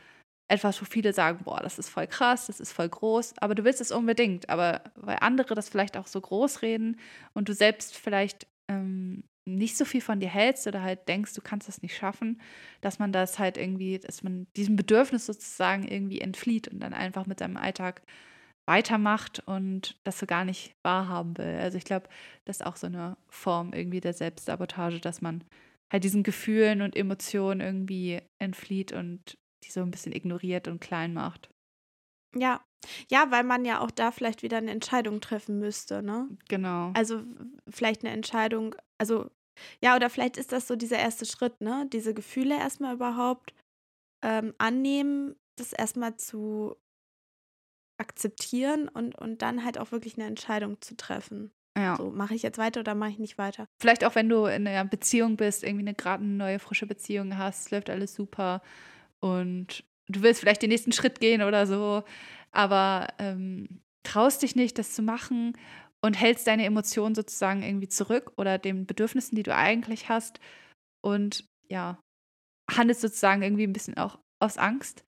etwas, 0.49 0.81
wo 0.81 0.85
viele 0.85 1.15
sagen, 1.15 1.45
boah, 1.45 1.61
das 1.63 1.79
ist 1.79 1.89
voll 1.89 2.07
krass, 2.07 2.47
das 2.47 2.61
ist 2.61 2.73
voll 2.73 2.89
groß, 2.89 3.35
aber 3.39 3.55
du 3.55 3.65
willst 3.65 3.81
es 3.81 3.91
unbedingt. 3.91 4.51
Aber 4.51 4.83
weil 4.97 5.17
andere 5.21 5.55
das 5.55 5.71
vielleicht 5.71 5.97
auch 5.97 6.07
so 6.07 6.21
groß 6.21 6.63
reden 6.63 7.01
und 7.33 7.49
du 7.49 7.55
selbst 7.55 7.97
vielleicht 7.97 8.47
ähm, 8.69 9.25
nicht 9.45 9.77
so 9.77 9.85
viel 9.85 10.01
von 10.01 10.21
dir 10.21 10.29
hältst 10.29 10.67
oder 10.67 10.83
halt 10.83 11.09
denkst, 11.09 11.35
du 11.35 11.41
kannst 11.41 11.69
das 11.69 11.83
nicht 11.83 11.97
schaffen, 11.97 12.41
dass 12.81 12.99
man 12.99 13.13
das 13.13 13.39
halt 13.39 13.57
irgendwie, 13.57 13.99
dass 13.99 14.23
man 14.23 14.47
diesem 14.57 14.77
Bedürfnis 14.77 15.27
sozusagen 15.27 15.87
irgendwie 15.87 16.21
entflieht 16.21 16.69
und 16.69 16.81
dann 16.81 16.95
einfach 16.95 17.27
mit 17.27 17.41
seinem 17.41 17.57
Alltag 17.57 18.03
weitermacht 18.67 19.43
und 19.47 19.99
das 20.05 20.19
so 20.19 20.27
gar 20.27 20.45
nicht 20.45 20.75
wahrhaben 20.83 21.37
will. 21.39 21.59
Also 21.61 21.79
ich 21.79 21.85
glaube, 21.85 22.09
das 22.45 22.61
ist 22.61 22.67
auch 22.67 22.77
so 22.77 22.87
eine 22.87 23.17
Form 23.29 23.73
irgendwie 23.73 24.01
der 24.01 24.13
Selbstsabotage, 24.13 25.01
dass 25.01 25.21
man 25.21 25.45
halt 25.91 26.05
diesen 26.05 26.23
Gefühlen 26.23 26.81
und 26.81 26.97
Emotionen 26.97 27.61
irgendwie 27.61 28.21
entflieht 28.39 28.93
und 28.93 29.37
die 29.65 29.71
so 29.71 29.81
ein 29.81 29.91
bisschen 29.91 30.13
ignoriert 30.13 30.69
und 30.69 30.81
klein 30.81 31.13
macht. 31.13 31.51
Ja, 32.35 32.61
ja, 33.11 33.31
weil 33.31 33.45
man 33.45 33.65
ja 33.65 33.81
auch 33.81 33.91
da 33.91 34.11
vielleicht 34.11 34.43
wieder 34.43 34.59
eine 34.59 34.71
Entscheidung 34.71 35.21
treffen 35.21 35.59
müsste, 35.59 36.03
ne? 36.03 36.29
Genau. 36.49 36.91
Also 36.95 37.23
vielleicht 37.69 38.05
eine 38.05 38.13
Entscheidung, 38.13 38.75
also 38.99 39.31
ja, 39.83 39.95
oder 39.95 40.11
vielleicht 40.11 40.37
ist 40.37 40.53
das 40.53 40.67
so 40.67 40.77
dieser 40.77 40.99
erste 40.99 41.27
Schritt, 41.27 41.61
ne? 41.61 41.87
Diese 41.93 42.15
Gefühle 42.15 42.59
erstmal 42.59 42.95
überhaupt 42.95 43.55
ähm, 44.25 44.55
annehmen, 44.59 45.37
das 45.57 45.73
erstmal 45.73 46.17
zu 46.17 46.77
akzeptieren 47.99 48.89
und, 48.89 49.15
und 49.15 49.43
dann 49.43 49.65
halt 49.65 49.79
auch 49.79 49.93
wirklich 49.93 50.17
eine 50.17 50.27
Entscheidung 50.27 50.81
zu 50.81 50.97
treffen. 50.97 51.53
Ja. 51.77 51.97
So, 51.97 52.11
mache 52.11 52.35
ich 52.35 52.43
jetzt 52.43 52.59
weiter 52.59 52.81
oder 52.81 52.95
mache 52.95 53.11
ich 53.11 53.19
nicht 53.19 53.39
weiter? 53.39 53.67
Vielleicht 53.81 54.05
auch, 54.05 54.15
wenn 54.15 54.29
du 54.29 54.45
in 54.47 54.67
einer 54.67 54.85
Beziehung 54.85 55.37
bist, 55.37 55.63
irgendwie 55.63 55.85
eine 55.85 55.95
gerade 55.95 56.23
eine 56.23 56.33
neue, 56.33 56.59
frische 56.59 56.87
Beziehung 56.87 57.39
hast, 57.39 57.71
läuft 57.71 57.89
alles 57.91 58.15
super 58.15 58.61
und 59.21 59.85
du 60.09 60.23
willst 60.23 60.41
vielleicht 60.41 60.63
den 60.63 60.71
nächsten 60.71 60.93
Schritt 60.93 61.21
gehen 61.21 61.43
oder 61.43 61.67
so, 61.67 62.05
aber 62.51 63.09
ähm, 63.19 63.83
traust 64.03 64.43
dich 64.43 64.57
nicht, 64.57 64.79
das 64.79 64.95
zu 64.95 65.03
machen 65.03 65.57
und 66.01 66.15
hältst 66.15 66.47
deine 66.47 66.65
Emotionen 66.65 67.15
sozusagen 67.15 67.63
irgendwie 67.63 67.89
zurück 67.89 68.33
oder 68.37 68.59
den 68.59 68.87
Bedürfnissen, 68.87 69.37
die 69.37 69.43
du 69.43 69.55
eigentlich 69.55 70.09
hast 70.09 70.41
und 71.01 71.45
ja, 71.69 72.01
handelst 72.71 73.01
sozusagen 73.01 73.43
irgendwie 73.43 73.67
ein 73.67 73.73
bisschen 73.73 73.97
auch 73.97 74.19
aus 74.41 74.59
Angst 74.59 75.05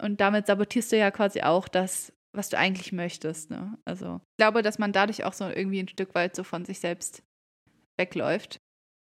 und 0.00 0.20
damit 0.20 0.46
sabotierst 0.46 0.92
du 0.92 0.98
ja 0.98 1.10
quasi 1.10 1.42
auch 1.42 1.68
das, 1.68 2.12
was 2.32 2.48
du 2.48 2.58
eigentlich 2.58 2.92
möchtest. 2.92 3.50
Ne? 3.50 3.78
Also 3.84 4.20
ich 4.32 4.36
glaube, 4.38 4.62
dass 4.62 4.78
man 4.78 4.92
dadurch 4.92 5.24
auch 5.24 5.32
so 5.32 5.48
irgendwie 5.48 5.80
ein 5.80 5.88
Stück 5.88 6.14
weit 6.14 6.36
so 6.36 6.44
von 6.44 6.64
sich 6.64 6.80
selbst 6.80 7.22
wegläuft. 7.96 8.60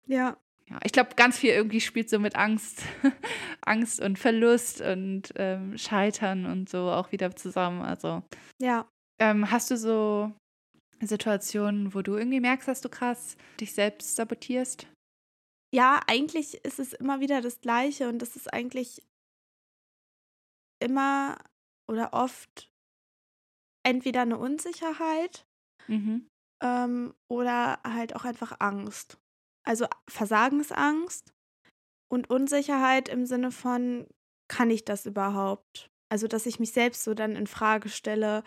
Ja. 0.07 0.37
Ja, 0.69 0.79
ich 0.83 0.91
glaube, 0.91 1.11
ganz 1.15 1.37
viel 1.37 1.51
irgendwie 1.51 1.81
spielt 1.81 2.09
so 2.09 2.19
mit 2.19 2.35
Angst, 2.35 2.81
Angst 3.61 3.99
und 3.99 4.17
Verlust 4.17 4.81
und 4.81 5.31
ähm, 5.35 5.77
Scheitern 5.77 6.45
und 6.45 6.69
so 6.69 6.89
auch 6.89 7.11
wieder 7.11 7.35
zusammen. 7.35 7.81
Also 7.81 8.23
ja. 8.59 8.89
Ähm, 9.19 9.51
hast 9.51 9.69
du 9.71 9.77
so 9.77 10.33
Situationen, 11.01 11.93
wo 11.93 12.01
du 12.01 12.15
irgendwie 12.15 12.39
merkst, 12.39 12.67
dass 12.67 12.81
du 12.81 12.89
krass 12.89 13.37
dich 13.59 13.73
selbst 13.73 14.15
sabotierst? 14.15 14.87
Ja, 15.73 15.99
eigentlich 16.07 16.63
ist 16.65 16.79
es 16.79 16.93
immer 16.93 17.19
wieder 17.19 17.41
das 17.41 17.61
Gleiche 17.61 18.09
und 18.09 18.19
das 18.19 18.35
ist 18.35 18.51
eigentlich 18.51 19.03
immer 20.79 21.37
oder 21.87 22.13
oft 22.13 22.71
entweder 23.83 24.21
eine 24.21 24.37
Unsicherheit 24.37 25.45
mhm. 25.87 26.27
ähm, 26.63 27.13
oder 27.29 27.79
halt 27.83 28.15
auch 28.15 28.25
einfach 28.25 28.55
Angst. 28.59 29.17
Also 29.65 29.87
Versagensangst 30.07 31.33
und 32.11 32.29
Unsicherheit 32.29 33.09
im 33.09 33.25
Sinne 33.25 33.51
von, 33.51 34.07
kann 34.47 34.69
ich 34.69 34.85
das 34.85 35.05
überhaupt? 35.05 35.89
Also, 36.09 36.27
dass 36.27 36.45
ich 36.45 36.59
mich 36.59 36.71
selbst 36.71 37.03
so 37.03 37.13
dann 37.13 37.35
in 37.35 37.47
Frage 37.47 37.89
stelle 37.89 38.43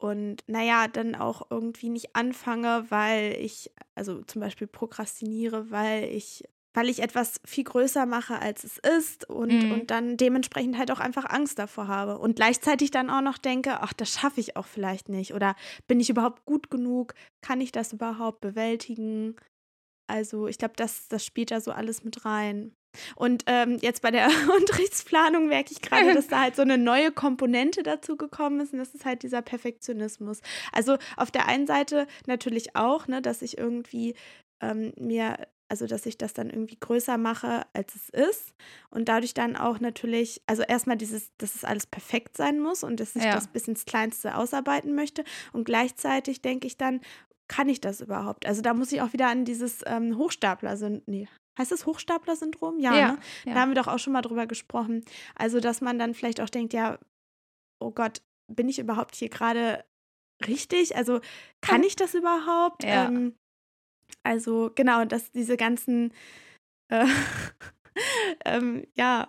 und 0.00 0.42
naja, 0.46 0.88
dann 0.88 1.14
auch 1.14 1.50
irgendwie 1.50 1.88
nicht 1.88 2.14
anfange, 2.14 2.86
weil 2.88 3.36
ich, 3.40 3.72
also 3.94 4.22
zum 4.22 4.40
Beispiel 4.40 4.66
prokrastiniere, 4.66 5.70
weil 5.70 6.04
ich 6.04 6.44
weil 6.74 6.88
ich 6.88 7.02
etwas 7.02 7.40
viel 7.44 7.64
größer 7.64 8.06
mache, 8.06 8.38
als 8.38 8.62
es 8.62 8.78
ist 8.78 9.28
und, 9.28 9.64
mhm. 9.64 9.72
und 9.72 9.90
dann 9.90 10.16
dementsprechend 10.16 10.78
halt 10.78 10.92
auch 10.92 11.00
einfach 11.00 11.24
Angst 11.24 11.58
davor 11.58 11.88
habe. 11.88 12.18
Und 12.18 12.36
gleichzeitig 12.36 12.92
dann 12.92 13.10
auch 13.10 13.20
noch 13.20 13.36
denke, 13.36 13.80
ach, 13.80 13.92
das 13.92 14.10
schaffe 14.10 14.38
ich 14.38 14.56
auch 14.56 14.66
vielleicht 14.66 15.08
nicht. 15.08 15.34
Oder 15.34 15.56
bin 15.88 15.98
ich 15.98 16.08
überhaupt 16.08 16.44
gut 16.44 16.70
genug? 16.70 17.14
Kann 17.40 17.60
ich 17.60 17.72
das 17.72 17.92
überhaupt 17.92 18.40
bewältigen? 18.40 19.34
Also 20.08 20.48
ich 20.48 20.58
glaube, 20.58 20.74
das, 20.76 21.08
das 21.08 21.24
spielt 21.24 21.50
da 21.50 21.60
so 21.60 21.70
alles 21.70 22.04
mit 22.04 22.24
rein. 22.24 22.74
Und 23.16 23.44
ähm, 23.46 23.78
jetzt 23.80 24.02
bei 24.02 24.10
der 24.10 24.28
Unterrichtsplanung 24.56 25.48
merke 25.48 25.72
ich 25.72 25.82
gerade, 25.82 26.14
dass 26.14 26.28
da 26.28 26.40
halt 26.40 26.56
so 26.56 26.62
eine 26.62 26.78
neue 26.78 27.12
Komponente 27.12 27.82
dazu 27.82 28.16
gekommen 28.16 28.60
ist 28.60 28.72
und 28.72 28.78
das 28.78 28.94
ist 28.94 29.04
halt 29.04 29.22
dieser 29.22 29.42
Perfektionismus. 29.42 30.40
Also 30.72 30.96
auf 31.16 31.30
der 31.30 31.46
einen 31.46 31.66
Seite 31.66 32.06
natürlich 32.26 32.74
auch, 32.74 33.06
ne, 33.06 33.22
dass 33.22 33.42
ich 33.42 33.58
irgendwie 33.58 34.14
ähm, 34.60 34.92
mir 34.96 35.36
also, 35.70 35.86
dass 35.86 36.06
ich 36.06 36.16
das 36.16 36.32
dann 36.32 36.48
irgendwie 36.48 36.78
größer 36.80 37.18
mache, 37.18 37.66
als 37.74 37.94
es 37.94 38.08
ist. 38.08 38.54
Und 38.90 39.08
dadurch 39.08 39.34
dann 39.34 39.54
auch 39.54 39.80
natürlich, 39.80 40.40
also 40.46 40.62
erstmal 40.62 40.96
dieses, 40.96 41.30
dass 41.36 41.54
es 41.54 41.64
alles 41.64 41.86
perfekt 41.86 42.38
sein 42.38 42.58
muss 42.58 42.82
und 42.82 43.00
dass 43.00 43.14
ich 43.14 43.24
ja. 43.24 43.34
das 43.34 43.48
bis 43.48 43.68
ins 43.68 43.84
Kleinste 43.84 44.36
ausarbeiten 44.36 44.94
möchte. 44.94 45.24
Und 45.52 45.64
gleichzeitig 45.64 46.40
denke 46.40 46.66
ich 46.66 46.78
dann, 46.78 47.00
kann 47.48 47.68
ich 47.68 47.80
das 47.80 48.00
überhaupt? 48.00 48.46
Also 48.46 48.62
da 48.62 48.74
muss 48.74 48.92
ich 48.92 49.00
auch 49.02 49.12
wieder 49.12 49.28
an 49.28 49.44
dieses 49.44 49.82
ähm, 49.86 50.16
Hochstapler-Syndrom, 50.16 51.02
nee, 51.06 51.28
heißt 51.58 51.72
das 51.72 51.86
Hochstapler-Syndrom? 51.86 52.78
Ja, 52.78 52.94
ja, 52.94 53.12
ne? 53.12 53.18
ja, 53.44 53.54
Da 53.54 53.60
haben 53.60 53.70
wir 53.70 53.82
doch 53.82 53.88
auch 53.88 53.98
schon 53.98 54.12
mal 54.12 54.22
drüber 54.22 54.46
gesprochen. 54.46 55.04
Also, 55.34 55.60
dass 55.60 55.80
man 55.80 55.98
dann 55.98 56.14
vielleicht 56.14 56.40
auch 56.40 56.48
denkt, 56.48 56.72
ja, 56.72 56.98
oh 57.80 57.90
Gott, 57.90 58.22
bin 58.50 58.68
ich 58.68 58.78
überhaupt 58.78 59.16
hier 59.16 59.28
gerade 59.28 59.84
richtig? 60.46 60.96
Also, 60.96 61.20
kann 61.60 61.82
ich 61.82 61.96
das 61.96 62.14
überhaupt? 62.14 62.84
Ja. 62.84 63.08
Ähm, 63.08 63.34
also 64.22 64.70
genau, 64.74 65.04
dass 65.04 65.32
diese 65.32 65.56
ganzen, 65.56 66.12
äh, 66.90 67.06
ähm, 68.44 68.86
ja, 68.94 69.28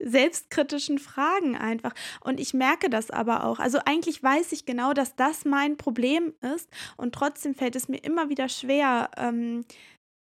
selbstkritischen 0.00 0.98
Fragen 0.98 1.56
einfach. 1.56 1.94
Und 2.20 2.40
ich 2.40 2.54
merke 2.54 2.90
das 2.90 3.10
aber 3.10 3.44
auch. 3.44 3.58
Also 3.58 3.78
eigentlich 3.84 4.22
weiß 4.22 4.52
ich 4.52 4.66
genau, 4.66 4.92
dass 4.92 5.16
das 5.16 5.44
mein 5.44 5.76
Problem 5.76 6.34
ist. 6.54 6.70
Und 6.96 7.14
trotzdem 7.14 7.54
fällt 7.54 7.76
es 7.76 7.88
mir 7.88 7.98
immer 7.98 8.28
wieder 8.28 8.48
schwer, 8.48 9.10
ähm, 9.16 9.64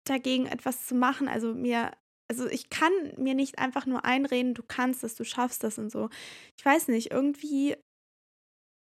dagegen 0.08 0.46
etwas 0.46 0.86
zu 0.86 0.96
machen. 0.96 1.28
Also 1.28 1.54
mir, 1.54 1.92
also 2.30 2.48
ich 2.48 2.70
kann 2.70 2.92
mir 3.18 3.34
nicht 3.34 3.60
einfach 3.60 3.86
nur 3.86 4.06
einreden, 4.06 4.54
du 4.54 4.64
kannst 4.64 5.04
das, 5.04 5.16
du 5.16 5.24
schaffst 5.24 5.64
das 5.64 5.78
und 5.78 5.92
so. 5.92 6.10
Ich 6.58 6.66
weiß 6.66 6.88
nicht, 6.90 7.12
irgendwie, 7.12 7.76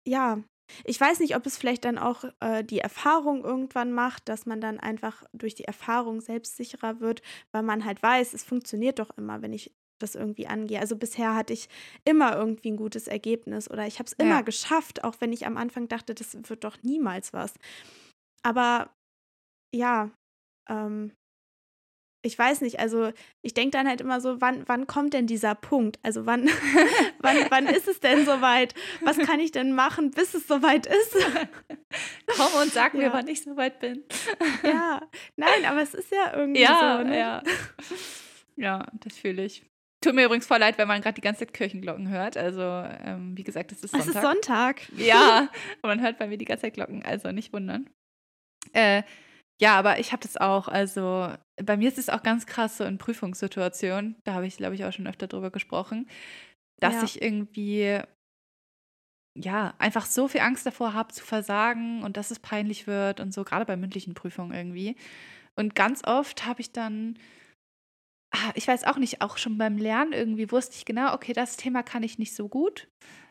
ja, 0.06 0.42
ich 0.84 0.98
weiß 1.00 1.20
nicht, 1.20 1.36
ob 1.36 1.44
es 1.46 1.58
vielleicht 1.58 1.84
dann 1.84 1.98
auch 1.98 2.24
äh, 2.40 2.64
die 2.64 2.78
Erfahrung 2.78 3.44
irgendwann 3.44 3.92
macht, 3.92 4.28
dass 4.28 4.46
man 4.46 4.60
dann 4.60 4.80
einfach 4.80 5.24
durch 5.32 5.54
die 5.54 5.64
Erfahrung 5.64 6.20
selbstsicherer 6.20 7.00
wird, 7.00 7.22
weil 7.52 7.62
man 7.62 7.84
halt 7.84 8.02
weiß, 8.02 8.34
es 8.34 8.44
funktioniert 8.44 8.98
doch 8.98 9.10
immer, 9.16 9.42
wenn 9.42 9.52
ich 9.52 9.72
das 10.04 10.14
irgendwie 10.14 10.46
angehe. 10.46 10.80
Also 10.80 10.96
bisher 10.96 11.34
hatte 11.34 11.52
ich 11.52 11.68
immer 12.04 12.36
irgendwie 12.36 12.70
ein 12.70 12.76
gutes 12.76 13.08
Ergebnis 13.08 13.70
oder 13.70 13.86
ich 13.86 13.98
habe 13.98 14.06
es 14.06 14.12
immer 14.12 14.36
ja. 14.36 14.40
geschafft, 14.42 15.02
auch 15.04 15.16
wenn 15.20 15.32
ich 15.32 15.46
am 15.46 15.56
Anfang 15.56 15.88
dachte, 15.88 16.14
das 16.14 16.36
wird 16.48 16.64
doch 16.64 16.76
niemals 16.82 17.32
was. 17.32 17.54
Aber 18.42 18.90
ja, 19.74 20.10
ähm, 20.68 21.12
ich 22.24 22.38
weiß 22.38 22.62
nicht, 22.62 22.80
also 22.80 23.12
ich 23.42 23.52
denke 23.52 23.76
dann 23.76 23.86
halt 23.86 24.00
immer 24.00 24.20
so, 24.20 24.40
wann, 24.40 24.66
wann 24.66 24.86
kommt 24.86 25.12
denn 25.12 25.26
dieser 25.26 25.54
Punkt? 25.54 25.98
Also 26.02 26.24
wann, 26.24 26.48
wann, 27.18 27.36
wann 27.50 27.66
ist 27.66 27.86
es 27.86 28.00
denn 28.00 28.24
soweit? 28.24 28.74
Was 29.02 29.18
kann 29.18 29.40
ich 29.40 29.52
denn 29.52 29.74
machen, 29.74 30.10
bis 30.10 30.32
es 30.32 30.46
soweit 30.46 30.86
ist? 30.86 31.14
Komm 32.36 32.62
und 32.62 32.72
sag 32.72 32.94
ja. 32.94 33.00
mir, 33.00 33.12
wann 33.12 33.28
ich 33.28 33.42
soweit 33.42 33.78
bin. 33.78 34.04
ja, 34.62 35.02
nein, 35.36 35.66
aber 35.66 35.82
es 35.82 35.92
ist 35.92 36.10
ja 36.10 36.32
irgendwie 36.34 36.62
ja, 36.62 36.98
so. 36.98 37.08
Ne? 37.08 37.18
Ja, 37.18 37.42
ja, 38.56 38.86
das 39.04 39.18
fühle 39.18 39.44
ich. 39.44 39.62
Tut 40.04 40.14
mir 40.14 40.26
übrigens 40.26 40.46
voll 40.46 40.58
leid, 40.58 40.76
wenn 40.76 40.86
man 40.86 41.00
gerade 41.00 41.14
die 41.14 41.22
ganze 41.22 41.40
Zeit 41.40 41.54
Kirchenglocken 41.54 42.08
hört. 42.08 42.36
Also, 42.36 42.60
ähm, 42.60 43.36
wie 43.36 43.44
gesagt, 43.44 43.72
es 43.72 43.82
ist 43.82 43.92
Sonntag. 43.92 44.08
Es 44.08 44.14
ist 44.14 44.22
Sonntag. 44.22 44.92
Ja, 44.98 45.48
und 45.82 45.88
man 45.88 46.02
hört 46.02 46.18
bei 46.18 46.26
mir 46.26 46.36
die 46.36 46.44
ganze 46.44 46.62
Zeit 46.62 46.74
Glocken, 46.74 47.02
also 47.04 47.32
nicht 47.32 47.52
wundern. 47.54 47.88
Äh, 48.72 49.02
Ja, 49.60 49.76
aber 49.76 49.98
ich 49.98 50.12
habe 50.12 50.22
das 50.22 50.36
auch. 50.36 50.68
Also 50.68 51.32
bei 51.62 51.76
mir 51.76 51.88
ist 51.88 51.98
es 51.98 52.10
auch 52.10 52.22
ganz 52.22 52.44
krass 52.44 52.76
so 52.76 52.84
in 52.84 52.98
Prüfungssituationen. 52.98 54.16
Da 54.24 54.34
habe 54.34 54.46
ich, 54.46 54.56
glaube 54.56 54.74
ich, 54.74 54.84
auch 54.84 54.92
schon 54.92 55.06
öfter 55.06 55.28
drüber 55.28 55.50
gesprochen, 55.50 56.08
dass 56.80 56.94
ja. 56.94 57.04
ich 57.04 57.22
irgendwie 57.22 58.00
ja, 59.36 59.74
einfach 59.78 60.06
so 60.06 60.28
viel 60.28 60.40
Angst 60.40 60.66
davor 60.66 60.92
habe 60.92 61.12
zu 61.12 61.24
versagen 61.24 62.02
und 62.02 62.16
dass 62.16 62.30
es 62.30 62.38
peinlich 62.38 62.86
wird 62.86 63.20
und 63.20 63.34
so, 63.34 63.42
gerade 63.44 63.64
bei 63.64 63.76
mündlichen 63.76 64.14
Prüfungen 64.14 64.52
irgendwie. 64.52 64.96
Und 65.56 65.74
ganz 65.74 66.02
oft 66.04 66.46
habe 66.46 66.60
ich 66.60 66.72
dann, 66.72 67.18
ich 68.54 68.66
weiß 68.66 68.84
auch 68.84 68.96
nicht, 68.96 69.20
auch 69.20 69.38
schon 69.38 69.58
beim 69.58 69.76
Lernen 69.76 70.12
irgendwie 70.12 70.50
wusste 70.50 70.76
ich 70.76 70.84
genau, 70.84 71.14
okay, 71.14 71.32
das 71.32 71.56
Thema 71.56 71.82
kann 71.82 72.02
ich 72.02 72.18
nicht 72.18 72.34
so 72.34 72.48
gut. 72.48 72.88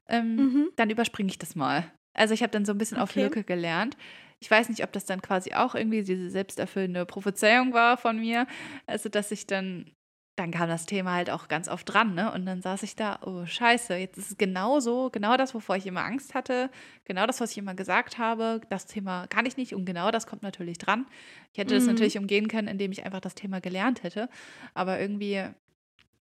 Ähm, 0.07 0.35
mhm. 0.35 0.69
Dann 0.75 0.89
überspringe 0.89 1.29
ich 1.29 1.39
das 1.39 1.55
mal. 1.55 1.91
Also 2.13 2.33
ich 2.33 2.41
habe 2.41 2.51
dann 2.51 2.65
so 2.65 2.71
ein 2.73 2.77
bisschen 2.77 2.97
okay. 2.97 3.03
auf 3.03 3.15
Lücke 3.15 3.43
gelernt. 3.43 3.97
Ich 4.39 4.51
weiß 4.51 4.69
nicht, 4.69 4.83
ob 4.83 4.91
das 4.91 5.05
dann 5.05 5.21
quasi 5.21 5.53
auch 5.53 5.73
irgendwie 5.73 6.03
diese 6.03 6.29
selbsterfüllende 6.29 7.05
Prophezeiung 7.05 7.73
war 7.73 7.97
von 7.97 8.19
mir. 8.19 8.45
Also, 8.85 9.07
dass 9.07 9.31
ich 9.31 9.47
dann 9.47 9.91
dann 10.36 10.50
kam 10.50 10.67
das 10.67 10.86
Thema 10.86 11.13
halt 11.13 11.30
auch 11.30 11.48
ganz 11.48 11.67
oft 11.67 11.93
dran, 11.93 12.15
ne? 12.15 12.32
Und 12.32 12.46
dann 12.46 12.62
saß 12.62 12.82
ich 12.84 12.96
da, 12.96 13.19
oh 13.24 13.46
Scheiße, 13.46 13.96
jetzt 13.96 14.17
ist 14.17 14.32
es 14.32 14.38
genau 14.38 14.80
so, 14.80 15.10
genau 15.12 15.38
das, 15.38 15.54
wovor 15.54 15.76
ich 15.76 15.86
immer 15.86 16.04
Angst 16.04 16.34
hatte, 16.34 16.72
genau 17.06 17.28
das, 17.28 17.39
was 17.39 17.52
ich 17.52 17.60
immer 17.60 17.76
gesagt 17.76 18.17
habe, 18.17 18.62
das 18.69 18.88
Thema 18.88 19.28
kann 19.28 19.46
ich 19.46 19.58
nicht 19.58 19.76
und 19.76 19.86
genau 19.86 20.10
das 20.10 20.26
kommt 20.26 20.41
natürlich 20.41 20.80
dran. 20.80 21.06
Ich 21.52 21.60
hätte 21.60 21.76
mhm. 21.76 21.80
das 21.80 21.88
natürlich 21.88 22.17
umgehen 22.17 22.48
können, 22.48 22.67
indem 22.67 22.91
ich 22.91 23.06
einfach 23.06 23.19
das 23.19 23.36
Thema 23.36 23.62
gelernt 23.62 24.02
hätte, 24.02 24.28
aber 24.74 25.00
irgendwie, 25.00 25.43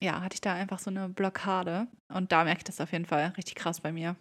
ja, 0.03 0.21
hatte 0.21 0.35
ich 0.35 0.43
da 0.43 0.53
einfach 0.53 0.79
so 0.79 0.91
eine 0.91 1.09
Blockade 1.09 1.87
und 2.13 2.33
da 2.33 2.45
merke 2.45 2.59
ich 2.59 2.65
das 2.65 2.83
auf 2.83 2.93
jeden 2.93 3.07
Fall 3.07 3.33
richtig 3.39 3.55
krass 3.55 3.81
bei 3.81 3.93
mir. 3.93 4.17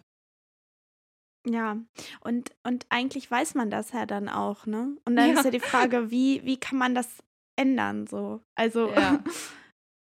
Ja, 1.44 1.76
und, 2.20 2.52
und 2.62 2.86
eigentlich 2.88 3.30
weiß 3.30 3.56
man 3.56 3.68
das 3.68 3.92
ja 3.92 4.06
dann 4.06 4.28
auch, 4.28 4.64
ne? 4.64 4.96
Und 5.04 5.16
dann 5.16 5.30
ja. 5.30 5.34
ist 5.34 5.44
ja 5.44 5.50
die 5.50 5.60
Frage, 5.60 6.10
wie, 6.10 6.40
wie 6.44 6.56
kann 6.56 6.78
man 6.78 6.94
das 6.94 7.22
ändern, 7.56 8.06
so? 8.06 8.40
Also. 8.54 8.90
Ja. 8.90 9.22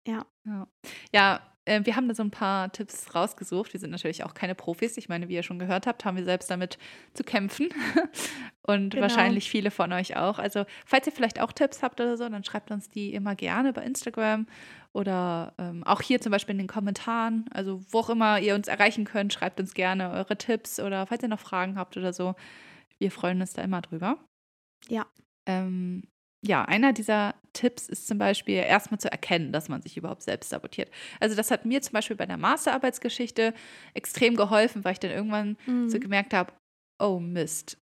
Ja. 0.08 0.26
Ja, 0.46 0.66
ja 1.12 1.40
äh, 1.68 1.84
wir 1.84 1.96
haben 1.96 2.08
da 2.08 2.14
so 2.14 2.22
ein 2.22 2.30
paar 2.30 2.72
Tipps 2.72 3.14
rausgesucht. 3.14 3.72
Wir 3.72 3.80
sind 3.80 3.90
natürlich 3.90 4.24
auch 4.24 4.34
keine 4.34 4.54
Profis. 4.54 4.96
Ich 4.96 5.08
meine, 5.08 5.28
wie 5.28 5.34
ihr 5.34 5.42
schon 5.42 5.58
gehört 5.58 5.86
habt, 5.86 6.04
haben 6.04 6.16
wir 6.16 6.24
selbst 6.24 6.50
damit 6.50 6.78
zu 7.12 7.22
kämpfen. 7.22 7.68
Und 8.62 8.90
genau. 8.90 9.02
wahrscheinlich 9.02 9.50
viele 9.50 9.70
von 9.70 9.92
euch 9.92 10.16
auch. 10.16 10.38
Also, 10.38 10.64
falls 10.86 11.06
ihr 11.06 11.12
vielleicht 11.12 11.40
auch 11.40 11.52
Tipps 11.52 11.82
habt 11.82 12.00
oder 12.00 12.16
so, 12.16 12.28
dann 12.28 12.44
schreibt 12.44 12.70
uns 12.70 12.88
die 12.88 13.12
immer 13.12 13.34
gerne 13.34 13.72
bei 13.72 13.82
Instagram 13.82 14.46
oder 14.92 15.54
ähm, 15.58 15.84
auch 15.84 16.00
hier 16.00 16.20
zum 16.20 16.32
Beispiel 16.32 16.54
in 16.54 16.58
den 16.58 16.66
Kommentaren. 16.66 17.44
Also, 17.52 17.82
wo 17.90 18.00
auch 18.00 18.10
immer 18.10 18.40
ihr 18.40 18.54
uns 18.54 18.68
erreichen 18.68 19.04
könnt, 19.04 19.32
schreibt 19.32 19.60
uns 19.60 19.74
gerne 19.74 20.10
eure 20.10 20.36
Tipps 20.36 20.80
oder 20.80 21.06
falls 21.06 21.22
ihr 21.22 21.28
noch 21.28 21.40
Fragen 21.40 21.78
habt 21.78 21.96
oder 21.96 22.12
so. 22.12 22.34
Wir 22.98 23.10
freuen 23.10 23.40
uns 23.40 23.52
da 23.52 23.62
immer 23.62 23.80
drüber. 23.80 24.18
Ja. 24.88 25.06
Ähm, 25.46 26.02
ja, 26.42 26.64
einer 26.64 26.92
dieser 26.92 27.34
Tipps 27.52 27.88
ist 27.88 28.06
zum 28.06 28.18
Beispiel 28.18 28.54
erstmal 28.54 29.00
zu 29.00 29.10
erkennen, 29.10 29.52
dass 29.52 29.68
man 29.68 29.82
sich 29.82 29.96
überhaupt 29.96 30.22
selbst 30.22 30.50
sabotiert. 30.50 30.90
Also 31.18 31.34
das 31.34 31.50
hat 31.50 31.64
mir 31.64 31.82
zum 31.82 31.92
Beispiel 31.92 32.16
bei 32.16 32.26
der 32.26 32.36
Masterarbeitsgeschichte 32.36 33.54
extrem 33.94 34.36
geholfen, 34.36 34.84
weil 34.84 34.92
ich 34.92 35.00
dann 35.00 35.10
irgendwann 35.10 35.56
mhm. 35.66 35.88
so 35.88 35.98
gemerkt 35.98 36.34
habe, 36.34 36.52
oh 37.00 37.18
Mist. 37.18 37.78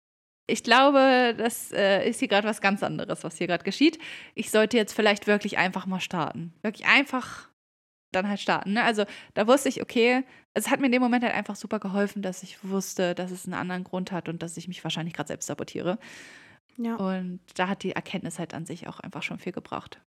Ich 0.48 0.64
glaube, 0.64 1.34
das 1.38 1.70
äh, 1.70 2.08
ist 2.08 2.18
hier 2.18 2.26
gerade 2.26 2.48
was 2.48 2.60
ganz 2.60 2.82
anderes, 2.82 3.22
was 3.22 3.38
hier 3.38 3.46
gerade 3.46 3.62
geschieht. 3.62 4.00
Ich 4.34 4.50
sollte 4.50 4.76
jetzt 4.76 4.94
vielleicht 4.94 5.28
wirklich 5.28 5.58
einfach 5.58 5.86
mal 5.86 6.00
starten. 6.00 6.52
Wirklich 6.62 6.88
einfach 6.88 7.48
dann 8.10 8.28
halt 8.28 8.40
starten. 8.40 8.72
Ne? 8.72 8.82
Also 8.82 9.04
da 9.34 9.46
wusste 9.46 9.68
ich, 9.68 9.80
okay, 9.80 10.24
es 10.54 10.68
hat 10.68 10.80
mir 10.80 10.86
in 10.86 10.92
dem 10.92 11.02
Moment 11.02 11.22
halt 11.22 11.34
einfach 11.34 11.54
super 11.54 11.78
geholfen, 11.78 12.22
dass 12.22 12.42
ich 12.42 12.64
wusste, 12.64 13.14
dass 13.14 13.30
es 13.30 13.44
einen 13.44 13.54
anderen 13.54 13.84
Grund 13.84 14.10
hat 14.10 14.28
und 14.28 14.42
dass 14.42 14.56
ich 14.56 14.66
mich 14.66 14.82
wahrscheinlich 14.82 15.14
gerade 15.14 15.28
selbst 15.28 15.46
sabotiere. 15.46 15.98
Ja. 16.80 16.96
Und 16.96 17.40
da 17.54 17.68
hat 17.68 17.82
die 17.82 17.92
Erkenntnis 17.92 18.38
halt 18.38 18.54
an 18.54 18.64
sich 18.64 18.88
auch 18.88 19.00
einfach 19.00 19.22
schon 19.22 19.38
viel 19.38 19.52
gebracht. 19.52 20.00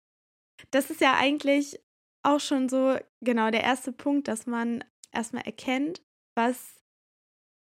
Das 0.72 0.90
ist 0.90 1.02
ja 1.02 1.16
eigentlich 1.18 1.80
auch 2.24 2.40
schon 2.40 2.70
so 2.70 2.98
genau 3.22 3.52
der 3.52 3.64
erste 3.64 3.92
Punkt, 3.92 4.28
dass 4.28 4.46
man 4.46 4.84
erstmal 5.12 5.44
erkennt, 5.44 6.02
was 6.36 6.82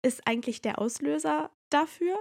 ist 0.06 0.28
eigentlich 0.28 0.62
der 0.62 0.80
Auslöser 0.80 1.52
dafür. 1.72 2.20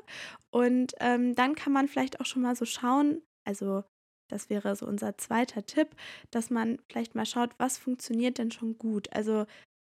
Und 0.51 0.95
ähm, 1.01 1.35
dann 1.35 1.55
kann 1.55 1.73
man 1.73 1.88
vielleicht 1.88 2.21
auch 2.21 2.27
schon 2.27 2.43
mal 2.43 2.57
so 2.57 2.64
schauen, 2.64 3.23
also 3.45 3.85
das 4.31 4.49
wäre 4.49 4.77
so 4.77 4.87
unser 4.87 5.19
zweiter 5.19 5.66
Tipp, 5.66 5.97
dass 6.31 6.51
man 6.51 6.79
vielleicht 6.88 7.14
mal 7.14 7.27
schaut, 7.27 7.51
was 7.59 7.79
funktioniert 7.79 8.38
denn 8.38 8.53
schon 8.53 8.79
gut. 8.79 9.12
Also 9.12 9.47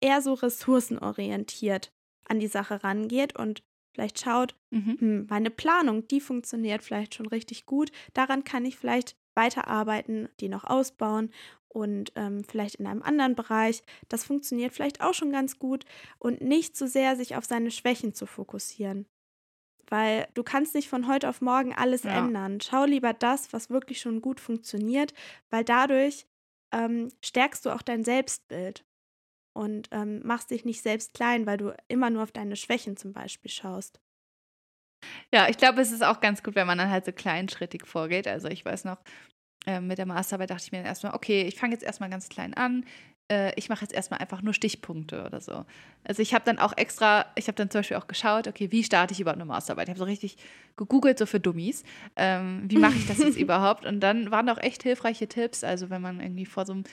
eher 0.01 0.21
so 0.21 0.33
ressourcenorientiert 0.33 1.91
an 2.27 2.39
die 2.39 2.47
Sache 2.47 2.83
rangeht 2.83 3.37
und 3.37 3.63
vielleicht 3.93 4.19
schaut, 4.19 4.55
mhm. 4.71 4.97
hm, 4.99 5.27
meine 5.29 5.49
Planung, 5.49 6.07
die 6.07 6.19
funktioniert 6.19 6.83
vielleicht 6.83 7.15
schon 7.15 7.27
richtig 7.27 7.65
gut. 7.65 7.91
Daran 8.13 8.43
kann 8.43 8.65
ich 8.65 8.75
vielleicht 8.75 9.15
weiterarbeiten, 9.35 10.29
die 10.39 10.49
noch 10.49 10.63
ausbauen 10.63 11.31
und 11.67 12.11
ähm, 12.15 12.43
vielleicht 12.43 12.75
in 12.75 12.87
einem 12.87 13.01
anderen 13.01 13.35
Bereich. 13.35 13.83
Das 14.09 14.23
funktioniert 14.23 14.73
vielleicht 14.73 15.01
auch 15.01 15.13
schon 15.13 15.31
ganz 15.31 15.59
gut 15.59 15.85
und 16.19 16.41
nicht 16.41 16.77
so 16.77 16.85
sehr 16.85 17.15
sich 17.15 17.35
auf 17.35 17.45
seine 17.45 17.71
Schwächen 17.71 18.13
zu 18.13 18.25
fokussieren. 18.25 19.07
Weil 19.89 20.27
du 20.33 20.43
kannst 20.43 20.75
nicht 20.75 20.89
von 20.89 21.07
heute 21.07 21.29
auf 21.29 21.41
morgen 21.41 21.73
alles 21.73 22.03
ja. 22.03 22.17
ändern. 22.17 22.61
Schau 22.61 22.85
lieber 22.85 23.13
das, 23.13 23.53
was 23.53 23.69
wirklich 23.69 23.99
schon 23.99 24.21
gut 24.21 24.39
funktioniert, 24.39 25.13
weil 25.49 25.63
dadurch 25.63 26.25
ähm, 26.71 27.09
stärkst 27.23 27.65
du 27.65 27.71
auch 27.71 27.81
dein 27.81 28.03
Selbstbild 28.03 28.85
und 29.53 29.89
ähm, 29.91 30.21
machst 30.25 30.51
dich 30.51 30.65
nicht 30.65 30.81
selbst 30.81 31.13
klein, 31.13 31.45
weil 31.45 31.57
du 31.57 31.75
immer 31.87 32.09
nur 32.09 32.23
auf 32.23 32.31
deine 32.31 32.55
Schwächen 32.55 32.97
zum 32.97 33.13
Beispiel 33.13 33.51
schaust. 33.51 33.99
Ja, 35.31 35.47
ich 35.49 35.57
glaube, 35.57 35.81
es 35.81 35.91
ist 35.91 36.03
auch 36.03 36.21
ganz 36.21 36.43
gut, 36.43 36.55
wenn 36.55 36.67
man 36.67 36.77
dann 36.77 36.89
halt 36.89 37.05
so 37.05 37.11
kleinschrittig 37.11 37.85
vorgeht. 37.85 38.27
Also 38.27 38.47
ich 38.47 38.63
weiß 38.65 38.85
noch, 38.85 38.97
äh, 39.65 39.79
mit 39.79 39.97
der 39.97 40.05
Masterarbeit 40.05 40.49
dachte 40.49 40.63
ich 40.65 40.71
mir 40.71 40.79
dann 40.79 40.87
erstmal, 40.87 41.13
okay, 41.13 41.43
ich 41.43 41.55
fange 41.55 41.73
jetzt 41.73 41.83
erstmal 41.83 42.09
ganz 42.09 42.29
klein 42.29 42.53
an. 42.53 42.85
Äh, 43.31 43.53
ich 43.55 43.69
mache 43.69 43.81
jetzt 43.81 43.93
erstmal 43.93 44.19
einfach 44.19 44.41
nur 44.41 44.53
Stichpunkte 44.53 45.23
oder 45.25 45.39
so. 45.39 45.65
Also 46.03 46.21
ich 46.21 46.33
habe 46.33 46.45
dann 46.45 46.59
auch 46.59 46.75
extra, 46.75 47.25
ich 47.35 47.47
habe 47.47 47.55
dann 47.55 47.69
zum 47.69 47.79
Beispiel 47.79 47.97
auch 47.97 48.07
geschaut, 48.07 48.47
okay, 48.47 48.71
wie 48.71 48.83
starte 48.83 49.13
ich 49.13 49.19
überhaupt 49.19 49.39
eine 49.39 49.45
Masterarbeit? 49.45 49.87
Ich 49.87 49.91
habe 49.91 49.99
so 49.99 50.05
richtig 50.05 50.37
gegoogelt, 50.75 51.17
so 51.17 51.25
für 51.25 51.39
Dummies. 51.39 51.83
Ähm, 52.15 52.65
wie 52.67 52.77
mache 52.77 52.95
ich 52.97 53.07
das 53.07 53.19
jetzt 53.19 53.37
überhaupt? 53.39 53.85
Und 53.85 54.01
dann 54.01 54.31
waren 54.31 54.49
auch 54.49 54.59
echt 54.59 54.83
hilfreiche 54.83 55.27
Tipps. 55.27 55.63
Also 55.63 55.89
wenn 55.89 56.01
man 56.01 56.19
irgendwie 56.19 56.45
vor 56.45 56.65
so 56.65 56.73
einem 56.73 56.83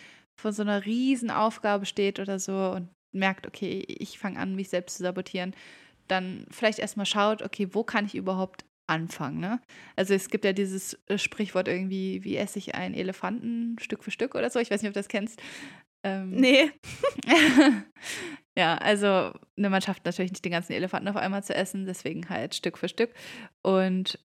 vor 0.41 0.53
so 0.53 0.63
einer 0.63 0.85
Riesenaufgabe 0.85 1.87
steht 1.87 2.19
oder 2.19 2.39
so 2.39 2.73
und 2.73 2.89
merkt, 3.13 3.47
okay, 3.47 3.85
ich 3.87 4.19
fange 4.19 4.39
an, 4.39 4.55
mich 4.55 4.69
selbst 4.69 4.97
zu 4.97 5.03
sabotieren, 5.03 5.55
dann 6.09 6.47
vielleicht 6.51 6.79
erstmal 6.79 7.07
schaut, 7.07 7.43
okay, 7.43 7.69
wo 7.73 7.85
kann 7.85 8.07
ich 8.07 8.15
überhaupt 8.15 8.65
anfangen, 8.87 9.39
ne? 9.39 9.61
Also 9.95 10.15
es 10.15 10.29
gibt 10.29 10.45
ja 10.45 10.53
dieses 10.53 10.99
äh, 11.07 11.17
Sprichwort 11.17 11.69
irgendwie, 11.69 12.25
wie 12.25 12.37
esse 12.37 12.59
ich 12.59 12.75
einen 12.75 12.95
Elefanten 12.95 13.77
Stück 13.79 14.03
für 14.03 14.11
Stück 14.11 14.35
oder 14.35 14.51
so, 14.51 14.59
ich 14.59 14.71
weiß 14.71 14.83
nicht, 14.83 14.89
ob 14.89 14.95
du 14.95 15.01
das 15.01 15.09
kennst. 15.09 15.41
Ähm, 16.03 16.31
nee. 16.31 16.73
ja, 18.59 18.77
also 18.79 19.33
ne, 19.57 19.71
man 19.71 19.83
schafft 19.83 20.05
natürlich 20.05 20.33
nicht 20.33 20.45
den 20.45 20.53
ganzen 20.53 20.73
Elefanten 20.73 21.09
auf 21.09 21.17
einmal 21.17 21.45
zu 21.45 21.55
essen, 21.55 21.87
deswegen 21.87 22.29
halt 22.29 22.55
Stück 22.55 22.79
für 22.79 22.89
Stück. 22.89 23.15
Und 23.63 24.19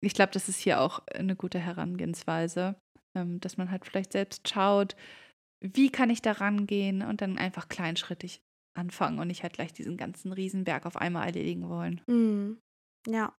ich 0.00 0.14
glaube, 0.14 0.32
das 0.32 0.48
ist 0.48 0.60
hier 0.60 0.80
auch 0.80 1.00
eine 1.08 1.36
gute 1.36 1.58
Herangehensweise, 1.58 2.76
ähm, 3.14 3.40
dass 3.40 3.56
man 3.56 3.70
halt 3.70 3.84
vielleicht 3.84 4.12
selbst 4.12 4.48
schaut, 4.48 4.96
wie 5.74 5.90
kann 5.90 6.10
ich 6.10 6.22
da 6.22 6.32
rangehen 6.32 7.02
und 7.02 7.20
dann 7.20 7.38
einfach 7.38 7.68
kleinschrittig 7.68 8.42
anfangen 8.74 9.18
und 9.18 9.28
nicht 9.28 9.42
halt 9.42 9.54
gleich 9.54 9.72
diesen 9.72 9.96
ganzen 9.96 10.32
Riesenberg 10.32 10.86
auf 10.86 10.96
einmal 10.96 11.26
erledigen 11.26 11.68
wollen. 11.68 12.00
Mm, 12.06 12.58
ja. 13.10 13.34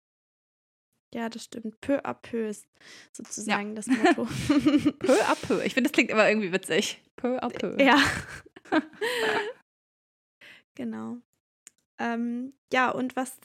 Ja, 1.13 1.29
das 1.29 1.45
stimmt. 1.45 1.79
Peu 1.79 2.03
à 2.05 2.13
peu 2.13 2.49
ist 2.49 2.67
sozusagen 3.13 3.69
ja. 3.69 3.75
das 3.75 3.87
Motto. 3.87 4.25
peu 4.99 5.13
à 5.25 5.35
peu. 5.35 5.63
Ich 5.63 5.73
finde, 5.73 5.89
das 5.89 5.93
klingt 5.93 6.11
immer 6.11 6.27
irgendwie 6.27 6.51
witzig. 6.51 7.01
Peu 7.15 7.41
à 7.41 7.49
peu. 7.49 7.81
Ja. 7.81 7.97
genau. 10.75 11.17
Ähm, 11.99 12.53
ja, 12.73 12.91
und 12.91 13.15
was 13.15 13.39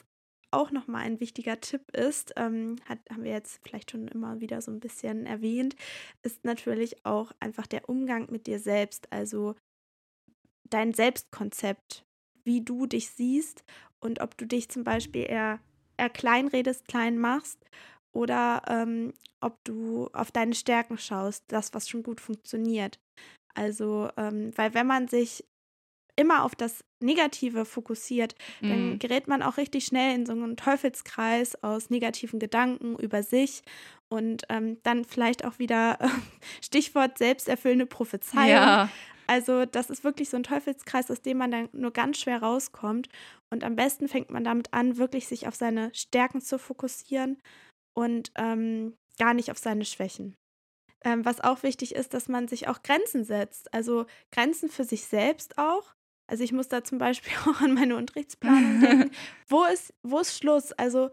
auch 0.53 0.71
nochmal 0.71 1.03
ein 1.03 1.19
wichtiger 1.19 1.59
Tipp 1.59 1.91
ist, 1.91 2.33
ähm, 2.37 2.77
hat, 2.85 2.99
haben 3.09 3.23
wir 3.23 3.31
jetzt 3.31 3.59
vielleicht 3.63 3.91
schon 3.91 4.07
immer 4.07 4.39
wieder 4.39 4.61
so 4.61 4.71
ein 4.71 4.79
bisschen 4.79 5.25
erwähnt, 5.25 5.75
ist 6.21 6.45
natürlich 6.45 7.05
auch 7.05 7.31
einfach 7.39 7.67
der 7.67 7.89
Umgang 7.89 8.31
mit 8.31 8.47
dir 8.47 8.59
selbst, 8.59 9.11
also 9.11 9.55
dein 10.69 10.93
Selbstkonzept, 10.93 12.05
wie 12.43 12.61
du 12.61 12.85
dich 12.85 13.09
siehst 13.09 13.63
und 13.99 14.21
ob 14.21 14.37
du 14.37 14.45
dich 14.45 14.69
zum 14.69 14.83
Beispiel 14.83 15.23
eher, 15.23 15.59
eher 15.97 16.09
klein 16.09 16.47
redest, 16.47 16.87
klein 16.87 17.17
machst 17.17 17.59
oder 18.13 18.61
ähm, 18.67 19.13
ob 19.41 19.63
du 19.63 20.07
auf 20.13 20.31
deine 20.31 20.53
Stärken 20.53 20.97
schaust, 20.97 21.43
das, 21.47 21.73
was 21.73 21.89
schon 21.89 22.03
gut 22.03 22.21
funktioniert. 22.21 22.99
Also, 23.55 24.09
ähm, 24.17 24.51
weil 24.55 24.73
wenn 24.73 24.87
man 24.87 25.07
sich 25.07 25.45
immer 26.15 26.43
auf 26.43 26.55
das 26.55 26.83
Negative 26.99 27.65
fokussiert, 27.65 28.35
mhm. 28.61 28.69
dann 28.69 28.99
gerät 28.99 29.27
man 29.27 29.41
auch 29.41 29.57
richtig 29.57 29.85
schnell 29.85 30.15
in 30.15 30.25
so 30.25 30.33
einen 30.33 30.57
Teufelskreis 30.57 31.61
aus 31.63 31.89
negativen 31.89 32.39
Gedanken 32.39 32.97
über 32.97 33.23
sich 33.23 33.63
und 34.09 34.43
ähm, 34.49 34.77
dann 34.83 35.05
vielleicht 35.05 35.43
auch 35.43 35.59
wieder 35.59 35.97
Stichwort 36.63 37.17
selbsterfüllende 37.17 37.85
Prophezeiung. 37.85 38.49
Ja. 38.49 38.89
Also 39.27 39.65
das 39.65 39.89
ist 39.89 40.03
wirklich 40.03 40.29
so 40.29 40.37
ein 40.37 40.43
Teufelskreis, 40.43 41.09
aus 41.09 41.21
dem 41.21 41.37
man 41.37 41.51
dann 41.51 41.69
nur 41.71 41.91
ganz 41.91 42.19
schwer 42.19 42.41
rauskommt. 42.41 43.09
Und 43.49 43.63
am 43.63 43.75
besten 43.75 44.07
fängt 44.07 44.29
man 44.29 44.43
damit 44.43 44.73
an, 44.73 44.97
wirklich 44.97 45.27
sich 45.27 45.47
auf 45.47 45.55
seine 45.55 45.91
Stärken 45.93 46.41
zu 46.41 46.59
fokussieren 46.59 47.41
und 47.95 48.31
ähm, 48.35 48.95
gar 49.17 49.33
nicht 49.33 49.51
auf 49.51 49.57
seine 49.57 49.85
Schwächen. 49.85 50.35
Ähm, 51.05 51.25
was 51.25 51.41
auch 51.41 51.63
wichtig 51.63 51.95
ist, 51.95 52.13
dass 52.13 52.27
man 52.27 52.47
sich 52.47 52.67
auch 52.67 52.81
Grenzen 52.81 53.23
setzt. 53.23 53.73
Also 53.73 54.05
Grenzen 54.31 54.69
für 54.69 54.83
sich 54.83 55.05
selbst 55.05 55.57
auch. 55.57 55.93
Also 56.27 56.43
ich 56.43 56.51
muss 56.51 56.67
da 56.67 56.83
zum 56.83 56.97
Beispiel 56.97 57.33
auch 57.47 57.61
an 57.61 57.73
meine 57.73 57.95
Unterrichtsplanung 57.95 58.81
denken. 58.81 59.11
wo, 59.47 59.63
ist, 59.65 59.93
wo 60.03 60.19
ist 60.19 60.37
Schluss? 60.37 60.71
Also 60.73 61.09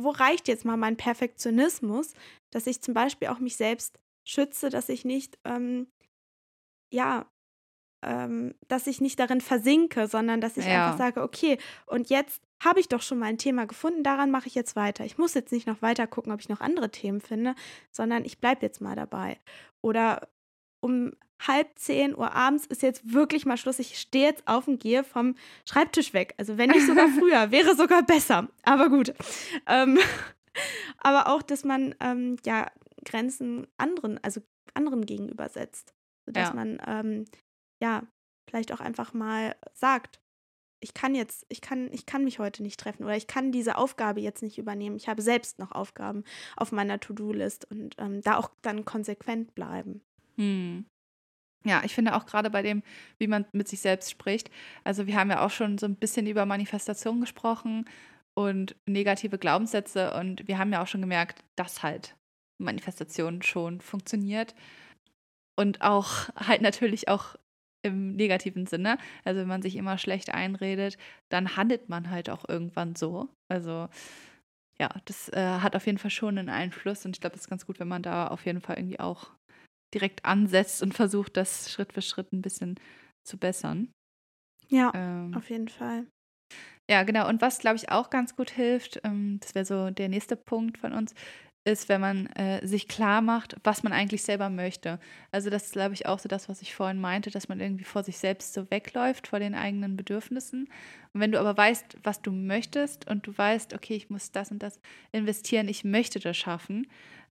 wo 0.00 0.10
reicht 0.10 0.46
jetzt 0.48 0.64
mal 0.64 0.76
mein 0.76 0.96
Perfektionismus, 0.96 2.14
dass 2.50 2.66
ich 2.66 2.80
zum 2.80 2.94
Beispiel 2.94 3.28
auch 3.28 3.40
mich 3.40 3.56
selbst 3.56 3.98
schütze, 4.24 4.70
dass 4.70 4.88
ich 4.88 5.04
nicht, 5.04 5.38
ähm, 5.44 5.88
ja, 6.92 7.26
ähm, 8.04 8.54
dass 8.68 8.86
ich 8.86 9.00
nicht 9.00 9.18
darin 9.18 9.40
versinke, 9.40 10.06
sondern 10.06 10.40
dass 10.40 10.56
ich 10.56 10.66
ja. 10.66 10.86
einfach 10.86 10.98
sage, 10.98 11.22
okay, 11.22 11.58
und 11.86 12.10
jetzt 12.10 12.40
habe 12.62 12.78
ich 12.78 12.88
doch 12.88 13.02
schon 13.02 13.18
mal 13.18 13.26
ein 13.26 13.38
Thema 13.38 13.66
gefunden, 13.66 14.04
daran 14.04 14.30
mache 14.30 14.46
ich 14.46 14.54
jetzt 14.54 14.76
weiter. 14.76 15.04
Ich 15.04 15.18
muss 15.18 15.34
jetzt 15.34 15.52
nicht 15.52 15.66
noch 15.66 15.82
weiter 15.82 16.06
gucken, 16.06 16.32
ob 16.32 16.40
ich 16.40 16.48
noch 16.48 16.60
andere 16.60 16.90
Themen 16.90 17.20
finde, 17.20 17.54
sondern 17.90 18.24
ich 18.24 18.38
bleibe 18.38 18.62
jetzt 18.62 18.80
mal 18.80 18.94
dabei. 18.94 19.40
Oder 19.82 20.28
um 20.80 21.12
halb 21.46 21.78
zehn 21.78 22.16
Uhr 22.16 22.32
abends 22.34 22.66
ist 22.66 22.82
jetzt 22.82 23.12
wirklich 23.12 23.46
mal 23.46 23.56
Schluss. 23.56 23.78
Ich 23.78 23.98
stehe 23.98 24.26
jetzt 24.26 24.46
auf 24.46 24.66
und 24.68 24.80
gehe 24.80 25.04
vom 25.04 25.36
Schreibtisch 25.64 26.12
weg. 26.12 26.34
Also 26.36 26.58
wenn 26.58 26.70
nicht 26.70 26.86
sogar 26.86 27.08
früher, 27.18 27.50
wäre 27.50 27.76
sogar 27.76 28.02
besser. 28.02 28.48
Aber 28.62 28.88
gut. 28.88 29.14
Ähm, 29.66 29.98
aber 30.98 31.28
auch, 31.28 31.42
dass 31.42 31.64
man 31.64 31.94
ähm, 32.00 32.36
ja 32.44 32.70
Grenzen 33.04 33.66
anderen, 33.76 34.22
also 34.22 34.40
anderen 34.74 35.06
gegenüber 35.06 35.48
setzt. 35.48 35.94
Sodass 36.26 36.48
ja. 36.48 36.54
man 36.54 36.82
ähm, 36.86 37.24
ja 37.82 38.02
vielleicht 38.48 38.72
auch 38.72 38.80
einfach 38.80 39.14
mal 39.14 39.56
sagt, 39.74 40.20
ich 40.80 40.94
kann 40.94 41.14
jetzt, 41.14 41.44
ich 41.48 41.60
kann, 41.60 41.92
ich 41.92 42.06
kann 42.06 42.24
mich 42.24 42.38
heute 42.38 42.62
nicht 42.62 42.78
treffen 42.78 43.04
oder 43.04 43.16
ich 43.16 43.26
kann 43.26 43.50
diese 43.50 43.76
Aufgabe 43.76 44.20
jetzt 44.20 44.42
nicht 44.42 44.58
übernehmen. 44.58 44.96
Ich 44.96 45.08
habe 45.08 45.22
selbst 45.22 45.58
noch 45.58 45.72
Aufgaben 45.72 46.24
auf 46.56 46.72
meiner 46.72 47.00
To-Do-List 47.00 47.70
und 47.70 47.96
ähm, 47.98 48.20
da 48.22 48.36
auch 48.36 48.50
dann 48.62 48.84
konsequent 48.84 49.54
bleiben. 49.54 50.02
Hm. 50.36 50.86
Ja, 51.68 51.82
ich 51.84 51.94
finde 51.94 52.16
auch 52.16 52.26
gerade 52.26 52.50
bei 52.50 52.62
dem, 52.62 52.82
wie 53.18 53.26
man 53.26 53.44
mit 53.52 53.68
sich 53.68 53.80
selbst 53.80 54.10
spricht. 54.10 54.50
Also 54.84 55.06
wir 55.06 55.16
haben 55.16 55.30
ja 55.30 55.44
auch 55.44 55.50
schon 55.50 55.78
so 55.78 55.86
ein 55.86 55.96
bisschen 55.96 56.26
über 56.26 56.46
Manifestation 56.46 57.20
gesprochen 57.20 57.84
und 58.34 58.74
negative 58.86 59.38
Glaubenssätze 59.38 60.14
und 60.14 60.48
wir 60.48 60.58
haben 60.58 60.72
ja 60.72 60.82
auch 60.82 60.86
schon 60.86 61.02
gemerkt, 61.02 61.44
dass 61.56 61.82
halt 61.82 62.16
Manifestation 62.58 63.42
schon 63.42 63.80
funktioniert 63.80 64.54
und 65.56 65.82
auch 65.82 66.28
halt 66.36 66.62
natürlich 66.62 67.08
auch 67.08 67.36
im 67.82 68.16
negativen 68.16 68.66
Sinne. 68.66 68.98
Also 69.24 69.40
wenn 69.40 69.48
man 69.48 69.62
sich 69.62 69.76
immer 69.76 69.98
schlecht 69.98 70.32
einredet, 70.34 70.98
dann 71.28 71.56
handelt 71.56 71.88
man 71.88 72.10
halt 72.10 72.30
auch 72.30 72.48
irgendwann 72.48 72.96
so. 72.96 73.28
Also 73.48 73.88
ja, 74.80 74.90
das 75.06 75.28
äh, 75.30 75.58
hat 75.60 75.76
auf 75.76 75.86
jeden 75.86 75.98
Fall 75.98 76.10
schon 76.10 76.38
einen 76.38 76.48
Einfluss 76.50 77.04
und 77.04 77.16
ich 77.16 77.20
glaube, 77.20 77.36
es 77.36 77.42
ist 77.42 77.50
ganz 77.50 77.66
gut, 77.66 77.80
wenn 77.80 77.88
man 77.88 78.02
da 78.02 78.28
auf 78.28 78.46
jeden 78.46 78.60
Fall 78.60 78.78
irgendwie 78.78 79.00
auch 79.00 79.32
direkt 79.94 80.24
ansetzt 80.24 80.82
und 80.82 80.94
versucht, 80.94 81.36
das 81.36 81.72
Schritt 81.72 81.92
für 81.92 82.02
Schritt 82.02 82.32
ein 82.32 82.42
bisschen 82.42 82.78
zu 83.24 83.38
bessern. 83.38 83.90
Ja, 84.68 84.92
ähm, 84.94 85.34
auf 85.34 85.50
jeden 85.50 85.68
Fall. 85.68 86.06
Ja, 86.90 87.02
genau. 87.02 87.28
Und 87.28 87.42
was, 87.42 87.58
glaube 87.58 87.76
ich, 87.76 87.90
auch 87.90 88.10
ganz 88.10 88.34
gut 88.34 88.50
hilft, 88.50 89.00
ähm, 89.04 89.38
das 89.40 89.54
wäre 89.54 89.64
so 89.64 89.90
der 89.90 90.08
nächste 90.08 90.36
Punkt 90.36 90.78
von 90.78 90.92
uns, 90.92 91.14
ist, 91.64 91.88
wenn 91.88 92.00
man 92.00 92.26
äh, 92.28 92.66
sich 92.66 92.88
klar 92.88 93.20
macht, 93.20 93.56
was 93.62 93.82
man 93.82 93.92
eigentlich 93.92 94.22
selber 94.22 94.48
möchte. 94.48 94.98
Also 95.30 95.50
das 95.50 95.64
ist, 95.64 95.72
glaube 95.72 95.94
ich, 95.94 96.06
auch 96.06 96.18
so 96.18 96.28
das, 96.28 96.48
was 96.48 96.62
ich 96.62 96.74
vorhin 96.74 97.00
meinte, 97.00 97.30
dass 97.30 97.48
man 97.48 97.60
irgendwie 97.60 97.84
vor 97.84 98.02
sich 98.02 98.16
selbst 98.18 98.54
so 98.54 98.70
wegläuft, 98.70 99.28
vor 99.28 99.38
den 99.38 99.54
eigenen 99.54 99.96
Bedürfnissen. 99.96 100.68
Und 101.12 101.20
wenn 101.20 101.32
du 101.32 101.38
aber 101.38 101.56
weißt, 101.56 101.98
was 102.02 102.22
du 102.22 102.32
möchtest 102.32 103.08
und 103.08 103.26
du 103.26 103.36
weißt, 103.36 103.74
okay, 103.74 103.94
ich 103.94 104.08
muss 104.08 104.32
das 104.32 104.50
und 104.50 104.62
das 104.62 104.80
investieren, 105.12 105.68
ich 105.68 105.84
möchte 105.84 106.20
das 106.20 106.36
schaffen, 106.36 106.86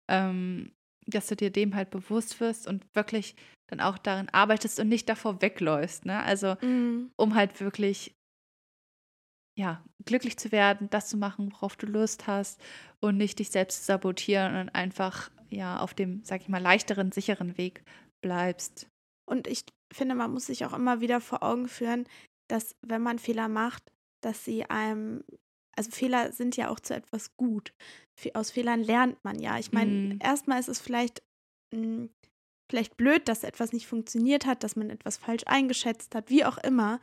ähm, 0.08 0.72
dass 1.08 1.28
du 1.28 1.36
dir 1.36 1.52
dem 1.52 1.76
halt 1.76 1.90
bewusst 1.90 2.40
wirst 2.40 2.68
und 2.68 2.84
wirklich 2.94 3.36
dann 3.68 3.82
auch 3.82 3.98
darin 3.98 4.30
arbeitest 4.30 4.80
und 4.80 4.90
nicht 4.90 5.10
davor 5.10 5.42
wegläufst. 5.42 6.06
Ne? 6.06 6.22
Also 6.24 6.56
mhm. 6.62 7.12
um 7.18 7.36
halt 7.36 7.60
wirklich 7.60 8.16
ja, 9.58 9.84
glücklich 10.06 10.38
zu 10.38 10.52
werden, 10.52 10.90
das 10.92 11.10
zu 11.10 11.18
machen, 11.18 11.52
worauf 11.52 11.76
du 11.76 11.88
Lust 11.88 12.28
hast 12.28 12.62
und 13.00 13.18
nicht 13.18 13.40
dich 13.40 13.50
selbst 13.50 13.80
zu 13.80 13.86
sabotieren 13.86 14.56
und 14.56 14.70
einfach 14.70 15.32
ja 15.50 15.80
auf 15.80 15.96
dem, 15.96 16.24
sag 16.24 16.42
ich 16.42 16.48
mal, 16.48 16.62
leichteren, 16.62 17.12
sicheren 17.12 17.58
Weg 17.58 17.84
bleibst. 18.22 18.88
Und 19.28 19.48
ich 19.48 19.66
finde, 19.92 20.14
man 20.14 20.32
muss 20.32 20.46
sich 20.46 20.66
auch 20.66 20.74
immer 20.74 21.02
wieder 21.02 21.22
vor 21.22 21.42
Augen 21.42 21.68
führen, 21.68 22.08
dass 22.48 22.76
wenn 22.86 23.02
man 23.02 23.18
Fehler 23.20 23.50
macht, 23.50 23.84
dass 24.24 24.46
sie 24.46 24.70
einem, 24.70 25.24
also 25.76 25.90
Fehler 25.92 26.32
sind 26.32 26.56
ja 26.56 26.70
auch 26.70 26.80
zu 26.80 26.94
etwas 26.94 27.36
gut. 27.36 27.74
Aus 28.34 28.52
Fehlern 28.52 28.84
lernt 28.84 29.24
man 29.24 29.40
ja. 29.40 29.58
Ich 29.58 29.72
meine, 29.72 29.92
mhm. 29.92 30.20
erstmal 30.22 30.60
ist 30.60 30.70
es 30.70 30.80
vielleicht 30.80 31.22
mh, 31.72 31.82
hm, 31.82 32.10
vielleicht 32.70 32.98
blöd, 32.98 33.28
dass 33.28 33.44
etwas 33.44 33.72
nicht 33.72 33.88
funktioniert 33.88 34.46
hat, 34.46 34.64
dass 34.64 34.76
man 34.76 34.90
etwas 34.90 35.18
falsch 35.18 35.44
eingeschätzt 35.46 36.16
hat, 36.16 36.30
wie 36.30 36.46
auch 36.46 36.58
immer. 36.58 37.00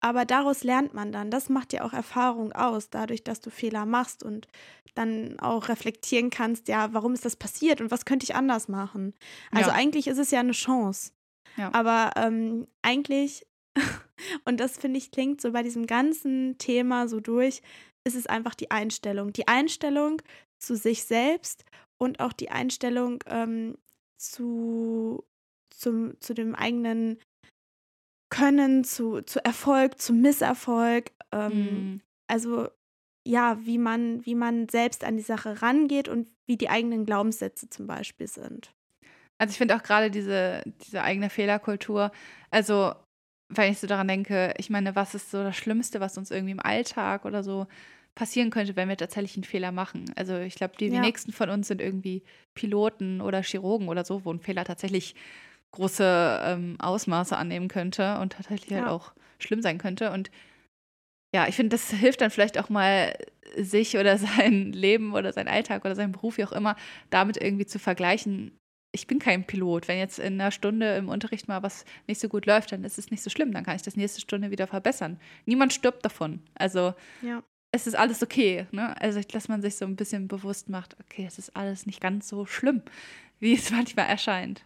Aber 0.00 0.24
daraus 0.24 0.64
lernt 0.64 0.92
man 0.92 1.12
dann. 1.12 1.30
Das 1.30 1.48
macht 1.48 1.72
ja 1.72 1.84
auch 1.84 1.92
Erfahrung 1.92 2.52
aus, 2.52 2.90
dadurch, 2.90 3.22
dass 3.24 3.40
du 3.40 3.50
Fehler 3.50 3.86
machst 3.86 4.22
und 4.22 4.48
dann 4.94 5.38
auch 5.40 5.68
reflektieren 5.68 6.30
kannst, 6.30 6.68
ja, 6.68 6.92
warum 6.92 7.14
ist 7.14 7.24
das 7.24 7.36
passiert 7.36 7.80
und 7.80 7.90
was 7.90 8.04
könnte 8.04 8.24
ich 8.24 8.34
anders 8.34 8.68
machen. 8.68 9.14
Also 9.50 9.70
ja. 9.70 9.76
eigentlich 9.76 10.06
ist 10.06 10.18
es 10.18 10.30
ja 10.30 10.40
eine 10.40 10.52
Chance. 10.52 11.12
Ja. 11.56 11.72
Aber 11.72 12.12
ähm, 12.16 12.66
eigentlich, 12.82 13.46
und 14.44 14.60
das 14.60 14.76
finde 14.78 14.98
ich 14.98 15.10
klingt 15.10 15.40
so 15.40 15.52
bei 15.52 15.62
diesem 15.62 15.86
ganzen 15.86 16.58
Thema 16.58 17.08
so 17.08 17.20
durch, 17.20 17.62
ist 18.06 18.16
es 18.16 18.26
einfach 18.26 18.54
die 18.54 18.70
Einstellung. 18.70 19.32
Die 19.32 19.48
Einstellung 19.48 20.20
zu 20.58 20.76
sich 20.76 21.04
selbst 21.04 21.64
und 21.98 22.20
auch 22.20 22.32
die 22.32 22.50
Einstellung 22.50 23.22
ähm, 23.26 23.76
zu, 24.18 25.24
zum, 25.70 26.20
zu 26.20 26.34
dem 26.34 26.54
eigenen 26.54 27.18
Können, 28.30 28.84
zu, 28.84 29.22
zu 29.22 29.44
Erfolg, 29.44 30.00
zu 30.00 30.12
Misserfolg. 30.12 31.12
Ähm, 31.32 31.52
mhm. 31.52 32.00
Also 32.26 32.68
ja, 33.26 33.58
wie 33.64 33.78
man, 33.78 34.24
wie 34.26 34.34
man 34.34 34.68
selbst 34.68 35.04
an 35.04 35.16
die 35.16 35.22
Sache 35.22 35.62
rangeht 35.62 36.08
und 36.08 36.28
wie 36.46 36.56
die 36.56 36.68
eigenen 36.68 37.06
Glaubenssätze 37.06 37.70
zum 37.70 37.86
Beispiel 37.86 38.26
sind. 38.26 38.74
Also 39.38 39.52
ich 39.52 39.58
finde 39.58 39.76
auch 39.76 39.82
gerade 39.82 40.10
diese, 40.10 40.62
diese 40.84 41.02
eigene 41.02 41.30
Fehlerkultur, 41.30 42.12
also 42.50 42.94
wenn 43.48 43.72
ich 43.72 43.78
so 43.78 43.86
daran 43.86 44.08
denke, 44.08 44.54
ich 44.58 44.70
meine, 44.70 44.96
was 44.96 45.14
ist 45.14 45.30
so 45.30 45.42
das 45.42 45.56
Schlimmste, 45.56 46.00
was 46.00 46.16
uns 46.18 46.30
irgendwie 46.30 46.52
im 46.52 46.60
Alltag 46.60 47.24
oder 47.24 47.42
so 47.42 47.66
passieren 48.14 48.50
könnte, 48.50 48.76
wenn 48.76 48.88
wir 48.88 48.96
tatsächlich 48.96 49.36
einen 49.36 49.44
Fehler 49.44 49.72
machen. 49.72 50.04
Also 50.16 50.38
ich 50.38 50.54
glaube, 50.54 50.74
die 50.78 50.86
ja. 50.86 50.94
wenigsten 50.94 51.32
von 51.32 51.50
uns 51.50 51.68
sind 51.68 51.80
irgendwie 51.80 52.22
Piloten 52.54 53.20
oder 53.20 53.42
Chirurgen 53.42 53.88
oder 53.88 54.04
so, 54.04 54.24
wo 54.24 54.32
ein 54.32 54.40
Fehler 54.40 54.64
tatsächlich 54.64 55.14
große 55.72 56.40
ähm, 56.44 56.76
Ausmaße 56.78 57.36
annehmen 57.36 57.68
könnte 57.68 58.18
und 58.20 58.34
tatsächlich 58.34 58.70
halt 58.70 58.84
ja. 58.84 58.90
halt 58.90 58.92
auch 58.92 59.12
schlimm 59.38 59.62
sein 59.62 59.78
könnte. 59.78 60.12
Und 60.12 60.30
ja, 61.34 61.48
ich 61.48 61.56
finde, 61.56 61.70
das 61.70 61.90
hilft 61.90 62.20
dann 62.20 62.30
vielleicht 62.30 62.58
auch 62.58 62.68
mal, 62.68 63.16
sich 63.56 63.96
oder 63.96 64.16
sein 64.36 64.72
Leben 64.72 65.14
oder 65.14 65.32
sein 65.32 65.48
Alltag 65.48 65.84
oder 65.84 65.96
sein 65.96 66.12
Beruf, 66.12 66.38
wie 66.38 66.44
auch 66.44 66.52
immer, 66.52 66.76
damit 67.10 67.36
irgendwie 67.36 67.66
zu 67.66 67.80
vergleichen. 67.80 68.56
Ich 68.92 69.08
bin 69.08 69.18
kein 69.18 69.44
Pilot. 69.44 69.88
Wenn 69.88 69.98
jetzt 69.98 70.20
in 70.20 70.40
einer 70.40 70.52
Stunde 70.52 70.94
im 70.94 71.08
Unterricht 71.08 71.48
mal 71.48 71.64
was 71.64 71.84
nicht 72.06 72.20
so 72.20 72.28
gut 72.28 72.46
läuft, 72.46 72.70
dann 72.70 72.84
ist 72.84 72.96
es 72.96 73.10
nicht 73.10 73.24
so 73.24 73.30
schlimm. 73.30 73.52
Dann 73.52 73.64
kann 73.64 73.74
ich 73.74 73.82
das 73.82 73.96
nächste 73.96 74.20
Stunde 74.20 74.52
wieder 74.52 74.68
verbessern. 74.68 75.18
Niemand 75.46 75.72
stirbt 75.72 76.04
davon. 76.04 76.40
Also 76.54 76.94
ja 77.20 77.42
es 77.74 77.88
ist 77.88 77.96
alles 77.96 78.22
okay. 78.22 78.68
Ne? 78.70 78.98
Also, 79.00 79.20
dass 79.20 79.48
man 79.48 79.60
sich 79.60 79.74
so 79.76 79.84
ein 79.84 79.96
bisschen 79.96 80.28
bewusst 80.28 80.68
macht, 80.68 80.96
okay, 81.00 81.24
es 81.26 81.38
ist 81.38 81.56
alles 81.56 81.86
nicht 81.86 82.00
ganz 82.00 82.28
so 82.28 82.46
schlimm, 82.46 82.82
wie 83.40 83.54
es 83.54 83.70
manchmal 83.72 84.06
erscheint. 84.06 84.64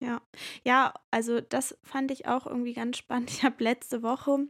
Ja, 0.00 0.20
ja, 0.64 0.92
also 1.12 1.40
das 1.40 1.78
fand 1.84 2.10
ich 2.10 2.26
auch 2.26 2.46
irgendwie 2.46 2.72
ganz 2.72 2.98
spannend. 2.98 3.30
Ich 3.30 3.44
habe 3.44 3.62
letzte 3.62 4.02
Woche 4.02 4.48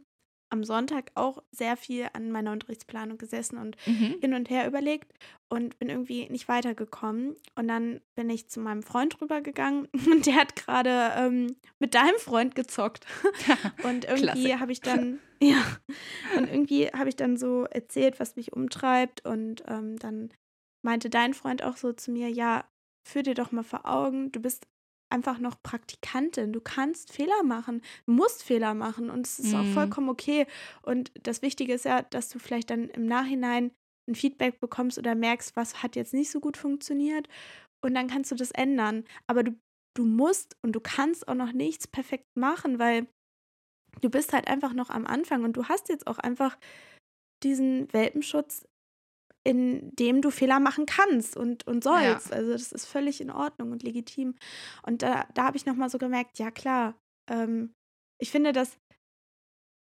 am 0.53 0.63
Sonntag 0.63 1.11
auch 1.15 1.43
sehr 1.51 1.75
viel 1.75 2.07
an 2.13 2.31
meiner 2.31 2.51
Unterrichtsplanung 2.51 3.17
gesessen 3.17 3.57
und 3.57 3.75
mhm. 3.87 4.15
hin 4.21 4.33
und 4.35 4.49
her 4.49 4.67
überlegt 4.67 5.11
und 5.49 5.77
bin 5.79 5.89
irgendwie 5.89 6.29
nicht 6.29 6.47
weitergekommen. 6.47 7.35
Und 7.55 7.67
dann 7.67 8.01
bin 8.15 8.29
ich 8.29 8.49
zu 8.49 8.59
meinem 8.59 8.83
Freund 8.83 9.19
rübergegangen 9.19 9.87
und 10.11 10.25
der 10.25 10.35
hat 10.35 10.55
gerade 10.55 11.11
ähm, 11.17 11.55
mit 11.79 11.95
deinem 11.95 12.17
Freund 12.19 12.55
gezockt. 12.55 13.05
und 13.83 14.05
irgendwie 14.05 14.55
habe 14.55 14.71
ich 14.71 14.79
dann, 14.79 15.19
ja, 15.41 15.61
und 16.37 16.47
irgendwie 16.47 16.87
habe 16.87 17.09
ich 17.09 17.15
dann 17.15 17.35
so 17.35 17.65
erzählt, 17.65 18.19
was 18.19 18.35
mich 18.35 18.53
umtreibt. 18.53 19.25
Und 19.25 19.63
ähm, 19.67 19.97
dann 19.97 20.29
meinte 20.85 21.09
dein 21.09 21.33
Freund 21.33 21.63
auch 21.63 21.77
so 21.77 21.93
zu 21.93 22.11
mir, 22.11 22.29
ja, 22.29 22.63
führ 23.07 23.23
dir 23.23 23.33
doch 23.33 23.51
mal 23.51 23.63
vor 23.63 23.85
Augen, 23.85 24.31
du 24.31 24.39
bist 24.39 24.67
einfach 25.13 25.39
noch 25.39 25.61
Praktikantin. 25.61 26.51
Du 26.51 26.59
kannst 26.59 27.13
Fehler 27.13 27.43
machen, 27.43 27.81
musst 28.05 28.43
Fehler 28.43 28.73
machen 28.73 29.09
und 29.09 29.25
es 29.25 29.39
ist 29.39 29.53
mhm. 29.53 29.59
auch 29.59 29.73
vollkommen 29.73 30.09
okay. 30.09 30.47
Und 30.81 31.11
das 31.21 31.41
Wichtige 31.41 31.73
ist 31.73 31.85
ja, 31.85 32.01
dass 32.01 32.29
du 32.29 32.39
vielleicht 32.39 32.71
dann 32.71 32.89
im 32.89 33.05
Nachhinein 33.05 33.71
ein 34.09 34.15
Feedback 34.15 34.59
bekommst 34.59 34.97
oder 34.97 35.15
merkst, 35.15 35.55
was 35.55 35.81
hat 35.81 35.95
jetzt 35.95 36.13
nicht 36.13 36.29
so 36.29 36.41
gut 36.41 36.57
funktioniert 36.57 37.29
und 37.81 37.93
dann 37.93 38.07
kannst 38.07 38.31
du 38.31 38.35
das 38.35 38.51
ändern. 38.51 39.05
Aber 39.27 39.43
du, 39.43 39.55
du 39.95 40.05
musst 40.05 40.57
und 40.61 40.73
du 40.73 40.81
kannst 40.81 41.27
auch 41.27 41.35
noch 41.35 41.53
nichts 41.53 41.87
perfekt 41.87 42.35
machen, 42.35 42.79
weil 42.79 43.07
du 44.01 44.09
bist 44.09 44.33
halt 44.33 44.47
einfach 44.47 44.73
noch 44.73 44.89
am 44.89 45.05
Anfang 45.05 45.43
und 45.43 45.53
du 45.53 45.65
hast 45.65 45.89
jetzt 45.89 46.07
auch 46.07 46.17
einfach 46.17 46.57
diesen 47.43 47.91
Welpenschutz 47.93 48.65
in 49.45 49.93
dem 49.95 50.21
du 50.21 50.31
Fehler 50.31 50.59
machen 50.59 50.85
kannst 50.85 51.35
und, 51.35 51.67
und 51.67 51.83
sollst. 51.83 52.29
Ja. 52.29 52.37
Also 52.37 52.51
das 52.51 52.71
ist 52.71 52.85
völlig 52.85 53.19
in 53.19 53.29
Ordnung 53.29 53.71
und 53.71 53.83
legitim. 53.83 54.35
Und 54.83 55.01
da, 55.01 55.27
da 55.33 55.43
habe 55.43 55.57
ich 55.57 55.65
nochmal 55.65 55.89
so 55.89 55.97
gemerkt, 55.97 56.39
ja 56.39 56.49
klar, 56.49 56.95
ähm, 57.29 57.73
ich 58.21 58.31
finde, 58.31 58.53
dass 58.53 58.77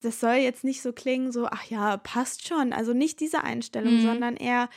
das 0.03 0.21
soll 0.21 0.37
jetzt 0.37 0.65
nicht 0.65 0.81
so 0.81 0.93
klingen, 0.93 1.31
so, 1.31 1.47
ach 1.47 1.65
ja, 1.65 1.99
passt 1.99 2.47
schon. 2.49 2.73
Also 2.73 2.95
nicht 2.95 3.21
diese 3.21 3.45
Einstellung, 3.45 3.97
mhm. 3.97 4.03
sondern 4.03 4.37
eher, 4.37 4.71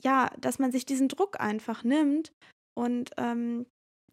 ja, 0.00 0.30
dass 0.38 0.58
man 0.58 0.72
sich 0.72 0.86
diesen 0.86 1.08
Druck 1.08 1.40
einfach 1.40 1.82
nimmt 1.82 2.32
und 2.78 3.10
ähm, 3.16 3.66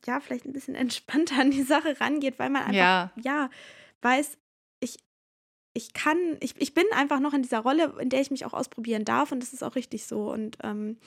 ja, 0.05 0.19
vielleicht 0.19 0.45
ein 0.45 0.53
bisschen 0.53 0.75
entspannter 0.75 1.39
an 1.39 1.51
die 1.51 1.63
Sache 1.63 1.99
rangeht, 1.99 2.39
weil 2.39 2.49
man 2.49 2.63
einfach, 2.63 2.73
ja, 2.73 3.11
ja 3.21 3.49
weiß, 4.01 4.37
ich, 4.79 4.97
ich 5.77 5.93
kann, 5.93 6.17
ich, 6.39 6.59
ich 6.59 6.73
bin 6.73 6.85
einfach 6.91 7.19
noch 7.19 7.35
in 7.35 7.43
dieser 7.43 7.59
Rolle, 7.59 7.93
in 7.99 8.09
der 8.09 8.19
ich 8.19 8.31
mich 8.31 8.45
auch 8.45 8.53
ausprobieren 8.53 9.05
darf 9.05 9.31
und 9.31 9.41
das 9.41 9.53
ist 9.53 9.63
auch 9.63 9.75
richtig 9.75 10.07
so. 10.07 10.31
Und 10.31 10.57
ähm, 10.63 10.97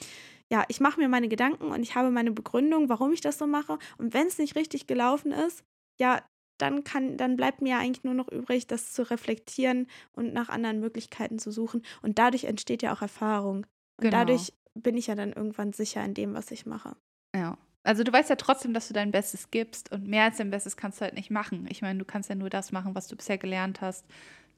ja, 0.48 0.64
ich 0.68 0.78
mache 0.78 1.00
mir 1.00 1.08
meine 1.08 1.28
Gedanken 1.28 1.72
und 1.72 1.82
ich 1.82 1.96
habe 1.96 2.12
meine 2.12 2.30
Begründung, 2.30 2.88
warum 2.88 3.12
ich 3.12 3.20
das 3.20 3.36
so 3.36 3.48
mache. 3.48 3.78
Und 3.98 4.14
wenn 4.14 4.28
es 4.28 4.38
nicht 4.38 4.54
richtig 4.54 4.86
gelaufen 4.86 5.32
ist, 5.32 5.64
ja, 5.98 6.22
dann 6.58 6.84
kann, 6.84 7.16
dann 7.16 7.36
bleibt 7.36 7.62
mir 7.62 7.78
eigentlich 7.78 8.04
nur 8.04 8.14
noch 8.14 8.28
übrig, 8.28 8.68
das 8.68 8.92
zu 8.92 9.10
reflektieren 9.10 9.88
und 10.12 10.32
nach 10.32 10.48
anderen 10.48 10.78
Möglichkeiten 10.78 11.40
zu 11.40 11.50
suchen. 11.50 11.82
Und 12.00 12.18
dadurch 12.20 12.44
entsteht 12.44 12.82
ja 12.82 12.94
auch 12.94 13.02
Erfahrung. 13.02 13.66
Und 13.96 14.04
genau. 14.04 14.18
dadurch 14.18 14.52
bin 14.74 14.96
ich 14.96 15.08
ja 15.08 15.16
dann 15.16 15.32
irgendwann 15.32 15.72
sicher 15.72 16.04
in 16.04 16.14
dem, 16.14 16.34
was 16.34 16.52
ich 16.52 16.64
mache. 16.64 16.96
Ja. 17.34 17.58
Also 17.82 18.04
du 18.04 18.12
weißt 18.12 18.28
ja 18.28 18.36
trotzdem, 18.36 18.74
dass 18.74 18.88
du 18.88 18.94
dein 18.94 19.10
Bestes 19.10 19.50
gibst 19.50 19.90
und 19.90 20.06
mehr 20.06 20.24
als 20.24 20.36
dein 20.36 20.50
Bestes 20.50 20.76
kannst 20.76 21.00
du 21.00 21.04
halt 21.06 21.14
nicht 21.14 21.30
machen. 21.30 21.66
Ich 21.70 21.80
meine, 21.80 21.98
du 21.98 22.04
kannst 22.04 22.28
ja 22.28 22.34
nur 22.34 22.50
das 22.50 22.72
machen, 22.72 22.94
was 22.94 23.08
du 23.08 23.16
bisher 23.16 23.38
gelernt 23.38 23.80
hast, 23.80 24.04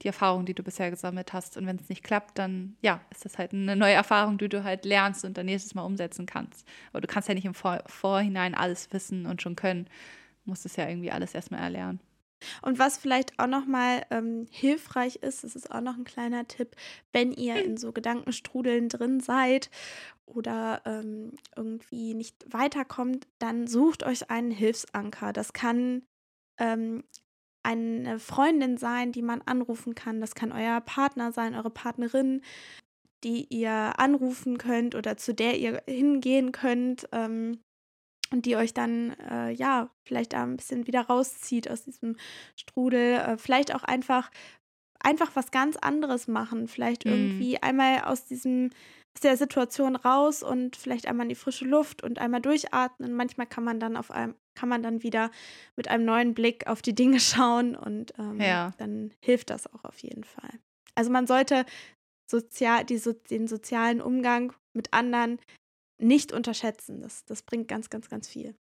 die 0.01 0.07
Erfahrung, 0.07 0.45
die 0.45 0.53
du 0.53 0.63
bisher 0.63 0.89
gesammelt 0.89 1.33
hast. 1.33 1.57
Und 1.57 1.65
wenn 1.65 1.77
es 1.77 1.89
nicht 1.89 2.03
klappt, 2.03 2.37
dann 2.37 2.75
ja, 2.81 3.01
ist 3.11 3.25
das 3.25 3.37
halt 3.37 3.53
eine 3.53 3.75
neue 3.75 3.93
Erfahrung, 3.93 4.37
die 4.37 4.49
du 4.49 4.63
halt 4.63 4.85
lernst 4.85 5.23
und 5.25 5.37
dann 5.37 5.45
nächstes 5.45 5.75
Mal 5.75 5.83
umsetzen 5.83 6.25
kannst. 6.25 6.67
Aber 6.91 7.01
du 7.01 7.07
kannst 7.07 7.29
ja 7.29 7.35
nicht 7.35 7.45
im 7.45 7.53
Vor 7.53 7.83
Vorhinein 7.85 8.55
alles 8.55 8.91
wissen 8.91 9.25
und 9.25 9.41
schon 9.41 9.55
können. 9.55 9.85
Du 10.43 10.49
musst 10.49 10.65
es 10.65 10.75
ja 10.75 10.87
irgendwie 10.87 11.11
alles 11.11 11.33
erstmal 11.33 11.61
erlernen. 11.61 11.99
Und 12.61 12.79
was 12.79 12.97
vielleicht 12.97 13.39
auch 13.39 13.47
nochmal 13.47 14.05
ähm, 14.09 14.47
hilfreich 14.51 15.17
ist, 15.17 15.43
das 15.43 15.55
ist 15.55 15.71
auch 15.71 15.81
noch 15.81 15.97
ein 15.97 16.03
kleiner 16.03 16.45
Tipp, 16.47 16.75
wenn 17.13 17.31
ihr 17.31 17.63
in 17.63 17.77
so 17.77 17.93
Gedankenstrudeln 17.93 18.89
drin 18.89 19.21
seid 19.21 19.69
oder 20.25 20.81
ähm, 20.85 21.33
irgendwie 21.55 22.13
nicht 22.13 22.45
weiterkommt, 22.51 23.27
dann 23.39 23.67
sucht 23.67 24.03
euch 24.03 24.29
einen 24.29 24.51
Hilfsanker. 24.51 25.33
Das 25.33 25.53
kann 25.53 26.03
ähm, 26.57 27.03
eine 27.63 28.19
Freundin 28.19 28.77
sein, 28.77 29.11
die 29.11 29.21
man 29.21 29.41
anrufen 29.41 29.95
kann. 29.95 30.21
Das 30.21 30.35
kann 30.35 30.51
euer 30.51 30.81
Partner 30.81 31.31
sein, 31.31 31.55
eure 31.55 31.69
Partnerin, 31.69 32.41
die 33.23 33.47
ihr 33.49 33.97
anrufen 33.97 34.57
könnt 34.57 34.95
oder 34.95 35.17
zu 35.17 35.33
der 35.33 35.57
ihr 35.57 35.81
hingehen 35.87 36.51
könnt. 36.51 37.07
Ähm, 37.11 37.59
und 38.33 38.47
die 38.47 38.55
euch 38.55 38.73
dann, 38.73 39.11
äh, 39.29 39.51
ja, 39.51 39.91
vielleicht 40.03 40.33
da 40.33 40.43
ein 40.43 40.57
bisschen 40.57 40.87
wieder 40.87 41.01
rauszieht 41.01 41.69
aus 41.69 41.83
diesem 41.83 42.17
Strudel. 42.55 43.19
Äh, 43.19 43.37
vielleicht 43.37 43.75
auch 43.75 43.83
einfach, 43.83 44.31
einfach 44.99 45.35
was 45.35 45.51
ganz 45.51 45.77
anderes 45.77 46.27
machen. 46.27 46.67
Vielleicht 46.67 47.05
mm. 47.05 47.09
irgendwie 47.09 47.61
einmal 47.61 48.01
aus 48.05 48.25
diesem, 48.25 48.71
aus 49.15 49.21
der 49.21 49.37
Situation 49.37 49.95
raus 49.95 50.41
und 50.41 50.75
vielleicht 50.75 51.07
einmal 51.07 51.25
in 51.25 51.29
die 51.29 51.35
frische 51.35 51.65
Luft 51.65 52.03
und 52.03 52.17
einmal 52.17 52.41
durchatmen. 52.41 53.13
Manchmal 53.13 53.45
kann 53.45 53.63
man 53.63 53.79
dann 53.79 53.95
auf 53.95 54.09
einem, 54.09 54.33
kann 54.55 54.69
man 54.69 54.83
dann 54.83 55.03
wieder 55.03 55.31
mit 55.75 55.87
einem 55.87 56.05
neuen 56.05 56.33
Blick 56.33 56.67
auf 56.67 56.81
die 56.81 56.95
Dinge 56.95 57.19
schauen 57.19 57.75
und 57.75 58.13
ähm, 58.17 58.39
ja. 58.39 58.73
dann 58.77 59.13
hilft 59.19 59.49
das 59.49 59.71
auch 59.71 59.83
auf 59.83 59.99
jeden 59.99 60.23
Fall. 60.23 60.51
Also 60.95 61.11
man 61.11 61.27
sollte 61.27 61.65
sozial, 62.29 62.85
die, 62.85 63.01
den 63.29 63.47
sozialen 63.47 64.01
Umgang 64.01 64.53
mit 64.73 64.93
anderen 64.93 65.39
nicht 65.99 66.31
unterschätzen. 66.31 67.01
Das, 67.01 67.25
das 67.25 67.43
bringt 67.43 67.67
ganz, 67.67 67.89
ganz, 67.89 68.09
ganz 68.09 68.27
viel. 68.27 68.55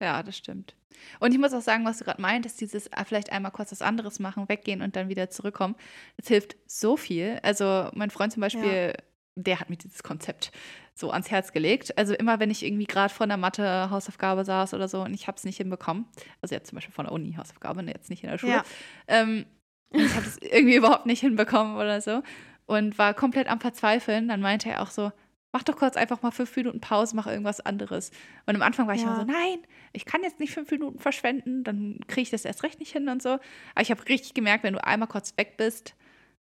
Ja, 0.00 0.22
das 0.22 0.36
stimmt. 0.36 0.76
Und 1.18 1.32
ich 1.32 1.38
muss 1.38 1.52
auch 1.52 1.60
sagen, 1.60 1.84
was 1.84 1.98
du 1.98 2.04
gerade 2.04 2.22
meintest, 2.22 2.60
dieses 2.60 2.86
äh, 2.88 3.04
vielleicht 3.04 3.32
einmal 3.32 3.50
kurz 3.50 3.72
was 3.72 3.82
anderes 3.82 4.20
machen, 4.20 4.48
weggehen 4.48 4.80
und 4.80 4.96
dann 4.96 5.08
wieder 5.08 5.28
zurückkommen, 5.30 5.74
das 6.16 6.28
hilft 6.28 6.56
so 6.66 6.96
viel. 6.96 7.40
Also 7.42 7.90
mein 7.94 8.10
Freund 8.10 8.32
zum 8.32 8.40
Beispiel, 8.40 8.94
ja. 8.96 9.04
Der 9.44 9.60
hat 9.60 9.70
mir 9.70 9.76
dieses 9.76 10.02
Konzept 10.02 10.52
so 10.94 11.10
ans 11.10 11.30
Herz 11.30 11.52
gelegt. 11.52 11.96
Also 11.96 12.14
immer, 12.14 12.40
wenn 12.40 12.50
ich 12.50 12.64
irgendwie 12.64 12.86
gerade 12.86 13.12
vor 13.12 13.24
einer 13.24 13.36
Mathe-Hausaufgabe 13.36 14.44
saß 14.44 14.74
oder 14.74 14.88
so 14.88 15.02
und 15.02 15.14
ich 15.14 15.26
habe 15.26 15.36
es 15.36 15.44
nicht 15.44 15.56
hinbekommen, 15.56 16.06
also 16.42 16.54
jetzt 16.54 16.68
zum 16.68 16.76
Beispiel 16.76 16.94
von 16.94 17.04
der 17.04 17.12
Uni-Hausaufgabe, 17.12 17.82
ne, 17.82 17.92
jetzt 17.92 18.10
nicht 18.10 18.24
in 18.24 18.30
der 18.30 18.38
Schule, 18.38 18.52
ja. 18.52 18.64
ähm, 19.06 19.46
ich 19.90 20.14
habe 20.14 20.26
es 20.26 20.38
irgendwie 20.42 20.76
überhaupt 20.76 21.06
nicht 21.06 21.20
hinbekommen 21.20 21.76
oder 21.76 22.00
so 22.00 22.22
und 22.66 22.98
war 22.98 23.14
komplett 23.14 23.48
am 23.48 23.60
Verzweifeln, 23.60 24.28
dann 24.28 24.40
meinte 24.40 24.68
er 24.68 24.82
auch 24.82 24.90
so, 24.90 25.12
mach 25.52 25.62
doch 25.62 25.76
kurz 25.76 25.96
einfach 25.96 26.22
mal 26.22 26.30
fünf 26.30 26.54
Minuten 26.56 26.80
Pause, 26.80 27.16
mach 27.16 27.26
irgendwas 27.26 27.60
anderes. 27.60 28.10
Und 28.46 28.56
am 28.56 28.62
Anfang 28.62 28.86
war 28.86 28.94
ich 28.94 29.02
ja. 29.02 29.08
immer 29.08 29.16
so, 29.16 29.24
nein, 29.24 29.58
ich 29.92 30.04
kann 30.04 30.22
jetzt 30.22 30.40
nicht 30.40 30.52
fünf 30.52 30.70
Minuten 30.70 30.98
verschwenden, 30.98 31.64
dann 31.64 32.00
kriege 32.06 32.22
ich 32.22 32.30
das 32.30 32.44
erst 32.44 32.62
recht 32.62 32.78
nicht 32.80 32.92
hin 32.92 33.08
und 33.08 33.22
so. 33.22 33.30
Aber 33.30 33.80
ich 33.80 33.90
habe 33.90 34.06
richtig 34.08 34.34
gemerkt, 34.34 34.64
wenn 34.64 34.74
du 34.74 34.84
einmal 34.84 35.08
kurz 35.08 35.36
weg 35.36 35.56
bist, 35.56 35.94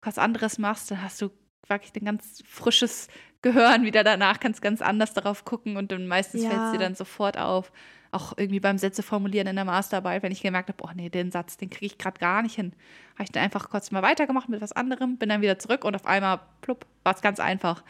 was 0.02 0.18
anderes 0.18 0.58
machst, 0.58 0.92
dann 0.92 1.02
hast 1.02 1.22
du 1.22 1.30
wirklich 1.68 1.94
ein 1.96 2.06
ganz 2.06 2.44
frisches 2.46 3.08
Gehirn 3.42 3.84
wieder 3.84 4.04
danach, 4.04 4.40
kannst 4.40 4.62
ganz 4.62 4.82
anders 4.82 5.14
darauf 5.14 5.46
gucken 5.46 5.78
und 5.78 5.92
dann 5.92 6.08
meistens 6.08 6.44
ja. 6.44 6.50
fällt 6.50 6.62
es 6.62 6.72
dir 6.74 6.80
dann 6.80 6.96
sofort 6.96 7.38
auf. 7.38 7.72
Auch 8.12 8.34
irgendwie 8.38 8.60
beim 8.60 8.78
Sätze 8.78 9.04
formulieren 9.04 9.48
in 9.48 9.56
der 9.56 9.66
Masterarbeit, 9.66 10.22
wenn 10.22 10.34
ich 10.34 10.42
gemerkt 10.42 10.70
habe, 10.70 10.84
oh 10.84 10.92
nee, 10.94 11.10
den 11.10 11.32
Satz, 11.32 11.56
den 11.58 11.70
kriege 11.70 11.86
ich 11.86 11.98
gerade 11.98 12.20
gar 12.20 12.42
nicht 12.42 12.56
hin. 12.56 12.74
Habe 13.14 13.24
ich 13.24 13.32
dann 13.32 13.44
einfach 13.44 13.70
kurz 13.70 13.90
mal 13.92 14.02
weitergemacht 14.04 14.50
mit 14.50 14.62
was 14.62 14.74
anderem, 14.74 15.18
bin 15.18 15.30
dann 15.30 15.42
wieder 15.42 15.58
zurück 15.58 15.86
und 15.86 15.96
auf 15.96 16.06
einmal, 16.06 16.42
plupp, 16.60 16.86
war 17.04 17.16
es 17.16 17.22
ganz 17.22 17.40
einfach. 17.40 17.84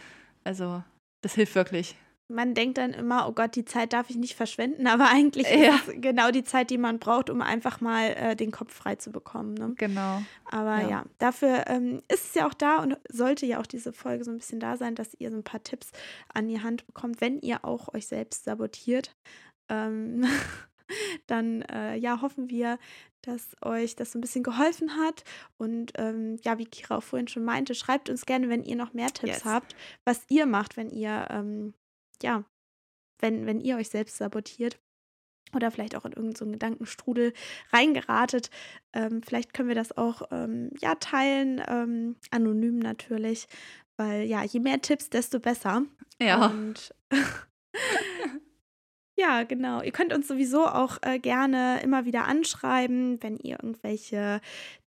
Also 0.43 0.83
das 1.21 1.33
hilft 1.33 1.55
wirklich. 1.55 1.95
Man 2.33 2.53
denkt 2.53 2.77
dann 2.77 2.93
immer, 2.93 3.27
oh 3.27 3.31
Gott, 3.33 3.55
die 3.55 3.65
Zeit 3.65 3.93
darf 3.93 4.09
ich 4.09 4.15
nicht 4.15 4.35
verschwenden, 4.35 4.87
aber 4.87 5.09
eigentlich 5.09 5.49
ja. 5.49 5.75
ist 5.75 6.01
genau 6.01 6.31
die 6.31 6.43
Zeit, 6.43 6.69
die 6.69 6.77
man 6.77 6.99
braucht, 6.99 7.29
um 7.29 7.41
einfach 7.41 7.81
mal 7.81 8.09
äh, 8.11 8.35
den 8.35 8.51
Kopf 8.51 8.73
frei 8.73 8.95
zu 8.95 9.11
bekommen. 9.11 9.53
Ne? 9.53 9.73
Genau. 9.77 10.21
Aber 10.45 10.81
ja, 10.81 10.89
ja 10.89 11.05
dafür 11.17 11.65
ähm, 11.67 12.01
ist 12.07 12.29
es 12.29 12.33
ja 12.33 12.47
auch 12.47 12.53
da 12.53 12.77
und 12.77 12.97
sollte 13.09 13.45
ja 13.45 13.59
auch 13.59 13.67
diese 13.67 13.93
Folge 13.93 14.23
so 14.23 14.31
ein 14.31 14.37
bisschen 14.37 14.59
da 14.59 14.77
sein, 14.77 14.95
dass 14.95 15.15
ihr 15.19 15.31
so 15.31 15.37
ein 15.37 15.43
paar 15.43 15.63
Tipps 15.63 15.91
an 16.33 16.47
die 16.47 16.61
Hand 16.61 16.85
bekommt, 16.87 17.21
wenn 17.21 17.39
ihr 17.39 17.63
auch 17.63 17.93
euch 17.93 18.07
selbst 18.07 18.43
sabotiert. 18.45 19.15
Ähm, 19.69 20.25
dann 21.27 21.61
äh, 21.63 21.95
ja, 21.95 22.21
hoffen 22.21 22.49
wir, 22.49 22.77
dass 23.21 23.55
euch 23.61 23.95
das 23.95 24.11
so 24.11 24.17
ein 24.17 24.21
bisschen 24.21 24.43
geholfen 24.43 24.97
hat. 24.97 25.23
Und 25.57 25.93
ähm, 25.95 26.37
ja, 26.43 26.57
wie 26.57 26.65
Kira 26.65 26.97
auch 26.97 27.03
vorhin 27.03 27.27
schon 27.27 27.43
meinte, 27.43 27.75
schreibt 27.75 28.09
uns 28.09 28.25
gerne, 28.25 28.49
wenn 28.49 28.63
ihr 28.63 28.75
noch 28.75 28.93
mehr 28.93 29.11
Tipps 29.11 29.37
yes. 29.37 29.45
habt, 29.45 29.75
was 30.05 30.25
ihr 30.29 30.45
macht, 30.45 30.77
wenn 30.77 30.89
ihr, 30.89 31.27
ähm, 31.29 31.73
ja, 32.21 32.45
wenn, 33.19 33.45
wenn 33.45 33.59
ihr 33.59 33.77
euch 33.77 33.89
selbst 33.89 34.17
sabotiert. 34.17 34.79
Oder 35.53 35.69
vielleicht 35.69 35.97
auch 35.97 36.05
in 36.05 36.13
irgendeinen 36.13 36.35
so 36.35 36.45
Gedankenstrudel 36.45 37.33
reingeratet. 37.73 38.49
Ähm, 38.93 39.21
vielleicht 39.21 39.53
können 39.53 39.67
wir 39.67 39.75
das 39.75 39.97
auch 39.97 40.21
ähm, 40.31 40.69
ja, 40.79 40.95
teilen, 40.95 41.61
ähm, 41.67 42.15
anonym 42.29 42.79
natürlich. 42.79 43.47
Weil 43.97 44.23
ja, 44.23 44.43
je 44.43 44.61
mehr 44.61 44.79
Tipps, 44.79 45.09
desto 45.09 45.41
besser. 45.41 45.83
Ja. 46.21 46.45
Und 46.45 46.95
Ja, 49.21 49.43
genau. 49.43 49.83
Ihr 49.83 49.91
könnt 49.91 50.13
uns 50.13 50.27
sowieso 50.27 50.65
auch 50.65 50.97
äh, 51.03 51.19
gerne 51.19 51.79
immer 51.83 52.05
wieder 52.05 52.25
anschreiben, 52.25 53.21
wenn 53.21 53.37
ihr 53.37 53.59
irgendwelche 53.61 54.41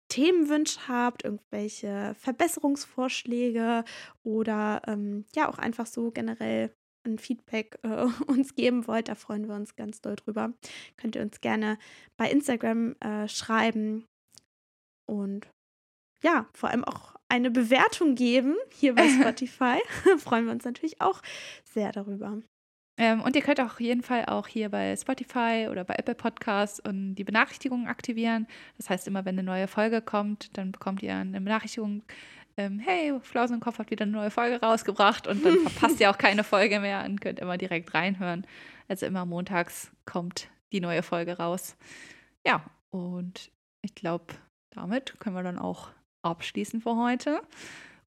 Themenwünsche 0.08 0.86
habt, 0.86 1.24
irgendwelche 1.24 2.14
Verbesserungsvorschläge 2.18 3.84
oder 4.24 4.82
ähm, 4.86 5.24
ja 5.34 5.48
auch 5.48 5.56
einfach 5.56 5.86
so 5.86 6.10
generell 6.10 6.74
ein 7.06 7.18
Feedback 7.18 7.78
äh, 7.82 8.06
uns 8.26 8.54
geben 8.54 8.86
wollt. 8.86 9.08
Da 9.08 9.14
freuen 9.14 9.48
wir 9.48 9.54
uns 9.54 9.76
ganz 9.76 10.00
doll 10.00 10.16
drüber. 10.16 10.52
Könnt 10.96 11.16
ihr 11.16 11.22
uns 11.22 11.40
gerne 11.40 11.78
bei 12.16 12.30
Instagram 12.30 12.96
äh, 13.00 13.28
schreiben 13.28 14.04
und 15.08 15.48
ja, 16.22 16.48
vor 16.52 16.70
allem 16.70 16.84
auch 16.84 17.14
eine 17.28 17.50
Bewertung 17.50 18.14
geben 18.14 18.56
hier 18.70 18.94
bei 18.94 19.08
Spotify. 19.20 19.78
freuen 20.18 20.46
wir 20.46 20.52
uns 20.52 20.64
natürlich 20.64 21.00
auch 21.00 21.22
sehr 21.64 21.92
darüber. 21.92 22.42
Ähm, 23.00 23.22
und 23.22 23.36
ihr 23.36 23.42
könnt 23.42 23.60
auch 23.60 23.66
auf 23.66 23.80
jeden 23.80 24.02
Fall 24.02 24.24
auch 24.24 24.48
hier 24.48 24.70
bei 24.70 24.96
Spotify 24.96 25.68
oder 25.70 25.84
bei 25.84 25.94
Apple 25.94 26.16
Podcasts 26.16 26.80
und 26.80 27.14
die 27.14 27.22
Benachrichtigungen 27.22 27.86
aktivieren. 27.86 28.48
Das 28.76 28.90
heißt, 28.90 29.06
immer 29.06 29.24
wenn 29.24 29.38
eine 29.38 29.44
neue 29.44 29.68
Folge 29.68 30.02
kommt, 30.02 30.58
dann 30.58 30.72
bekommt 30.72 31.02
ihr 31.02 31.14
eine 31.14 31.40
Benachrichtigung, 31.40 32.02
ähm, 32.58 32.78
hey, 32.78 33.18
Flausen 33.22 33.54
und 33.54 33.60
Kopf 33.60 33.78
hat 33.78 33.90
wieder 33.90 34.02
eine 34.02 34.12
neue 34.12 34.30
Folge 34.30 34.60
rausgebracht 34.60 35.26
und 35.26 35.44
dann 35.44 35.58
verpasst 35.66 36.00
ihr 36.00 36.10
auch 36.10 36.18
keine 36.18 36.44
Folge 36.44 36.80
mehr 36.80 37.04
und 37.04 37.20
könnt 37.20 37.38
immer 37.38 37.56
direkt 37.56 37.94
reinhören. 37.94 38.46
Also 38.88 39.06
immer 39.06 39.24
montags 39.24 39.90
kommt 40.04 40.48
die 40.72 40.80
neue 40.80 41.02
Folge 41.02 41.38
raus. 41.38 41.76
Ja, 42.46 42.64
und 42.90 43.50
ich 43.82 43.94
glaube, 43.94 44.34
damit 44.70 45.18
können 45.20 45.36
wir 45.36 45.42
dann 45.42 45.58
auch 45.58 45.88
abschließen 46.22 46.80
für 46.80 46.96
heute, 46.96 47.40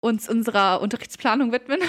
uns 0.01 0.28
unserer 0.28 0.80
Unterrichtsplanung 0.80 1.53
widmen. 1.53 1.80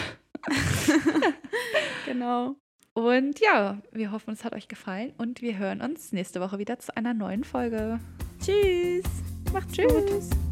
genau. 2.05 2.55
Und 2.93 3.39
ja, 3.39 3.77
wir 3.91 4.11
hoffen, 4.11 4.33
es 4.33 4.43
hat 4.43 4.53
euch 4.53 4.67
gefallen 4.67 5.13
und 5.17 5.41
wir 5.43 5.57
hören 5.57 5.81
uns 5.81 6.11
nächste 6.11 6.41
Woche 6.41 6.57
wieder 6.57 6.79
zu 6.79 6.97
einer 6.97 7.13
neuen 7.13 7.43
Folge. 7.43 7.99
Tschüss. 8.43 9.05
Macht's 9.53 9.73
Tschüss. 9.73 9.93
gut. 10.31 10.46